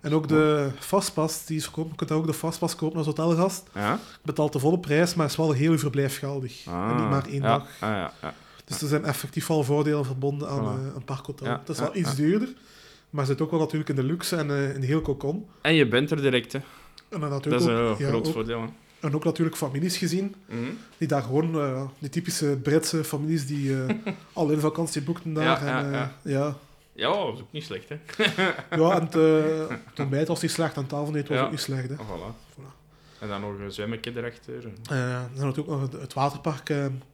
[0.00, 1.90] En ook de fastpass die is verkopen.
[1.90, 3.62] Je kunt ook de fastpass kopen als hotelgast.
[3.74, 3.98] ja?
[4.22, 6.66] Betaalt de volle prijs, maar is wel heel uw verblijf geldig.
[6.66, 7.58] Ah, en niet maar één ja.
[7.58, 7.62] dag.
[7.62, 8.34] Ah, ja, ja.
[8.64, 10.80] Dus er zijn effectief wel voordelen verbonden aan Voilà.
[10.88, 11.46] eh, een parkhotel.
[11.46, 12.48] Het is wel iets duurder,
[13.14, 15.46] maar zit ook wel natuurlijk in de luxe en eh, in heel cocon.
[15.60, 16.58] En je bent er direct, hè.
[17.08, 18.60] En dan Dat is een ja, groot ook- voordeel.
[18.60, 18.66] hè.
[19.00, 20.58] en ook natuurlijk families gezien, Mhm.
[20.98, 23.94] die daar gewoon, eh, die typische Britse families die eh,
[24.32, 25.44] al in vakantie boekten daar.
[25.44, 26.12] Ja, en, ja, ja.
[26.22, 26.56] ja.
[26.92, 27.96] Ja, dat is ook niet slecht, hè.
[28.80, 31.88] ja, en het, eh, het was niet slecht, aan tafel niet, was ook niet slecht.
[31.88, 31.94] Hè.
[31.96, 32.34] Ah, voilà.
[32.54, 32.72] Voilà.
[33.18, 34.54] En dan nog een zwemmetje erachter.
[34.90, 36.72] Eh, dan ook nog het- waterpark,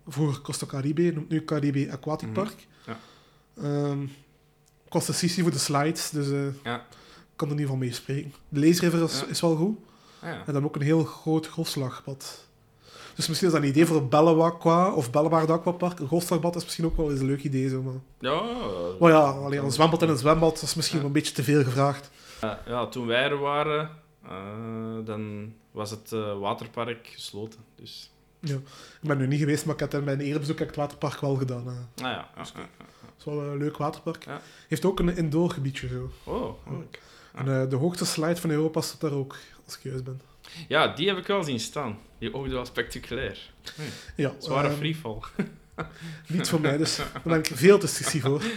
[0.08, 2.36] vroeger Costa Caribe, noemt nu Caribe Aquatic Mhm.
[2.42, 2.66] Park.
[2.86, 2.96] Ja.
[3.54, 4.08] Kost
[4.94, 6.76] een sessie voor de slides, dus eh, Ja.
[6.76, 8.34] ik kan er niet van meespreken.
[8.48, 9.26] De Lazy River is, Ja.
[9.26, 9.78] is wel goed.
[10.22, 10.42] Ah, ja.
[10.46, 12.48] En dan ook een heel groot golfslagbad.
[13.14, 15.98] Dus misschien is dat een idee voor Bellewaqua of Bellewaarde Aquapark.
[15.98, 17.68] Een golfslagbad is misschien ook wel eens een leuk idee.
[17.68, 17.94] Zo, maar...
[18.18, 18.42] Ja,
[19.00, 21.04] maar ja, alleen een zwembad in een zwembad is misschien Ja.
[21.06, 22.10] een beetje te veel gevraagd.
[22.66, 23.90] Ja, toen wij er waren,
[24.24, 24.30] eh,
[25.04, 27.60] dan was het eh, waterpark gesloten.
[27.76, 28.10] Dus,
[28.40, 28.58] Ik
[29.00, 31.64] ben nu niet geweest, maar ik heb in mijn eerbezoek het waterpark wel gedaan.
[31.64, 32.08] nou ja.
[32.36, 32.84] ja, ja.
[33.20, 34.24] Is wel een leuk waterpark.
[34.24, 34.40] Ja.
[34.68, 35.88] Heeft ook een indoor gebiedje.
[35.88, 36.10] Zo.
[36.24, 37.00] Oh, leuk.
[37.34, 40.20] En eh, de hoogste slide van Europa staat daar ook, als ik juist ben.
[40.68, 41.98] Ja, die heb ik wel zien staan.
[42.18, 43.50] Die oogde wel spectaculair.
[44.16, 45.18] Ja, Zware ehm, freefall.
[46.28, 48.42] Niet voor mij, dus daar ben ik veel te sissy voor.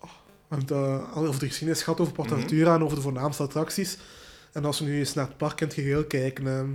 [0.00, 0.08] Oh,
[0.48, 2.22] we hebben het eh, al over de geschiedenis gehad, over Mhm.
[2.22, 3.98] PortAventura en over de voornaamste attracties.
[4.52, 6.70] En als we nu eens naar het park in het geheel kijken, ehm,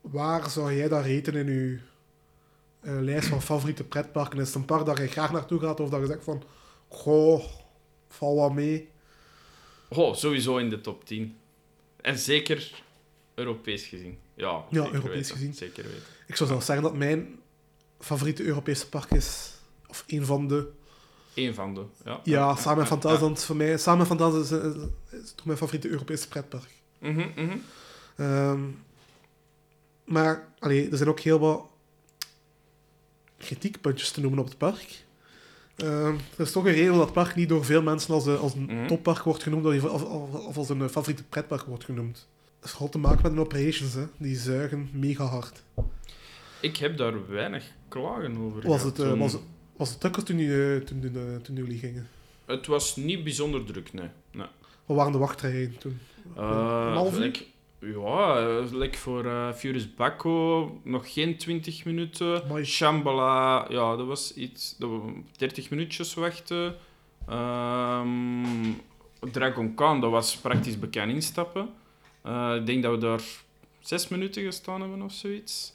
[0.00, 1.78] waar zou jij dat reten in je
[2.86, 4.38] eh, lijst van favoriete pretparken?
[4.38, 6.42] Is het een park dat je graag naartoe gaat of dat je zegt van,
[6.88, 7.44] goh,
[8.08, 8.88] val wat mee?
[9.88, 11.36] Oh, sowieso in de top 10.
[12.00, 12.82] En zeker
[13.34, 14.18] Europees gezien.
[14.34, 15.34] Ja, Ja, zeker Europees weten.
[15.34, 15.54] gezien.
[15.54, 16.02] Zeker weten.
[16.26, 17.38] Ik zou zelfs zeggen dat mijn
[18.00, 19.54] favoriete Europese park is,
[19.86, 20.68] of een van de
[21.34, 21.84] Eén van de.
[22.04, 23.78] Ja, Ja, samen met voor mij.
[23.78, 26.70] Samen met is, is, toch mijn favoriete Europese pretpark.
[26.98, 27.56] Mhm, mhm.
[28.16, 28.60] Ehm,
[30.04, 31.66] maar allee, er zijn ook heel wat
[33.38, 35.04] kritiekpuntjes te noemen op het park.
[35.76, 38.38] Ehm, er is toch een reden dat het park niet door veel mensen als, een-
[38.38, 38.86] als een Mhm.
[38.86, 42.26] toppark wordt genoemd of, of, of- of als een eh, favoriete pretpark wordt genoemd.
[42.58, 44.04] Dat is vooral te maken met de operations, hè.
[44.16, 45.62] die zuigen mega hard.
[46.60, 48.62] Ik heb daar weinig klagen over.
[48.68, 49.18] Was gehad het, eh, toen.
[49.18, 49.36] was,
[49.76, 52.08] was het drukker toen, jullie, eh, toen, toen, toen jullie gingen?
[52.46, 54.08] Het was niet bijzonder druk, nee.
[54.32, 54.46] nee.
[54.86, 55.98] Wat waren de wachtrijen toen?
[56.36, 57.42] Eh, een half uur?
[57.78, 62.44] Ja, eh, like voor eh Furious Baco nog geen 20 minuten.
[62.44, 62.64] Amai.
[62.64, 64.76] Shambhala, ja, dat was iets.
[64.78, 66.74] Dat we 30 minuutjes wachten.
[67.28, 68.72] Ehm,
[69.32, 71.68] Dragon Khan, dat was praktisch bekend instappen.
[72.22, 73.20] Eh, ik denk dat we daar
[73.80, 75.74] 6 minuten gestaan hebben of zoiets.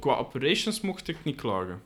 [0.00, 1.82] Qua operations mocht ik niet klagen.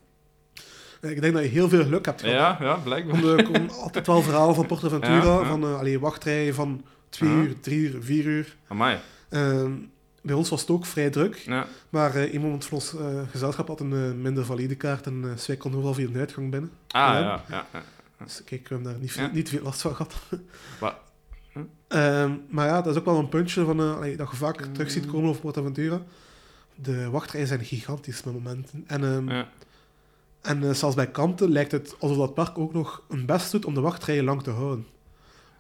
[1.01, 2.37] Ik denk dat je heel veel geluk hebt gehad.
[2.37, 3.25] Ja, ja, blijkbaar.
[3.25, 5.45] Er altijd wel verhalen van PortAventura, Ja, ja.
[5.45, 8.57] van uh, allee, wachtrijen van twee uur, drie uur, vier uur.
[8.69, 8.99] Amai.
[9.29, 9.73] Ehm,
[10.23, 11.67] bij ons was het ook vrij druk, Ja.
[11.89, 15.47] maar eh iemand van ons eh, gezelschap had een eh, minder valide kaart en dus
[15.47, 16.71] wij konden wel via een uitgang binnen.
[16.89, 17.21] Ah, Ja.
[17.21, 17.45] ja.
[17.49, 17.83] ja, ja.
[18.25, 19.31] Dus kijk, we hebben daar niet veel, Ja.
[19.33, 20.15] niet veel last van gehad.
[20.81, 20.95] Wat?
[21.53, 21.59] Hm?
[21.89, 24.73] Ehm, maar ja, dat is ook wel een puntje van, allee, dat je vaak Mm.
[24.73, 26.03] terug ziet komen over PortAventura.
[26.75, 28.85] De wachtrijen zijn gigantisch met momenten.
[28.87, 29.49] En, ehm, ja.
[30.43, 33.75] en zelfs bij kanten lijkt het alsof dat park ook nog een best doet om
[33.75, 34.87] de wachtrijen lang te houden.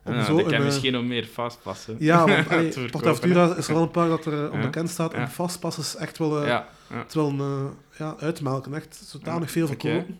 [0.05, 1.96] Om Ja, zo kan een, eh, misschien nog meer vastpassen.
[1.98, 4.48] Ja, want allee, PortAventura is er wel een paar dat er eh, Ja.
[4.48, 5.12] onbekend staat.
[5.14, 5.28] En Ja.
[5.28, 6.96] fastpass is echt wel, Ja, ja.
[6.96, 8.74] het wel een, ja, uitmelken.
[8.74, 10.18] Echt zodanig veel verkopen.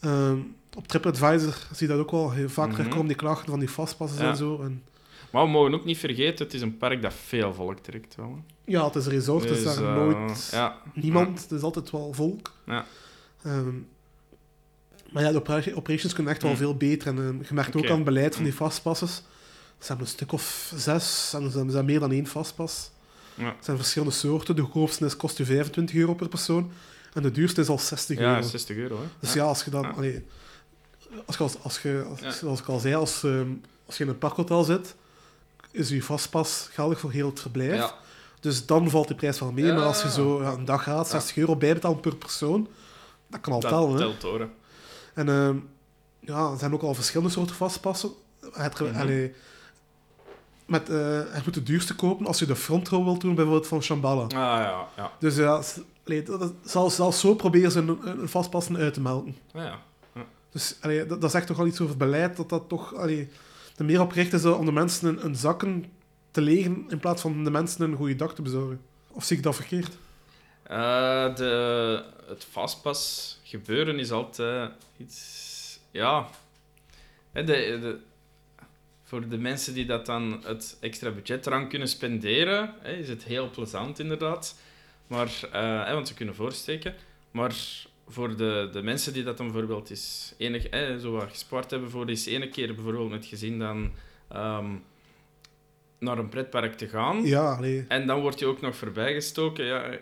[0.00, 0.36] Ehm,
[0.76, 2.74] op TripAdvisor zie je dat ook wel heel vaak Mhm.
[2.76, 4.30] terugkomen, die klachten van die fastpassen Ja.
[4.30, 4.60] en zo.
[4.62, 4.82] En,
[5.30, 8.14] Maar we mogen ook niet vergeten, het is een park dat veel volk trekt.
[8.14, 8.26] Wel.
[8.26, 8.72] hè.
[8.72, 10.76] ja, het is een resort, dus, Dus, daar nooit ja.
[10.94, 11.42] niemand.
[11.42, 12.52] Het is altijd wel volk.
[12.66, 12.84] Ja.
[13.42, 13.68] Ehm,
[15.12, 16.56] maar ja, de opera- operations kunnen echt wel Mm.
[16.56, 17.06] veel beter.
[17.08, 18.48] En ehm, je merkt ook aan het beleid van Mm.
[18.48, 19.08] die fastpassen.
[19.08, 22.90] Ze hebben een stuk of zes, en ze hebben- meer dan één fastpass.
[23.34, 23.44] Ja.
[23.46, 24.56] Er zijn verschillende soorten.
[24.56, 26.70] De goedkoopste is, kost je 25 euro per persoon.
[27.14, 28.48] En de duurste is al 60 Ja, euro.
[28.48, 28.96] 60 euro.
[28.96, 29.06] Hè.
[29.20, 29.42] Dus Ja.
[29.42, 29.82] ja, als je dan...
[29.82, 29.88] Ja.
[29.88, 30.24] allee,
[31.26, 32.30] als je, als, als je, als, Ja.
[32.32, 33.48] zoals ik al zei, als, ehm,
[33.86, 34.94] als je in een parkhotel zit,
[35.70, 37.74] is je vastpas geldig voor heel het verblijf.
[37.74, 37.94] Ja.
[38.40, 39.64] Dus dan valt die prijs wel mee.
[39.64, 39.74] Ja.
[39.74, 42.68] Maar als je zo ja, een dag gaat, 60 euro bijbetalen per persoon,
[43.26, 43.90] dat kan al Dat tellen.
[43.90, 43.96] hè.
[44.18, 44.46] telt hè.
[45.18, 45.56] En ehm,
[46.20, 48.10] ja, er zijn ook al verschillende soorten vastpassen.
[48.52, 49.00] Het, Mhm.
[49.00, 49.34] allee,
[50.66, 53.66] met, eh, je moet de duurste kopen als je de front row wilt doen, bijvoorbeeld
[53.66, 54.22] van Shambhala.
[54.22, 55.12] Ah ja, ja.
[55.18, 55.62] Dus ja,
[56.06, 59.36] allee, dat, zelfs, zelfs zo proberen ze een, een vastpassen uit te melken.
[59.52, 59.78] Ah, ja.
[60.50, 63.28] Dus allee, dat, dat zegt toch wel iets over het beleid, dat dat toch allee,
[63.76, 65.84] er meer op gericht is om de mensen een, een zakken
[66.30, 68.80] te legen in plaats van de mensen een goede dak te bezorgen.
[69.10, 69.96] Of zie ik dat verkeerd?
[70.62, 75.80] Eh, de, het fastpass gebeuren is altijd iets...
[75.90, 76.30] Ja...
[77.32, 77.98] Hè, de, de,
[79.02, 83.24] voor de mensen die dat dan het extra budget eraan kunnen spenderen, hè, is het
[83.24, 84.60] heel plezant inderdaad.
[85.06, 86.94] Maar, eh, hè, want ze kunnen voorsteken.
[87.30, 87.54] Maar
[88.08, 91.90] voor de, de mensen die dat dan bijvoorbeeld is enig, hè, zo wat gespaard hebben
[91.90, 93.92] voor eens ene keer bijvoorbeeld met gezin dan
[94.28, 94.74] ehm,
[95.98, 97.22] naar een pretpark te gaan.
[97.24, 97.84] Ja, allee.
[97.88, 99.64] En dan word je ook nog voorbijgestoken.
[99.64, 99.98] Ja,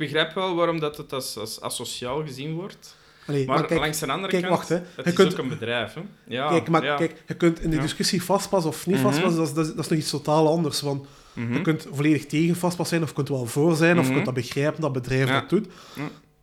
[0.00, 2.96] begrijp wel waarom dat het als, als asociaal gezien wordt.
[3.26, 4.74] allee Maar, maar kijk, langs de andere kijk, kant, wacht, hè.
[4.74, 5.94] het Je is kunt- ook een bedrijf.
[5.94, 6.00] Hè?
[6.26, 6.96] Ja, kijk, maar ja.
[6.96, 9.04] kijk, je kunt in de discussie vastpas of niet Mhm.
[9.04, 10.80] vastpas, dat, is, dat, is, dat is nog iets totaal anders.
[10.80, 11.52] Want Mhm.
[11.52, 14.12] je kunt volledig tegen vastpas zijn, of je kunt wel voor zijn, of je Mhm.
[14.12, 15.40] kunt dat begrijpen dat het bedrijf Ja.
[15.40, 15.66] dat doet.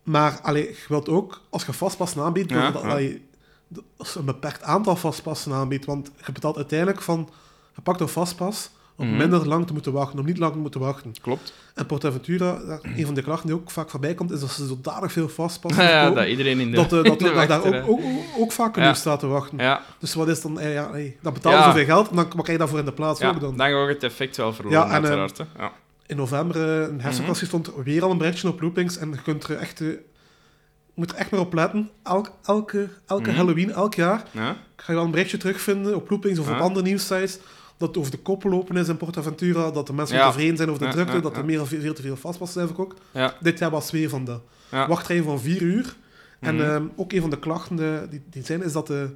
[0.03, 3.25] Maar allee, je wilt ook, als je vastpassen aanbiedt, Ja, dat, allee,
[3.67, 3.83] dat
[4.15, 5.85] een beperkt aantal vastpassen aanbiedt.
[5.85, 7.29] Want je betaalt uiteindelijk van,
[7.75, 9.17] je pakt een vastpas om Mhm.
[9.17, 11.13] minder lang te moeten wachten, om niet lang te moeten wachten.
[11.21, 11.53] Klopt.
[11.75, 12.61] En PortAventura,
[12.95, 15.83] een van de klachten die ook vaak voorbij komt, is dat ze zodanig veel vastpassen
[15.89, 18.01] Ja, dat iedereen in de, dat, eh, dat, de dat daar ook, ook, ook,
[18.37, 18.93] ook vaak Ja.
[18.93, 19.57] staat te wachten.
[19.57, 21.63] Ja, Dus wat is dan, eh, ja, nee, dan betaal je Ja.
[21.63, 23.57] zoveel geld, en dan krijg je daarvoor in de plaats ook dan.
[23.57, 25.37] dan gaat het effect wel verloren, Ja, en, eh, uiteraard.
[25.57, 25.71] Ja.
[26.05, 29.21] In november, eh, in hersenklasse, stond er weer al een berichtje op Loopings, en je
[29.21, 29.99] kunt er echt, je
[30.93, 31.89] moet er echt maar op letten.
[32.03, 33.37] Elk, elke elke Mhm.
[33.37, 34.55] Halloween, elk jaar, Ja?
[34.75, 37.39] ga je wel een berichtje terugvinden op Loopings of op andere nieuwsites,
[37.77, 40.25] dat het over de koppel lopen is in PortAventura, dat de mensen Ja.
[40.25, 42.99] ontevreden zijn over de drukte, dat er meer dan veel, te veel vastpassen zijn verkocht.
[43.11, 43.35] Ja.
[43.41, 44.37] Dit jaar was weer van de
[44.69, 45.95] wachtrij van vier uur.
[46.39, 46.63] En Mhm.
[46.63, 49.09] ehm, ook een van de klachten eh, die, die zijn, is dat de,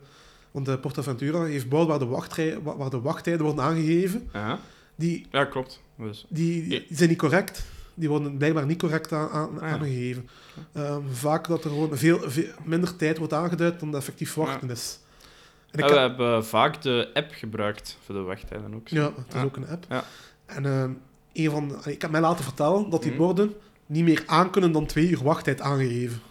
[0.51, 4.29] want de PortAventura heeft bouwd waar de, wachtrij, wa- waar de wachttijden worden aangegeven.
[4.33, 4.59] Ja.
[4.95, 5.81] Die, ja, klopt.
[5.97, 7.63] Dus, die, die zijn niet correct.
[7.93, 9.73] Die worden blijkbaar niet correct aan, aan- Ah, ja.
[9.75, 10.29] aangegeven.
[10.73, 14.69] Ehm, vaak dat er gewoon veel, veel minder tijd wordt aangeduid dan dat effectief wachten
[14.69, 14.99] is.
[15.71, 18.89] En ik we heb- hebben vaak de app gebruikt voor de wachttijden ook.
[18.89, 18.95] zo.
[18.95, 19.85] ja, het is ook een app.
[19.89, 20.03] Ja.
[20.45, 20.91] En ehm,
[21.33, 23.19] een van, ik heb mij laten vertellen dat die Mhm.
[23.21, 23.53] borden
[23.85, 26.21] niet meer aankunnen dan twee uur wachttijd aangegeven.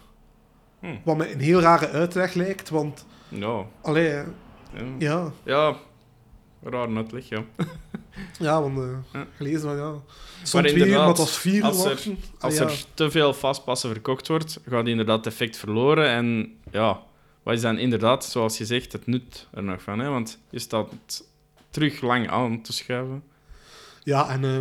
[0.79, 0.95] Hm.
[1.03, 3.05] Wat me een heel rare uitleg lijkt, want...
[3.29, 3.65] Ja.
[3.81, 4.23] Allee, Ja.
[4.99, 5.75] ja, ja.
[6.63, 7.43] Raar uitleg, ja.
[8.39, 9.25] Ja, want eh Ja.
[9.35, 9.91] gelezen van ja.
[10.37, 11.91] Soms Maar twee uur, maar was vier als er-.
[12.39, 12.73] Als Ah, ja.
[12.73, 16.07] er te veel vastpassen verkocht wordt, gaat inderdaad het effect verloren.
[16.09, 16.99] En ja,
[17.43, 19.99] wat is dan inderdaad, zoals je zegt, het nut er nog van?
[19.99, 20.09] Hè?
[20.09, 20.89] Want je staat
[21.69, 23.23] terug lang aan te schuiven.
[24.03, 24.59] Ja, en, eh,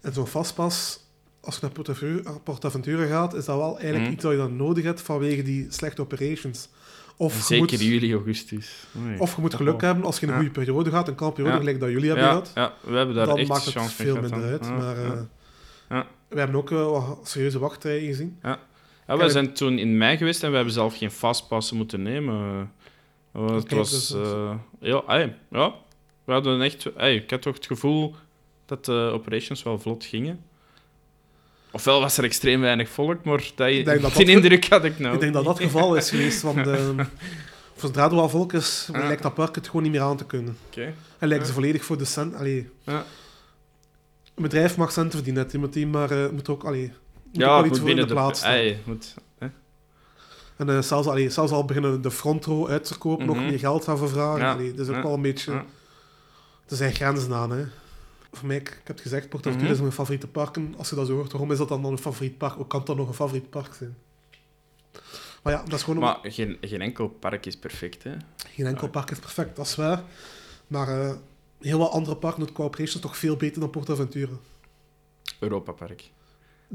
[0.00, 1.00] en zo'n vastpas,
[1.40, 4.12] als je naar Portaventura, Portaventura gaat, is dat wel eigenlijk Mhm.
[4.12, 6.68] iets dat je dan nodig hebt vanwege die slechte operations.
[7.16, 8.86] Of Zeker moet, juli, augustus.
[9.18, 10.40] Of je moet geluk hebben als je in een Ja.
[10.44, 11.56] goede periode gaat, een kampioen Ja.
[11.56, 12.50] gelijk dat jullie hebben ja, gehad.
[12.54, 14.64] ja, we hebben daar Dan echt maakt het veel minder uit.
[14.64, 15.26] Ja, maar eh, ja.
[15.88, 16.06] Ja.
[16.28, 18.38] we hebben ook wat serieuze wachtrijen gezien.
[18.42, 18.58] Ja,
[19.08, 22.70] Kijk, wij zijn toen in mei geweest en we hebben zelf geen vastpassen moeten nemen.
[23.32, 24.14] Eh, het was...
[24.14, 25.02] eh, ja,
[25.50, 25.74] ja,
[26.24, 26.86] we hadden echt...
[26.96, 28.14] ik had toch het gevoel
[28.66, 30.40] dat de operations wel vlot gingen.
[31.70, 35.14] Ofwel was er extreem weinig volk, maar dat, dat die dat- indruk had ik nou.
[35.14, 36.88] Ik denk dat dat het geval is geweest, want eh,
[37.76, 39.06] zodra er wel volk is, Ja.
[39.06, 40.56] lijkt dat park het gewoon niet meer aan te kunnen.
[40.66, 40.94] Oké.
[41.18, 41.48] En lijkt Ja.
[41.48, 42.34] ze volledig voor de cent.
[42.34, 43.04] Allee, Ja.
[44.34, 46.92] Een bedrijf mag centen verdienen, maar eh moet ook, allee,
[47.38, 48.14] moet ook Ja, iets moet voor in de binnen de...
[48.14, 49.48] plaats moet, hè.
[50.56, 53.46] En eh, zelfs, allee, zelfs al beginnen de front row uit te verkopen, nog Mhm.
[53.46, 54.40] meer geld gaan voor vragen.
[54.40, 54.52] Ja.
[54.52, 55.02] Allee, dat is ook Ja.
[55.02, 55.52] wel een beetje...
[55.52, 55.64] Ja.
[56.68, 57.64] Er zijn grenzen aan, hè.
[58.32, 59.74] Voor mij, ik, heb het gezegd, Portaventura Mhm.
[59.74, 60.74] is mijn favoriete parken.
[60.78, 62.54] Als je dat zo hoort, waarom is dat dan, dan een favoriet park?
[62.54, 63.96] Hoe kan dat nog een favoriet park zijn?
[65.42, 66.00] Maar ja, dat is gewoon...
[66.00, 68.12] Maar geen, geen enkel park is perfect, hè?
[68.54, 70.02] Geen enkel park is perfect, dat is waar.
[70.66, 71.14] Maar eh,
[71.60, 74.32] heel wat andere parken doen qua operations toch veel beter dan PortAventura.
[75.38, 76.10] Europa Park.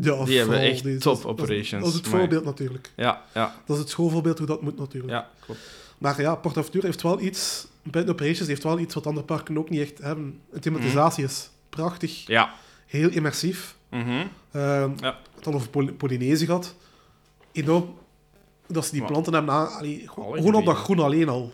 [0.01, 2.91] Ja, Die hebben echt top dat is- operations, Dat is het maar- voorbeeld natuurlijk.
[2.95, 5.13] Ja, ja, Dat is het schoolvoorbeeld hoe dat moet natuurlijk.
[5.13, 5.59] ja, klopt.
[5.97, 7.67] Maar ja, PortAventura heeft wel iets...
[7.83, 10.39] Buiten operations heeft wel iets wat andere parken ook niet echt hebben.
[10.51, 12.53] De thematisatie is prachtig, Ja.
[12.85, 13.75] heel immersief.
[13.89, 14.09] Mhm.
[14.51, 15.17] Ehm Ja.
[15.35, 16.75] Het al over Poly- Polynesië gehad.
[17.51, 17.93] Enorm
[18.67, 19.67] dat ze die planten hebben aan...
[19.67, 21.53] allee, gewoon gewoon op dat groen alleen al.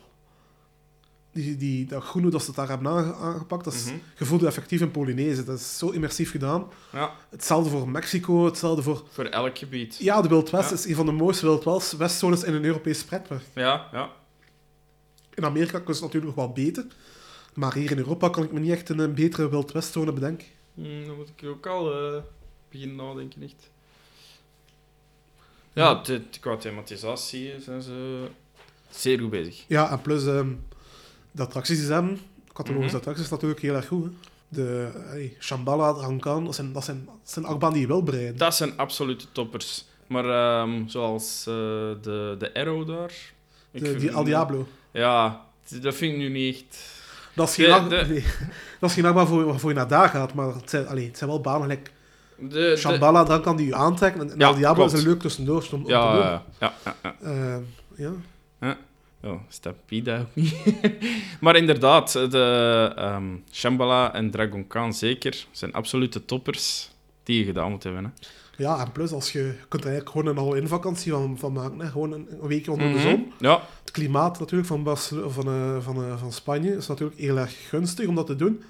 [1.32, 4.48] Die, die, dat groen hoe dat ze het daar hebben aange- aangepakt, dat is gevoelde
[4.48, 5.44] effectief in Polynesië.
[5.44, 6.68] Dat is zo immersief gedaan.
[6.92, 9.04] Ja, Hetzelfde voor Mexico, hetzelfde voor...
[9.12, 9.98] voor elk gebied.
[10.00, 10.76] Ja, de Wild West Ja.
[10.76, 13.42] is een van de mooiste Wild West- Westzones in een Europees pretpark.
[13.56, 14.10] Ja, ja.
[15.34, 16.86] In Amerika is het natuurlijk nog wel beter.
[17.54, 20.48] Maar hier in Europa kan ik me niet echt een, betere Wild West-zone bedenken.
[20.74, 22.22] Hm, dan moet ik ook al eh,
[22.72, 23.70] beginnen nadenken, echt.
[25.74, 28.26] Ja, de, qua thematisatie zijn ze
[28.90, 29.64] zeer goed bezig.
[29.68, 30.50] Ja, en plus ehm,
[31.40, 32.20] de attracties die ze hebben,
[32.53, 32.95] catalogische Mhm.
[32.98, 34.03] attracties, is natuurlijk heel erg goed.
[34.06, 34.10] Hè.
[34.52, 38.38] De hey, Shambhala, Rankan, dat zijn, dat, zijn, dat zijn achtbanen die je wil breiden.
[38.38, 39.86] Dat zijn absolute toppers.
[40.07, 41.53] Maar ehm, zoals eh,
[42.02, 43.11] de, de Arrow daar.
[43.72, 44.68] ik De, die El Diablo.
[44.91, 45.41] Ja,
[45.82, 46.98] dat vind ik nu niet echt.
[47.36, 48.24] Dat is geen, De- acht- de- nee,
[48.80, 51.18] dat is geen achtbaan voor, waarvoor je naar daar gaat, maar het zijn, allee, het
[51.18, 51.91] zijn wel banen gelijk
[52.40, 54.22] De, Shambhala, Rankan die je aantrekken.
[54.32, 54.94] En, Ja, El Diablo klopt.
[54.94, 56.22] is een leuk tussendoor om, om te ja, doen.
[56.22, 57.16] ja, ja, ja, ja.
[57.22, 57.61] Ehm,
[57.95, 58.11] ja.
[59.24, 60.56] Oh, Stampede ook niet.
[61.41, 66.91] maar inderdaad, de ehm, Shambhala en Dragon Khan zeker zijn absolute toppers
[67.24, 68.04] die je gedaan moet hebben.
[68.04, 68.10] Hè.
[68.64, 71.54] ja, en plus, als je, je kunt er eigenlijk gewoon een al-in vakantie van, van
[71.54, 71.80] maken.
[71.80, 71.88] Hè.
[71.88, 73.08] Gewoon een, een weekje onder de Mhm.
[73.08, 73.34] zon.
[73.40, 74.98] Ja, Het klimaat natuurlijk van,
[75.30, 78.64] van, eh, van, eh, van Spanje is natuurlijk heel erg gunstig om dat te doen.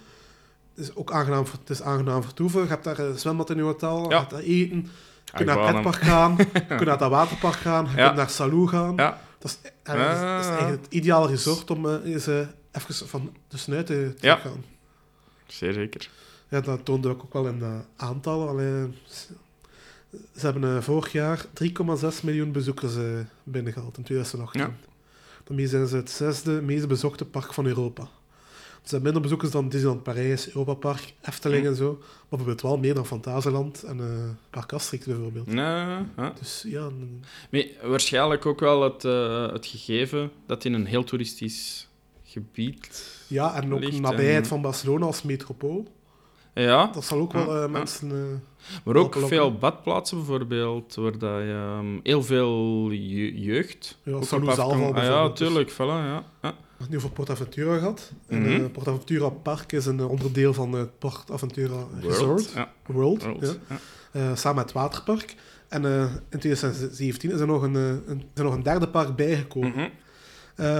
[0.76, 2.61] Het is ook aangenaam, het is aangenaam vertoeven.
[2.61, 4.26] Je hebt daar een zwembad in je hotel, je Ja.
[4.30, 4.89] daar eten,
[5.26, 8.03] je kunt naar het pretpark gaan, je kunt naar dat waterpark gaan, je Ja.
[8.05, 8.93] kunt naar Salou gaan.
[8.95, 9.21] Ja.
[9.39, 10.47] Dat, is, dat, Ah.
[10.47, 14.35] eigenlijk het ideale resort om eh, eens eh, even van tussenuit te, te Ja.
[14.35, 14.63] gaan.
[15.47, 16.09] Zeer zeker.
[16.49, 18.47] Ja, dat toonde ook wel in de aantallen.
[18.47, 19.25] Allee, ze,
[20.11, 23.03] ze hebben eh, vorig jaar 3,6 miljoen bezoekers eh,
[23.43, 24.61] binnengehaald in 2018.
[24.61, 24.71] Ja.
[25.43, 28.07] Daarmee zijn ze het zesde meest bezochte park van Europa.
[28.89, 31.67] Ze hebben minder bezoekers dan Disneyland Parijs, Europa Park, Efteling Hm.
[31.69, 31.97] en zo.
[31.99, 35.51] Maar bijvoorbeeld wel meer dan Fantasieland en eh Park Asterix bijvoorbeeld.
[35.51, 36.05] Ja.
[36.39, 41.03] Dus ja, een- Maar waarschijnlijk ook wel het, eh, het gegeven dat in een heel
[41.03, 41.87] toeristisch
[42.23, 43.07] gebied.
[43.27, 45.87] ja en ook Ligt nabijheid en- van Barcelona als metropool.
[46.53, 48.11] Ja, Dat zal ook wel eh, mensen...
[48.11, 49.27] eh, maar ook lokken.
[49.27, 53.97] veel badplaatsen bijvoorbeeld, waar dat je ehm, heel veel je- jeugd.
[54.03, 54.95] Ja, ook Salou afkomt.
[54.95, 55.38] Ah, ja, dus.
[55.38, 56.23] tuurlijk, voilà, ja.
[56.41, 56.49] ja.
[56.49, 58.11] We hebben nu over PortAventura gehad.
[58.27, 58.49] En Mhm.
[58.63, 62.51] eh, PortAventura Park is een onderdeel van het PortAventura Resort.
[62.55, 63.23] Ja, World.
[63.23, 63.57] World,
[64.11, 64.35] ja.
[64.35, 65.35] samen met het waterpark.
[65.67, 65.85] En
[66.30, 69.69] in 2017 is er nog een, een, is er nog een derde park bijgekomen.
[69.69, 69.88] Mhm.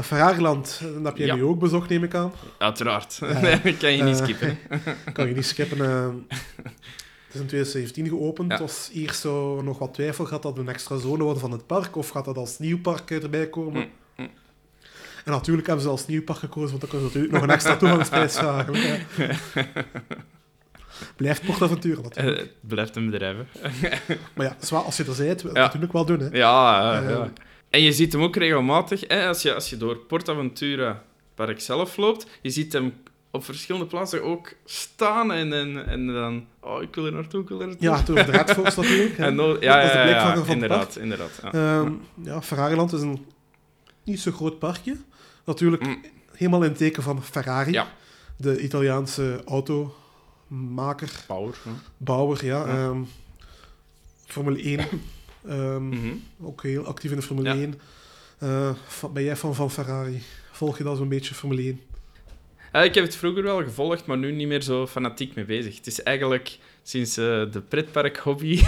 [0.04, 1.36] Ferrariland, eh, dat heb jij Ja.
[1.36, 2.32] nu ook bezocht, neem ik aan.
[2.58, 3.20] Uiteraard.
[3.20, 4.58] Dat kan je niet Eh, skippen.
[5.14, 5.82] kan je niet skippen.
[5.86, 6.08] eh.
[7.28, 8.52] het is in 2017 geopend.
[8.52, 8.60] Ja.
[8.60, 10.26] Was eerst zo nog wat twijfel.
[10.26, 11.96] Gaat dat een extra zone worden van het park?
[11.96, 13.82] Of gaat dat als nieuw park eh, erbij komen?
[13.82, 13.90] Mm,
[14.26, 14.30] mm.
[15.26, 17.56] En natuurlijk hebben ze als nieuw park gekozen, want dan kunnen ze natuurlijk nog een
[17.56, 18.74] extra toegangsprijs vragen.
[18.76, 18.98] hè.
[21.16, 22.38] Blijft PortAventura natuurlijk.
[22.38, 23.38] Eh, Het blijft een bedrijf.
[23.60, 24.16] hè.
[24.34, 25.64] Maar ja, als je er bent, wil je Ja.
[25.66, 26.20] natuurlijk wel doen.
[26.20, 26.28] Hè.
[26.32, 27.30] Ja, Eh, ja.
[27.70, 31.04] En je ziet hem ook regelmatig, hè, als, je, als je door PortAventura
[31.36, 32.94] Park zelf loopt, je ziet hem
[33.32, 36.46] op verschillende plaatsen ook staan en, en, en dan...
[36.60, 37.88] Oh, ik wil er naartoe, ik wil er naartoe.
[37.88, 39.18] Ja, toen de Red natuurlijk.
[39.18, 41.40] En no- ja, ja, ja, ja, het inderdaad, inderdaad.
[41.44, 41.52] Ja.
[41.52, 41.91] Ehm,
[42.24, 43.26] ja, Ferrariland is een
[44.04, 44.96] niet zo groot parkje.
[45.46, 46.02] Natuurlijk Mm.
[46.36, 47.72] helemaal in het teken van Ferrari.
[47.72, 47.88] Ja.
[48.38, 51.72] De Italiaanse automaker, hè.
[51.98, 52.68] bouwer, ja.
[52.68, 52.74] Ja.
[52.74, 53.02] ehm,
[54.26, 54.88] Formule 1.
[55.48, 56.14] Ehm, Mhm.
[56.41, 57.56] Ook heel actief in de Formule Ja.
[57.56, 57.80] 1.
[58.38, 60.22] Eh, van- ben jij fan van Ferrari?
[60.52, 61.82] Volg je dat zo'n beetje, Formule 1?
[62.72, 65.76] Eh, ik heb het vroeger wel gevolgd, maar nu niet meer zo fanatiek mee bezig.
[65.76, 68.61] Het is eigenlijk sinds eh, de pretpark-hobby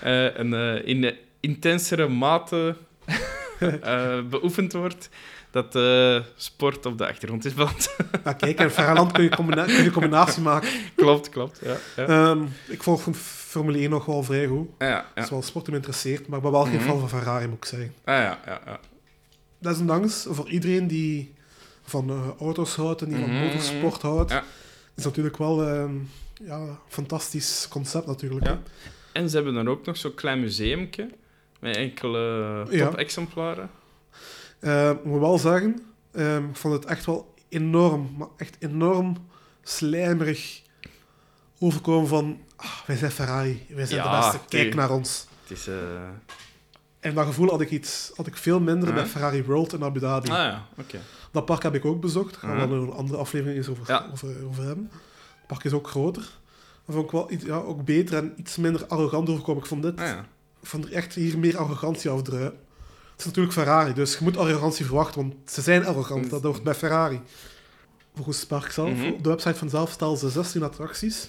[0.00, 2.76] eh, een eh, in intensere mate
[3.58, 5.08] eh, beoefend wordt,
[5.54, 7.94] dat de sport op de achtergrond is beland.
[8.24, 10.68] Ja, kijk, in Ferrariland kun je, combina kun je combinatie maken.
[10.96, 11.60] klopt, klopt.
[11.64, 12.06] Ja, ja.
[12.06, 14.68] Ehm, ik volg Formule 1 nog wel vrij goed.
[14.78, 15.22] Ah, ja, ja.
[15.22, 16.84] is wel sport me interesseert, maar ik ben wel geen Mhm.
[16.84, 17.94] fan van Ferrari, moet ik zeggen.
[18.04, 18.80] Ah, ja, ja, ja.
[19.58, 21.32] Desondanks, voor iedereen die
[21.84, 24.42] van eh, auto's houdt en die van Mhm, motorsport houdt, Ja.
[24.94, 25.94] is natuurlijk wel ehm,
[26.44, 28.46] ja, een fantastisch concept natuurlijk.
[28.46, 28.60] Ja.
[29.12, 31.08] En ze hebben dan ook nog zo'n klein museumke
[31.60, 32.18] met enkele
[32.70, 32.84] Ja.
[32.84, 33.70] top-exemplaren.
[34.64, 35.82] Eh, ik moet wel zeggen,
[36.12, 39.16] ehm, ik vond het echt wel enorm, maar echt enorm
[39.62, 40.62] slijmerig
[41.58, 45.26] overkomen van ah, wij zijn Ferrari, wij zijn Ja, de beste, kijk naar ons.
[45.42, 45.66] Het is...
[45.66, 45.74] eh,
[47.00, 49.98] En dat gevoel had ik, iets, had ik veel minder bij Ferrari World in Abu
[50.00, 50.30] Dhabi.
[50.30, 50.98] Ah ja, oké.
[51.30, 52.32] Dat park heb ik ook bezocht.
[52.32, 54.08] Daar gaan we wel in een andere aflevering eens over, Ja.
[54.12, 54.90] over, over hebben.
[55.38, 56.22] Het park is ook groter.
[56.86, 59.62] Dat vond ik wel iets, ja, ook beter en iets minder arrogant overkomen.
[59.62, 60.18] Ik vond dit Ah ja.
[60.60, 62.58] ik vond er echt hier meer arrogantie afdruipen.
[63.16, 66.30] Het is natuurlijk Ferrari, dus je moet arrogantie verwachten, want ze zijn arrogant.
[66.30, 67.20] Dat hoort bij Ferrari.
[68.14, 69.06] Volgens het park zelf, Mhm.
[69.12, 71.28] op de website vanzelf stellen ze 16 attracties.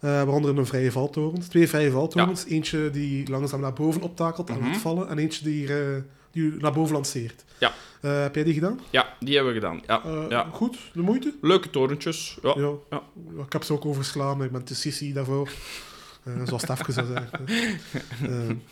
[0.00, 1.40] eh, waaronder een vrije valtoren.
[1.48, 2.44] Twee vrije valtorens.
[2.44, 4.66] Eentje die langzaam naar boven optakelt en Mhm.
[4.68, 5.08] laat vallen.
[5.08, 7.44] En eentje die, eh, die naar boven lanceert.
[7.58, 7.72] Ja.
[8.00, 8.80] Eh, heb jij die gedaan?
[8.90, 9.82] Ja, die hebben we gedaan.
[9.86, 10.26] Ja.
[10.28, 10.48] Ja.
[10.52, 11.34] Goed, de moeite?
[11.40, 12.38] Leuke torentjes.
[12.42, 12.54] Ja.
[12.56, 12.70] Ja.
[12.90, 13.02] Ja.
[13.46, 15.50] Ik heb ze ook overslaan, ik ben te sissy daarvoor.
[16.44, 18.62] Zoals Stefke zou zeggen.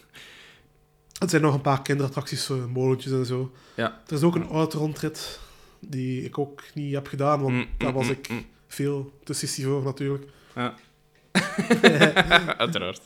[1.23, 3.53] Eh, het zijn nog een paar kinderattracties, zo, molentjes en zo.
[3.75, 4.01] Ja.
[4.07, 5.41] Er is ook een autorondrit
[5.81, 8.31] die ik ook niet heb gedaan, want Mm, daar mm, was mm, ik
[8.67, 10.25] veel te sissy voor natuurlijk.
[10.55, 10.75] Ja.
[12.59, 13.01] Uiteraard.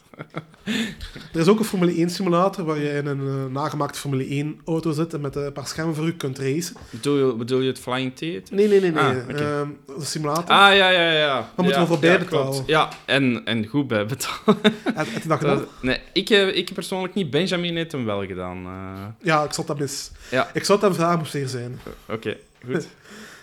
[1.33, 4.61] Er is ook een Formule 1 simulator waar je in een eh, nagemaakte Formule 1
[4.65, 6.77] auto zit en met een paar schermen voor u kunt racen.
[6.91, 8.55] Bedoel je, bedoel je het Flying Theater?
[8.55, 9.03] Nee, nee, nee, nee.
[9.03, 9.11] Ah.
[9.41, 10.45] Ehm, dat een simulator.
[10.45, 11.51] Ah, ja, ja, ja.
[11.57, 12.51] moeten ja, we voor ja, bijbetalen.
[12.53, 12.69] klopt.
[12.69, 14.59] Ja, en, en goed bijbetalen.
[14.95, 15.57] Heb je dat gedaan?
[15.59, 17.31] Dat- nee, ik, heb- ik persoonlijk niet.
[17.31, 18.57] Benjamin heeft hem wel gedaan.
[18.67, 19.27] eh.
[19.27, 20.11] Ja, ik zat dat mis.
[20.31, 20.51] Ja.
[20.53, 21.81] Ik zou het hem vragen, moest zijn.
[22.09, 22.37] Oké,
[22.67, 22.89] goed.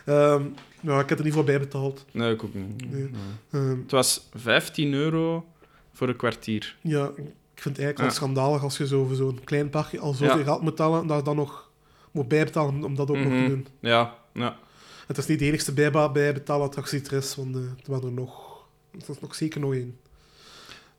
[0.06, 0.42] Ehm,
[0.84, 2.06] ja, ik heb er niet voor bijbetaald.
[2.12, 2.92] Nee, ik ook niet.
[2.92, 3.02] Nee.
[3.02, 3.10] Nee.
[3.52, 5.46] Ehm, Het was 15 euro
[5.94, 6.76] voor een kwartier.
[6.82, 7.06] ja,
[7.56, 8.14] ik vind het eigenlijk wel Ja.
[8.14, 10.44] schandalig als je zo voor zo'n klein parkje al zoveel Ja.
[10.44, 11.70] geld moet tellen en daar dan nog
[12.12, 13.48] moet bijbetalen om dat ook nog te Mhm.
[13.50, 13.68] doen.
[13.80, 14.58] Ja, ja.
[15.08, 18.52] Het is niet de enigste bijba- bijbetaalattractie er is, want eh, er waren er nog...
[18.92, 19.98] Er is nog zeker nog één.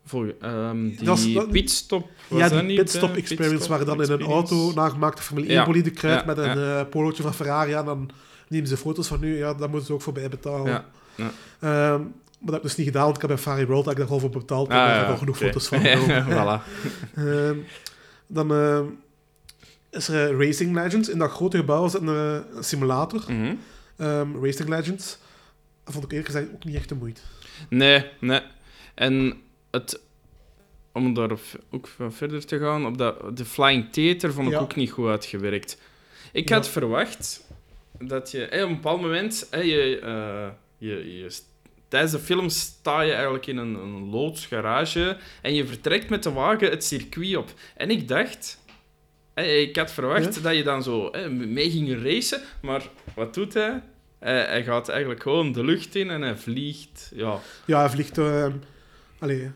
[0.07, 2.09] Voor, ehm, die Dat is- dat- pitstop.
[2.29, 4.73] was ja, dat die niet, pitstop eh, experience, pitstop waar je dan in een auto
[4.75, 5.91] nagemaakte Formule 1 Ja.
[5.91, 8.11] kruipt met een eh polootje van Ferrari aan, dan
[8.49, 10.71] nemen ze foto's van nu, ja, daar moeten ze ook voor bijbetalen.
[10.71, 10.85] Ja,
[11.15, 11.31] ja.
[11.61, 13.95] Ehm, maar dat heb ik dus niet gedaan, want ik heb bij Ferrari World heb
[13.95, 16.25] ik daar al voor betaald en Ah, daar heb ik al genoeg foto's van genomen.
[16.35, 16.63] voilà.
[17.15, 17.57] Ehm,
[18.27, 18.85] dan ehm,
[19.91, 21.09] is er eh, Racing Legends.
[21.09, 23.25] In dat grote gebouw zit een, eh, een simulator.
[23.29, 23.55] Mhm.
[24.43, 25.19] Racing Legends.
[25.85, 27.21] Dat vond ik eerlijk gezegd ook niet echt de moeite.
[27.69, 28.41] Nee, nee.
[28.95, 29.35] En
[29.71, 30.01] het,
[30.93, 31.31] om daar
[31.71, 34.59] ook verder te gaan, op dat, de Flying Theater vond ik Ja.
[34.61, 35.79] ook niet goed uitgewerkt.
[36.33, 36.55] Ik Ja.
[36.55, 37.44] had verwacht
[37.99, 40.01] dat je op een bepaald moment, eh, je,
[40.79, 41.37] je, je,
[41.89, 46.23] tijdens de film sta je eigenlijk in een, een loods garage en je vertrekt met
[46.23, 47.53] de wagen het circuit op.
[47.77, 48.59] En ik dacht,
[49.35, 50.41] ik had verwacht Ja.
[50.41, 53.83] dat je dan zo mee ging racen, maar wat doet hij?
[54.19, 57.13] Hij, hij gaat eigenlijk gewoon de lucht in en hij vliegt.
[57.15, 58.19] Ja, Ja, hij vliegt...
[59.19, 59.51] allee,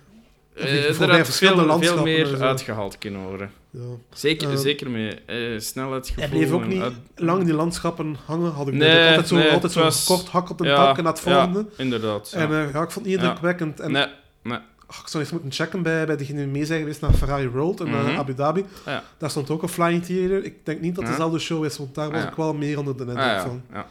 [0.58, 3.50] Had verschillende veel, veel en meer uitgehaald kunnen worden.
[3.70, 3.80] ja.
[4.12, 6.24] Zeker, Eh, zeker met eh, snelheidsgevoel.
[6.28, 8.52] Hij bleef ook en niet uit- lang die landschappen hangen.
[8.52, 10.74] Had ik Nee, altijd zo, nee, altijd het zo was- kort hak op de Ja,
[10.86, 11.58] tak en naar het volgende.
[11.58, 12.32] Ja, inderdaad.
[12.32, 13.80] En ja, ik vond het niet indrukwekkend.
[13.80, 14.06] En nee,
[14.42, 14.58] nee.
[14.88, 17.80] ik zou eens moeten checken bij, bij degene die mee zijn geweest naar Ferrari World
[17.80, 18.16] in eh, Mhm.
[18.18, 18.64] Abu Dhabi.
[18.86, 19.02] Ja.
[19.18, 20.44] Daar stond ook een Flying Theater.
[20.44, 22.94] Ik denk niet dat het dezelfde show is, want daar was ik wel meer onder
[22.96, 23.40] de indruk Ah, ja.
[23.42, 23.62] van.
[23.72, 23.86] ja.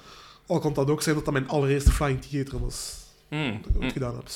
[0.48, 2.94] Al kan dat ook zijn dat dat mijn allereerste Flying Theater was.
[3.30, 3.92] Mm, Dat ik mm.
[3.92, 4.28] gedaan heb.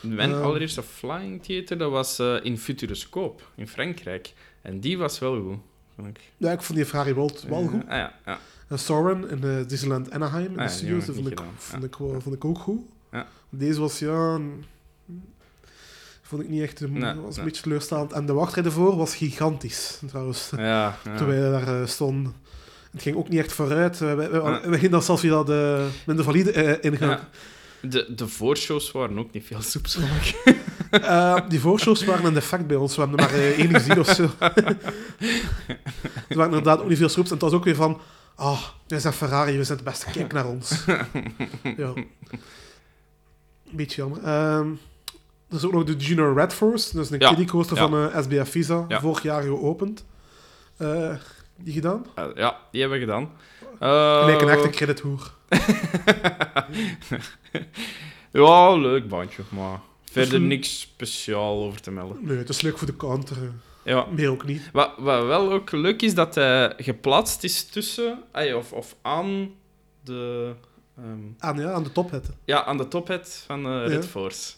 [0.00, 0.42] Mijn Ehm.
[0.42, 4.32] allereerste Flying Theater dat was eh, in Futuroscope in Frankrijk.
[4.62, 5.58] En die was wel goed,
[5.94, 6.20] vond ik.
[6.36, 7.82] Ja, ik vond die Ferrari World wel Eh, goed.
[7.82, 8.38] ah ja, ja.
[8.68, 12.34] En Soren in eh, Disneyland Anaheim in Ah, de studios, vond ik, vond, wel- vond
[12.34, 12.80] ik ook goed.
[13.12, 13.26] Ja.
[13.48, 14.34] Deze was, ja...
[14.34, 14.64] een-
[16.22, 16.80] Vond ik niet echt...
[16.80, 17.44] een- Nee, was een nee.
[17.44, 18.12] beetje teleurstellend.
[18.12, 20.50] En de wachtrij ervoor was gigantisch, trouwens.
[20.56, 21.14] Ja, ja.
[21.16, 22.34] Toen wij daar eh, stonden.
[22.90, 23.98] Het ging ook niet echt vooruit.
[23.98, 24.60] We, we, we, Ja.
[24.68, 27.18] we gingen dan zelfs via de minder valide eh, ingaan.
[27.82, 30.34] De, de voorshows waren ook niet veel soeps, vond ik.
[30.90, 32.96] Eh, die voorshows waren een defect bij ons.
[32.96, 34.22] We hebben er maar eh, één gezien of zo.
[36.28, 37.28] Er waren inderdaad ook niet veel soeps.
[37.28, 38.00] En het was ook weer van...
[38.34, 40.10] Ah, wij zijn Ferrari, we zijn de beste.
[40.10, 40.84] Kijk naar ons.
[41.76, 41.92] ja.
[43.70, 44.22] Beetje jammer.
[44.22, 44.68] Ehm,
[45.48, 46.96] er is ook nog de Junior Red Force.
[46.96, 47.88] Dat is een Ja, kiddie coaster ja.
[47.88, 48.84] van eh, SBF Visa.
[48.88, 49.00] Ja.
[49.00, 50.04] Vorig jaar geopend.
[51.56, 52.06] Die gedaan?
[52.34, 53.30] Ja, die hebben we gedaan.
[54.26, 55.32] Lijkt een echte credithoer.
[58.32, 62.16] ja, leuk bandje, maar verder een- niks speciaal over te melden.
[62.20, 63.36] Nee, het is leuk voor de counter.
[63.36, 63.48] eh.
[63.84, 64.70] Ja, Meer ook niet.
[64.72, 68.22] Wat, wat wel ook leuk is, dat hij geplaatst is tussen,
[68.56, 69.50] of, of aan
[70.04, 70.52] de,
[70.96, 71.06] ehm,
[71.38, 72.34] Aan, ja, aan de top zetten.
[72.44, 74.08] ja, aan de tophead van eh, Red Ja.
[74.08, 74.52] Force.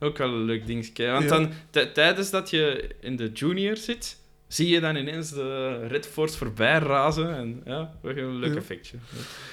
[0.00, 1.10] Ook wel een leuk dingetje.
[1.10, 1.28] Want Ja.
[1.28, 1.52] dan,
[1.92, 4.16] tijdens dat je in de junior zit,
[4.52, 7.34] zie je dan ineens de Red Force voorbij razen.
[7.36, 8.56] En ja, wel een leuk Ja.
[8.58, 8.96] effectje.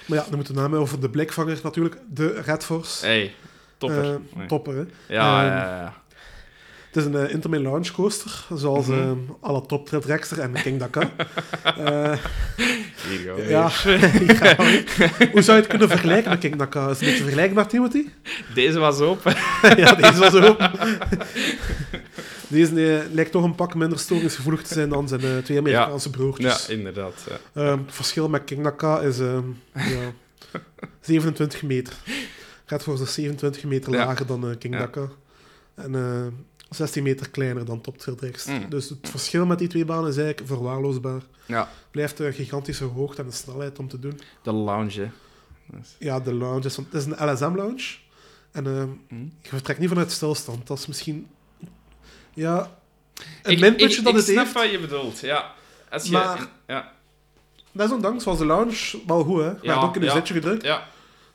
[0.05, 1.97] Maar ja, dan moeten we namen over de blikvanger natuurlijk.
[2.09, 3.05] De Red Force.
[3.05, 3.33] Hey,
[3.77, 4.03] topper.
[4.37, 4.83] Eh, topper, hè.
[5.13, 5.93] Ja, Ehm, ja, ja.
[6.97, 8.99] Het is een uh, Intermin Launch Coaster, zoals Mhm.
[8.99, 11.09] uh, alle Top Trail Dragster en King Dakar.
[11.63, 12.17] Eh,
[13.09, 13.69] Hier gaan we ja,
[15.31, 16.89] hoe zou je het kunnen vergelijken met King Dakar?
[16.89, 18.05] Is het een beetje vergelijkbaar, Timothy?
[18.53, 19.35] Deze was open.
[19.83, 20.57] ja, deze was ook.
[22.47, 26.09] Deze eh, lijkt toch een pak minder storingsgevoelig te zijn dan zijn eh, twee Amerikaanse
[26.09, 26.69] Ja, broertjes.
[26.69, 27.25] inderdaad.
[27.29, 27.61] Ja.
[27.61, 29.43] Ehm, het verschil met King Naka is ehm,
[29.73, 30.13] ja,
[31.01, 31.93] 27 meter.
[32.65, 34.73] Force is 27 meter lager dan eh, King.
[34.73, 35.07] Naka.
[35.75, 36.25] En eh,
[36.69, 38.53] 16 meter kleiner dan Top Dragster.
[38.53, 38.69] Mm.
[38.69, 41.21] Dus het verschil met die twee banen is eigenlijk verwaarloosbaar.
[41.45, 44.19] ja, Blijft een gigantische hoogte en een snelheid om te doen.
[44.43, 44.99] de lounge.
[45.01, 45.07] hè.
[45.99, 47.95] Ja, de lounge is, het is een LSM-lounge.
[48.51, 49.15] En ehm, Hm.
[49.41, 50.67] je vertrekt niet vanuit stilstand.
[50.67, 51.27] Dat is misschien...
[52.33, 52.71] Ja,
[53.43, 54.53] een Ik, minpuntje ik, dat ik het snap heeft.
[54.53, 55.53] wat je bedoelt, ja.
[55.89, 56.91] Als je, Maar- ja,
[57.71, 59.47] Desondanks was de lounge wel goed, hè.
[59.47, 60.13] Ja, Maar ook in een ja.
[60.13, 60.63] zetje gedrukt.
[60.63, 60.87] ja.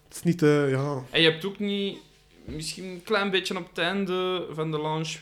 [0.08, 0.42] Het is niet...
[0.42, 1.98] eh, ja, En je hebt ook niet...
[2.44, 5.16] Misschien een klein beetje op het einde van de launch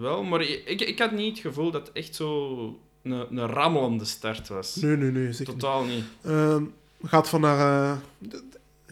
[0.00, 2.58] wel, maar ik, ik had niet het gevoel dat het echt zo
[3.02, 4.76] een, een rammelende start was.
[4.76, 5.32] nee, nee, nee.
[5.32, 5.52] Zeker.
[5.52, 6.04] Totaal niet.
[6.24, 6.62] Ehm,
[7.04, 7.82] gaat van naar...
[7.90, 7.96] eh,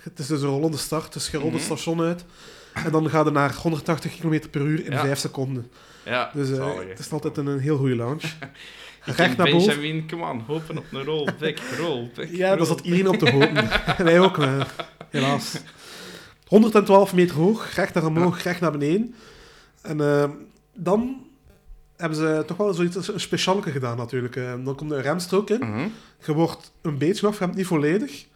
[0.00, 1.64] het is dus een rollende start, dus je rolt het Mhm.
[1.72, 2.24] station uit.
[2.74, 5.00] En dan gaat het naar 180 km per uur in Ja.
[5.00, 5.70] 5 seconden.
[6.04, 8.22] Ja, Dus eh, het is altijd een, een heel goede launch.
[9.04, 9.66] Recht naar boven.
[9.80, 12.28] Benjamin, kom aan, hopen op een rollback, rollback.
[12.30, 12.66] Ja, daar roll.
[12.66, 13.68] zat iedereen op te hopen.
[14.06, 14.38] Wij ook,
[15.10, 15.56] helaas.
[16.60, 19.14] 112 meter hoog, recht naar omhoog, recht naar beneden.
[19.82, 20.30] En eh,
[20.74, 21.16] dan
[21.96, 24.36] hebben ze toch wel zoiets een specialeke gedaan natuurlijk.
[24.36, 25.58] Eh, dan komt een remstrook in.
[25.58, 25.86] Mhm.
[26.26, 28.26] Je wordt een beetje afgeremd, niet volledig.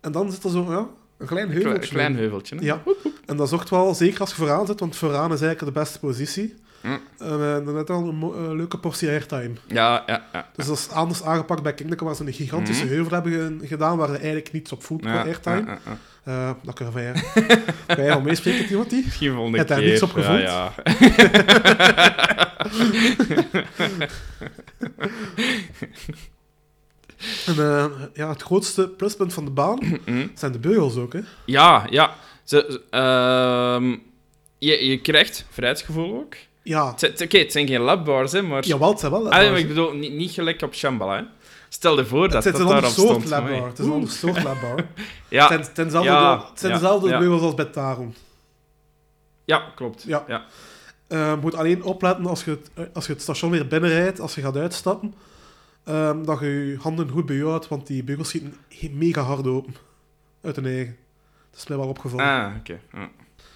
[0.00, 0.86] En dan zit er zo ja,
[1.18, 1.78] een klein Een heuveltje.
[1.80, 2.18] kle- klein in.
[2.18, 2.56] heuveltje.
[2.56, 2.64] Hè?
[2.64, 2.82] Ja,
[3.26, 5.98] en dat zorgt wel, zeker als je vooraan zit, want vooraan is eigenlijk de beste
[5.98, 6.54] positie.
[6.82, 7.00] Mm.
[7.18, 9.50] En dan heb je al een leuke portie airtime.
[9.66, 10.48] Ja, ja, ja.
[10.56, 12.92] Dus dat is anders aangepakt bij Kingdom, waar ze een gigantische Mhm.
[12.94, 15.64] heuvel hebben ge- gedaan, waar je eigenlijk niets op voelt qua ja, airtime.
[15.66, 16.48] ja, ja, ja.
[16.48, 17.12] Eh, dat kunnen wij,
[17.86, 19.02] wij al meespreken, Timothy.
[19.04, 19.76] Misschien volgende Heb keer.
[19.76, 20.40] daar niets op gevoeld?
[20.40, 20.72] Ja,
[27.46, 30.26] En eh, ja, het grootste pluspunt van de baan ja.
[30.34, 31.12] Zijn de beugels ook.
[31.12, 31.20] Hè.
[31.46, 32.14] Ja, ja.
[32.44, 33.96] Ze, ehm,
[34.58, 36.34] je, je krijgt vrijheidsgevoel ook.
[36.62, 38.64] Ja, Oké, het zijn geen labbars, hè, maar...
[38.64, 41.22] jawel, het zijn wel Ah, ik bedoel, niet, niet gelijk op Shambhala, hè.
[41.74, 43.28] Stel je voor dat Het is dat een ander daarop soort stond.
[43.28, 43.50] labbar.
[43.52, 43.68] Amai.
[43.68, 44.84] Het is een ander soort labbar.
[45.28, 47.26] Ja, Het zijn, het dezelfde, Ja, het zijn ja, dezelfde ja.
[47.26, 48.14] als bij Taron.
[49.44, 50.02] ja, klopt.
[50.02, 50.24] Ja.
[50.26, 50.44] Ja.
[51.06, 54.20] Eh, je moet alleen opletten als je, het, eh, als je het station weer binnenrijdt,
[54.20, 55.14] als je gaat uitstappen,
[55.84, 58.56] ehm, dat je je handen goed bij je houdt, want die beugels schieten
[58.92, 59.74] mega hard open.
[60.42, 60.96] Uit hun eigen.
[61.50, 62.24] Dat is mij wel opgevallen.
[62.26, 62.80] Ah, oké.
[62.92, 63.10] Ja.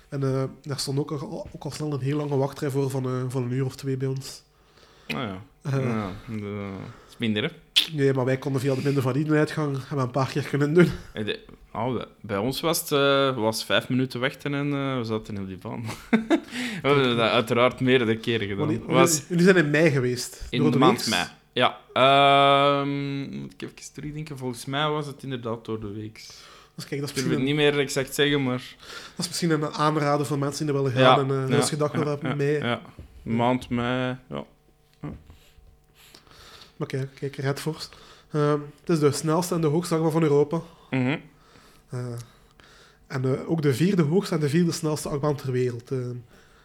[0.09, 3.05] En eh, daar stond ook al, ook al snel een heel lange wachtrij voor van,
[3.05, 4.43] eh, van een uur of twee bij ons.
[5.15, 5.43] Ah, ja.
[5.63, 6.11] Eh, ja.
[6.27, 7.49] de- Dat is minder, hè.
[7.93, 10.89] Nee, maar wij konden via de minder uitgang hebben we een paar keer kunnen doen.
[11.13, 11.41] Eh, de-
[11.73, 15.59] oh, bij- ons was het eh, was vijf minuten wachten en we zaten op die
[15.59, 15.85] baan.
[16.11, 16.39] we
[16.83, 18.69] hebben dat uiteraard meerdere keren gedaan.
[18.69, 20.47] Die- was Jullie zijn in mei geweest.
[20.51, 21.25] in de maand mei.
[21.53, 21.77] Ja.
[21.93, 22.89] ehm
[23.41, 24.39] moet ik even terugdenken.
[24.39, 26.25] Volgens mij was het inderdaad door de week.
[26.75, 28.63] Dus kijk, dat is, Ik het niet meer exact zeggen, maar...
[29.17, 31.31] dat is misschien een aanrader voor mensen die er willen gaan.
[31.31, 32.59] en eh, ja, als je dacht ja, dat ja, mei...
[32.59, 32.81] Ja.
[33.23, 34.45] Maand mei, ja.
[36.79, 37.89] Maar kijk, kijk Red Force.
[38.31, 40.61] Ehm, het is de snelste en de hoogste achtbaan van Europa.
[40.91, 41.19] Mhm.
[41.89, 42.07] Eh,
[43.07, 45.91] en eh, ook de vierde hoogste en de vierde snelste achtbaan ter wereld.
[45.91, 45.99] Eh,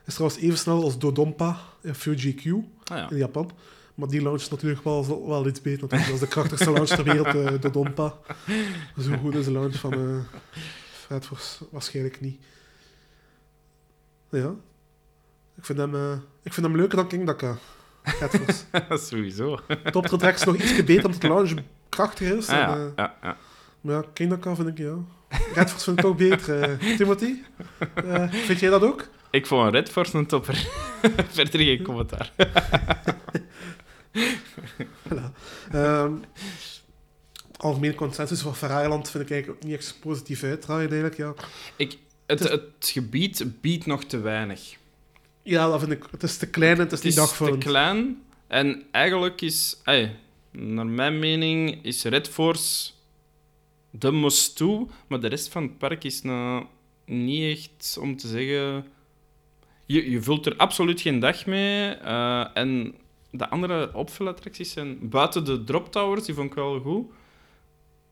[0.06, 3.10] is trouwens even snel als Dodonpa in Fuji Q Ah, ja.
[3.10, 3.52] in Japan.
[3.96, 5.82] Maar die launch is natuurlijk wel, wel iets beter.
[5.82, 6.06] Natuurlijk.
[6.06, 8.14] Dat is de krachtigste launch ter wereld, Dodonpa.
[9.00, 10.26] Zo goed is de launch van
[11.10, 12.42] Red Force waarschijnlijk niet.
[14.30, 14.56] Ja.
[15.56, 15.96] Ik vind hem,
[16.42, 17.58] ik vind hem leuker dan King Dakar.
[18.04, 18.64] Red Force.
[19.08, 19.60] Sowieso.
[19.92, 21.54] Top Trek is nog iets beter omdat de launch
[21.90, 22.48] krachtiger is.
[22.50, 22.76] Ah, en, ja.
[22.76, 23.38] eh, Ja, ja.
[23.82, 24.04] maar ja,
[24.56, 24.96] vind ik ja.
[25.54, 26.62] Red Force vind ik toch beter.
[26.80, 26.96] eh.
[26.98, 27.34] Timothy,
[27.96, 29.08] Eh, vind jij dat ook?
[29.32, 30.68] Ik vond Red Force een topper.
[31.32, 32.32] Verder geen commentaar.
[35.72, 36.14] Ehm
[37.58, 41.18] algemene consensus van Ferrariland vind ik eigenlijk ook niet echt positief uitdraaien eigenlijk.
[41.18, 41.34] Ja.
[42.26, 44.76] Het, het gebied biedt nog te weinig.
[45.44, 46.04] Ja, dat vind ik.
[46.12, 47.64] Het is te klein en het is Het niet is te dagvullend.
[47.64, 49.82] klein en eigenlijk is,
[50.52, 52.92] naar mijn mening, is Red Force
[53.90, 56.66] de must-do, maar de rest van het park is nou
[57.06, 58.86] niet echt om te zeggen.
[59.86, 61.90] Je, je vult er absoluut geen dag mee.
[61.92, 62.96] eh, en
[63.32, 67.06] de andere opvulattracties zijn buiten de drop towers, die vond ik wel goed.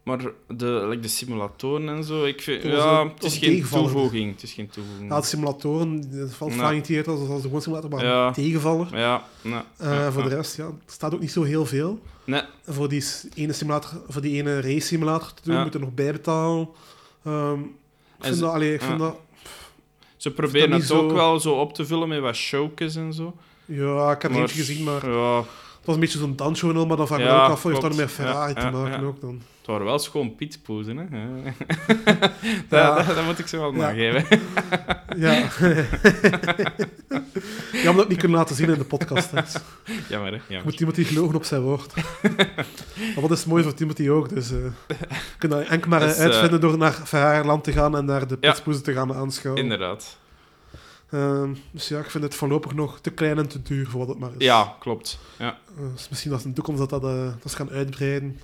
[0.03, 4.31] Maar de, like de simulatoren en zo, ik vind, ja, het is geen toevoeging.
[4.31, 5.09] Het is geen toevoeging.
[5.09, 8.27] Ja, de simulatoren, dat valt Theater als, als de gewoon simulator, maar Ja.
[8.27, 8.97] een tegenvaller.
[8.97, 9.23] Ja,
[9.77, 11.99] Eh, voor de rest, ja, er staat ook niet zo heel veel.
[12.23, 13.03] Nee, voor die
[13.35, 15.63] ene simulator, voor die ene race simulator te doen, Ja.
[15.63, 16.69] moet je nog bijbetalen.
[17.25, 17.67] Ehm ik
[18.27, 19.15] vind ze- dat, allee, ik vind dat,
[20.17, 22.99] Ze proberen dat het niet ook zo- wel zo op te vullen met wat showcase
[22.99, 23.35] en zo.
[23.65, 25.45] Ja, ik heb Maar- eentje gezien, maar Ja, het
[25.85, 28.11] was een beetje zo'n dansjournal, maar dan vraag ik me ook af, heeft dat met
[28.11, 29.41] Ferrari te maken ook dan?
[29.61, 31.05] het waren wel schoon pietpoezen, hè.
[32.69, 33.77] Dat, dat, dat moet ik ze wel Ja.
[33.77, 34.25] nageven.
[35.17, 35.31] Ja.
[37.83, 39.31] Jammer dat ik niet kunnen laten zien in de podcast.
[39.31, 39.41] Hè.
[40.09, 40.37] Jammer, hè.
[40.47, 40.63] Jammer.
[40.63, 41.95] moet Timothy gelogen op zijn woord.
[42.95, 44.49] maar wat is mooi voor Timothy ook, dus...
[44.49, 44.71] je
[45.37, 48.83] kunt dat enkel maar eh, uitvinden door naar Ferrari-land te gaan en daar de pitspoezen
[48.83, 49.63] te gaan aanschouwen.
[49.63, 50.17] Inderdaad.
[51.11, 54.07] Ehm, dus ja, ik vind het voorlopig nog te klein en te duur voor wat
[54.09, 54.45] het maar is.
[54.45, 55.19] Ja, klopt.
[55.37, 58.39] Ja, Eh, dus misschien dat in de toekomst dat dat, eh, dat gaan uitbreiden.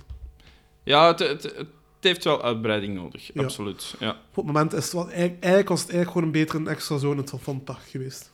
[0.82, 1.66] ja het, het, het
[2.00, 3.30] heeft wel uitbreiding nodig.
[3.34, 3.42] Ja.
[3.42, 3.94] Absoluut.
[3.98, 4.10] Ja.
[4.10, 5.02] Op het moment is het wel...
[5.08, 8.30] Eigenlijk, eigenlijk was het eigenlijk gewoon een betere extra zone van van het park geweest.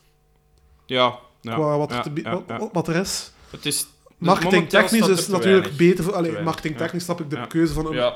[0.85, 1.19] Ja.
[1.41, 3.31] ja, Qua wat, ja, te wat, wat- er is.
[3.49, 3.85] Het is...
[4.17, 6.03] Marketingtechnisch is staat het er te natuurlijk beter...
[6.03, 7.85] Voor, allee, weinig, marketingtechnisch snap ik de keuze van...
[7.85, 8.15] Een, Ja,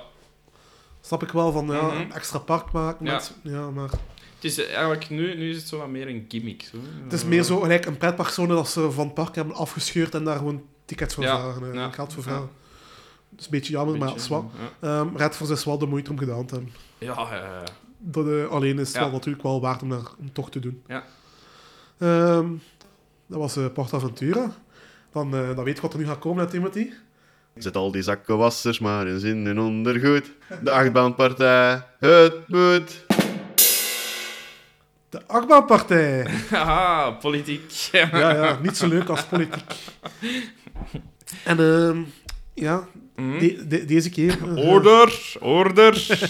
[1.02, 1.96] Snap ik wel van ja, Mhm.
[1.98, 3.06] een extra park maken.
[3.06, 3.90] Met- ja, maar
[4.42, 5.10] het is eigenlijk...
[5.10, 6.62] Nu, nu is het zo wat meer een gimmick.
[6.72, 6.78] Zo.
[7.04, 10.24] het is meer zo gelijk een pretparkzone dat ze van het park hebben afgescheurd en
[10.24, 11.68] daar gewoon tickets voor Ja, vragen.
[11.68, 12.30] eh, ja, Geld voor ja.
[12.30, 12.50] vragen.
[13.30, 14.46] Dat is een beetje jammer, maar Beetje, zwak.
[14.82, 15.00] ja.
[15.00, 16.74] Um, is wel de moeite om gedaan te hebben.
[16.98, 17.64] Ja, ja, ja.
[17.98, 19.02] Dat, eh, alleen is het Ja.
[19.04, 20.84] wel natuurlijk wel waard om, daar, om toch te doen.
[20.88, 21.04] Ja.
[21.98, 22.48] Ehm,
[23.28, 24.52] dat was eh PortAventura.
[25.12, 26.90] Dan, eh, dan weet je wat er nu gaat komen, hè, Timothy.
[27.56, 30.32] Zet al die zakkenwassers maar in zin en ondergoed.
[30.64, 33.06] De achtbaanpartij, het moet.
[35.10, 36.28] De achtbaanpartij.
[36.50, 37.72] Haha, politiek.
[37.92, 39.64] ja, ja, niet zo leuk als politiek.
[41.44, 42.02] En ehm,
[42.54, 43.40] ja, Hm?
[43.40, 44.38] de- de- deze keer...
[44.58, 46.08] eh, Order, order.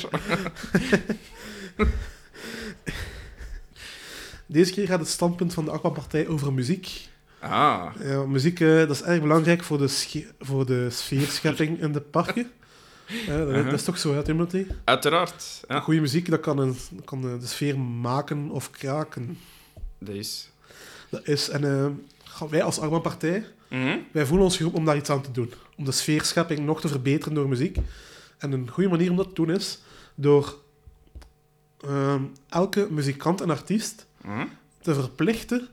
[4.45, 7.07] Deze keer gaat het standpunt van de achtbaanpartij over muziek.
[7.39, 12.01] Ah, Ja, muziek eh, dat is erg belangrijk voor de, voor de sfeerschepping in de
[12.01, 12.51] parken.
[13.09, 13.65] Dat, is- Uh-huh.
[13.65, 14.65] dat is toch zo, hè, Timothy?
[14.83, 15.63] uiteraard.
[15.67, 16.75] Ja, Goede muziek dat kan, een,
[17.05, 19.37] kan de sfeer maken of kraken.
[19.99, 20.49] dat is...
[21.09, 23.97] Dat is, en eh, wij als achtbaanpartij, Mhm.
[24.11, 25.53] wij voelen ons geroepen om daar iets aan te doen.
[25.77, 27.77] Om de sfeerschepping nog te verbeteren door muziek.
[28.37, 29.79] En een goede manier om dat te doen is
[30.15, 30.57] door
[31.81, 34.45] ehm, elke muzikant en artiest Mhm.
[34.81, 35.67] te verplichten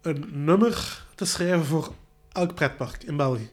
[0.00, 1.92] een nummer te schrijven voor
[2.32, 3.50] elk pretpark in België.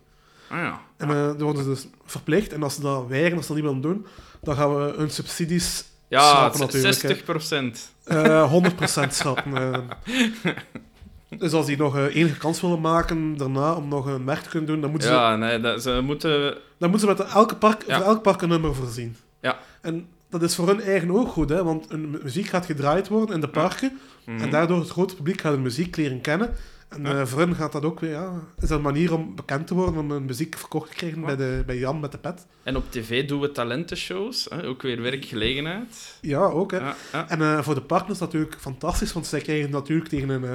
[0.50, 0.82] Ah ja.
[1.00, 2.54] En eh dan worden ze dus verplicht.
[2.54, 4.06] En als ze dat weigeren, als ze dat niet willen doen,
[4.42, 6.94] dan gaan we hun subsidies Ja, schrappen natuurlijk.
[7.02, 7.08] hè.
[7.08, 7.92] 60 procent.
[8.04, 9.58] Eh 100% schrappen.
[9.74, 9.80] eh.
[11.38, 14.50] Dus als die nog eh, enige kans willen maken daarna om nog een werk te
[14.50, 16.58] kunnen doen, dan moeten, ze, Ja, nee, dat, ze moeten...
[16.78, 17.98] dan moeten ze met elke park, Ja.
[17.98, 19.16] voor elk park een nummer voorzien.
[19.42, 19.58] Ja.
[19.82, 23.08] En dat is voor hun eigen ook goed, hè, want hun mu- muziek gaat gedraaid
[23.08, 24.00] worden in de parken.
[24.26, 24.42] Mhm.
[24.42, 26.54] En daardoor het grote publiek gaat hun muziek leren kennen.
[26.90, 27.20] En Ja.
[27.20, 28.32] eh, voor hen gaat dat ook weer, ja,
[28.62, 31.26] is dat een manier om bekend te worden, om hun muziek verkocht te krijgen Ja.
[31.26, 32.46] bij, de, bij Jan met de pet.
[32.64, 34.48] En op tv doen we talentenshows.
[34.50, 34.66] Hè?
[34.68, 36.18] Ook weer werkgelegenheid.
[36.22, 36.72] Ja, ook.
[36.72, 36.78] Hè.
[36.78, 36.96] Ja.
[37.28, 40.44] En eh, voor de partners is dat natuurlijk fantastisch, want zij krijgen natuurlijk tegen een...
[40.44, 40.52] eh,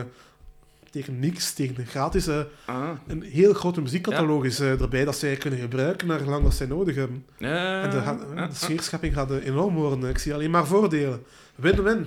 [0.95, 2.91] tegen niks, tegen een gratis, eh, Ah.
[3.07, 6.95] een heel grote muziekcatalogus eh, erbij dat zij kunnen gebruiken naar lang dat zij nodig
[6.95, 7.27] hebben.
[7.39, 7.97] Ja, en de,
[8.35, 10.11] ja, de sfeerschepping gaat eh, enorm worden.
[10.11, 11.23] Ik zie alleen maar voordelen.
[11.55, 12.07] Win-win.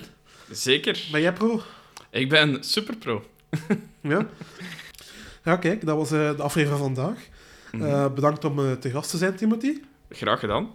[0.52, 1.08] Zeker.
[1.12, 1.62] Ben jij pro?
[2.10, 3.24] Ik ben superpro.
[4.02, 4.28] Ja?
[5.44, 7.20] Ja, kijk, dat was de aflevering van vandaag.
[7.72, 8.14] Mhm.
[8.14, 9.82] Bedankt om te gast te zijn, Timothy.
[10.10, 10.68] Graag gedaan.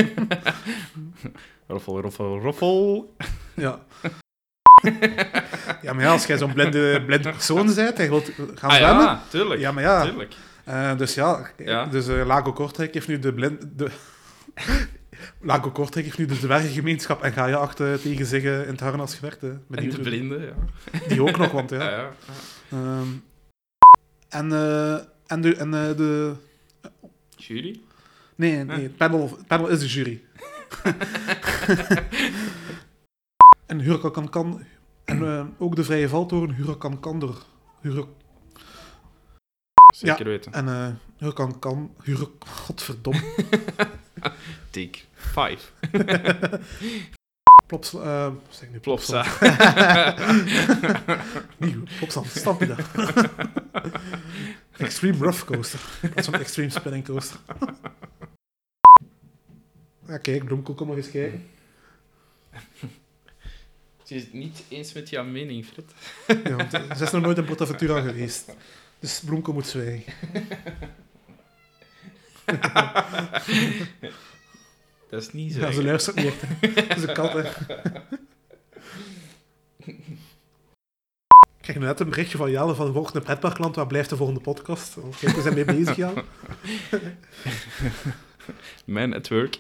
[1.67, 3.15] Roffel, roffel, roffel.
[3.55, 3.79] Ja.
[5.83, 8.77] ja, maar ja, als jij zo'n blinde, blinde persoon bent en je wilt gaan Ah
[8.77, 9.05] zwemmen...
[9.05, 9.61] ja, tuurlijk.
[9.61, 10.03] Ja, maar ja.
[10.03, 10.35] Tuurlijk.
[10.67, 11.87] Eh, dus ja, Ja.
[11.87, 13.79] dus eh, Lago Kortrijk heeft nu de blind...
[13.79, 13.91] De...
[15.41, 18.81] Lago Kortrijk heeft nu de dwergengemeenschap en ga je achter tegen zich eh, in het
[18.81, 19.41] harnas gewerkt.
[19.41, 19.51] hè.
[19.51, 20.53] En Benieuwd de blinden, ja.
[21.09, 21.77] Die ook nog, want ja.
[21.91, 22.11] Ja, ja.
[22.71, 23.07] Ehm,
[24.29, 24.95] en, eh,
[25.27, 26.35] en, de, en de...
[27.37, 27.81] Jury?
[28.35, 30.23] Nee, nee, het panel, het panel is de jury.
[33.67, 34.63] en Huracan kan...
[35.05, 37.37] En ook de Vrije Valtoren, Huracan kan er...
[39.97, 40.53] Zeker weten.
[40.53, 41.95] en eh Huracan kan...
[42.03, 43.23] Hura, godverdomme.
[44.71, 45.73] Take 5.
[47.67, 47.95] Plops...
[47.95, 49.23] eh zeg nu Plopsa.
[51.57, 52.79] Niet goed, Plopsland, snap je dat?
[54.77, 55.81] Extreme Rough Coaster.
[56.01, 57.41] Dat is een Extreme Spinning Coaster.
[60.07, 61.47] Ja, kijk, Bloemkool, kom maar eens kijken.
[64.03, 65.93] Ze is het niet eens met jouw mening, Fred.
[66.45, 68.55] Ja, want ze is nog nooit in Portaventura geweest.
[68.99, 70.13] Dus Bloemkool moet zwijgen.
[75.11, 75.61] Dat is niet zo.
[75.61, 76.41] Ja, ze luistert niet echt.
[76.89, 77.43] Dat is een kat, hè.
[81.61, 83.77] Ik net een berichtje van Jelle van volgende pretparkland.
[83.77, 84.97] Waar blijft de volgende podcast?
[85.21, 86.25] Kijk, we zijn mee bezig, Jelle.
[88.85, 89.59] Man at work.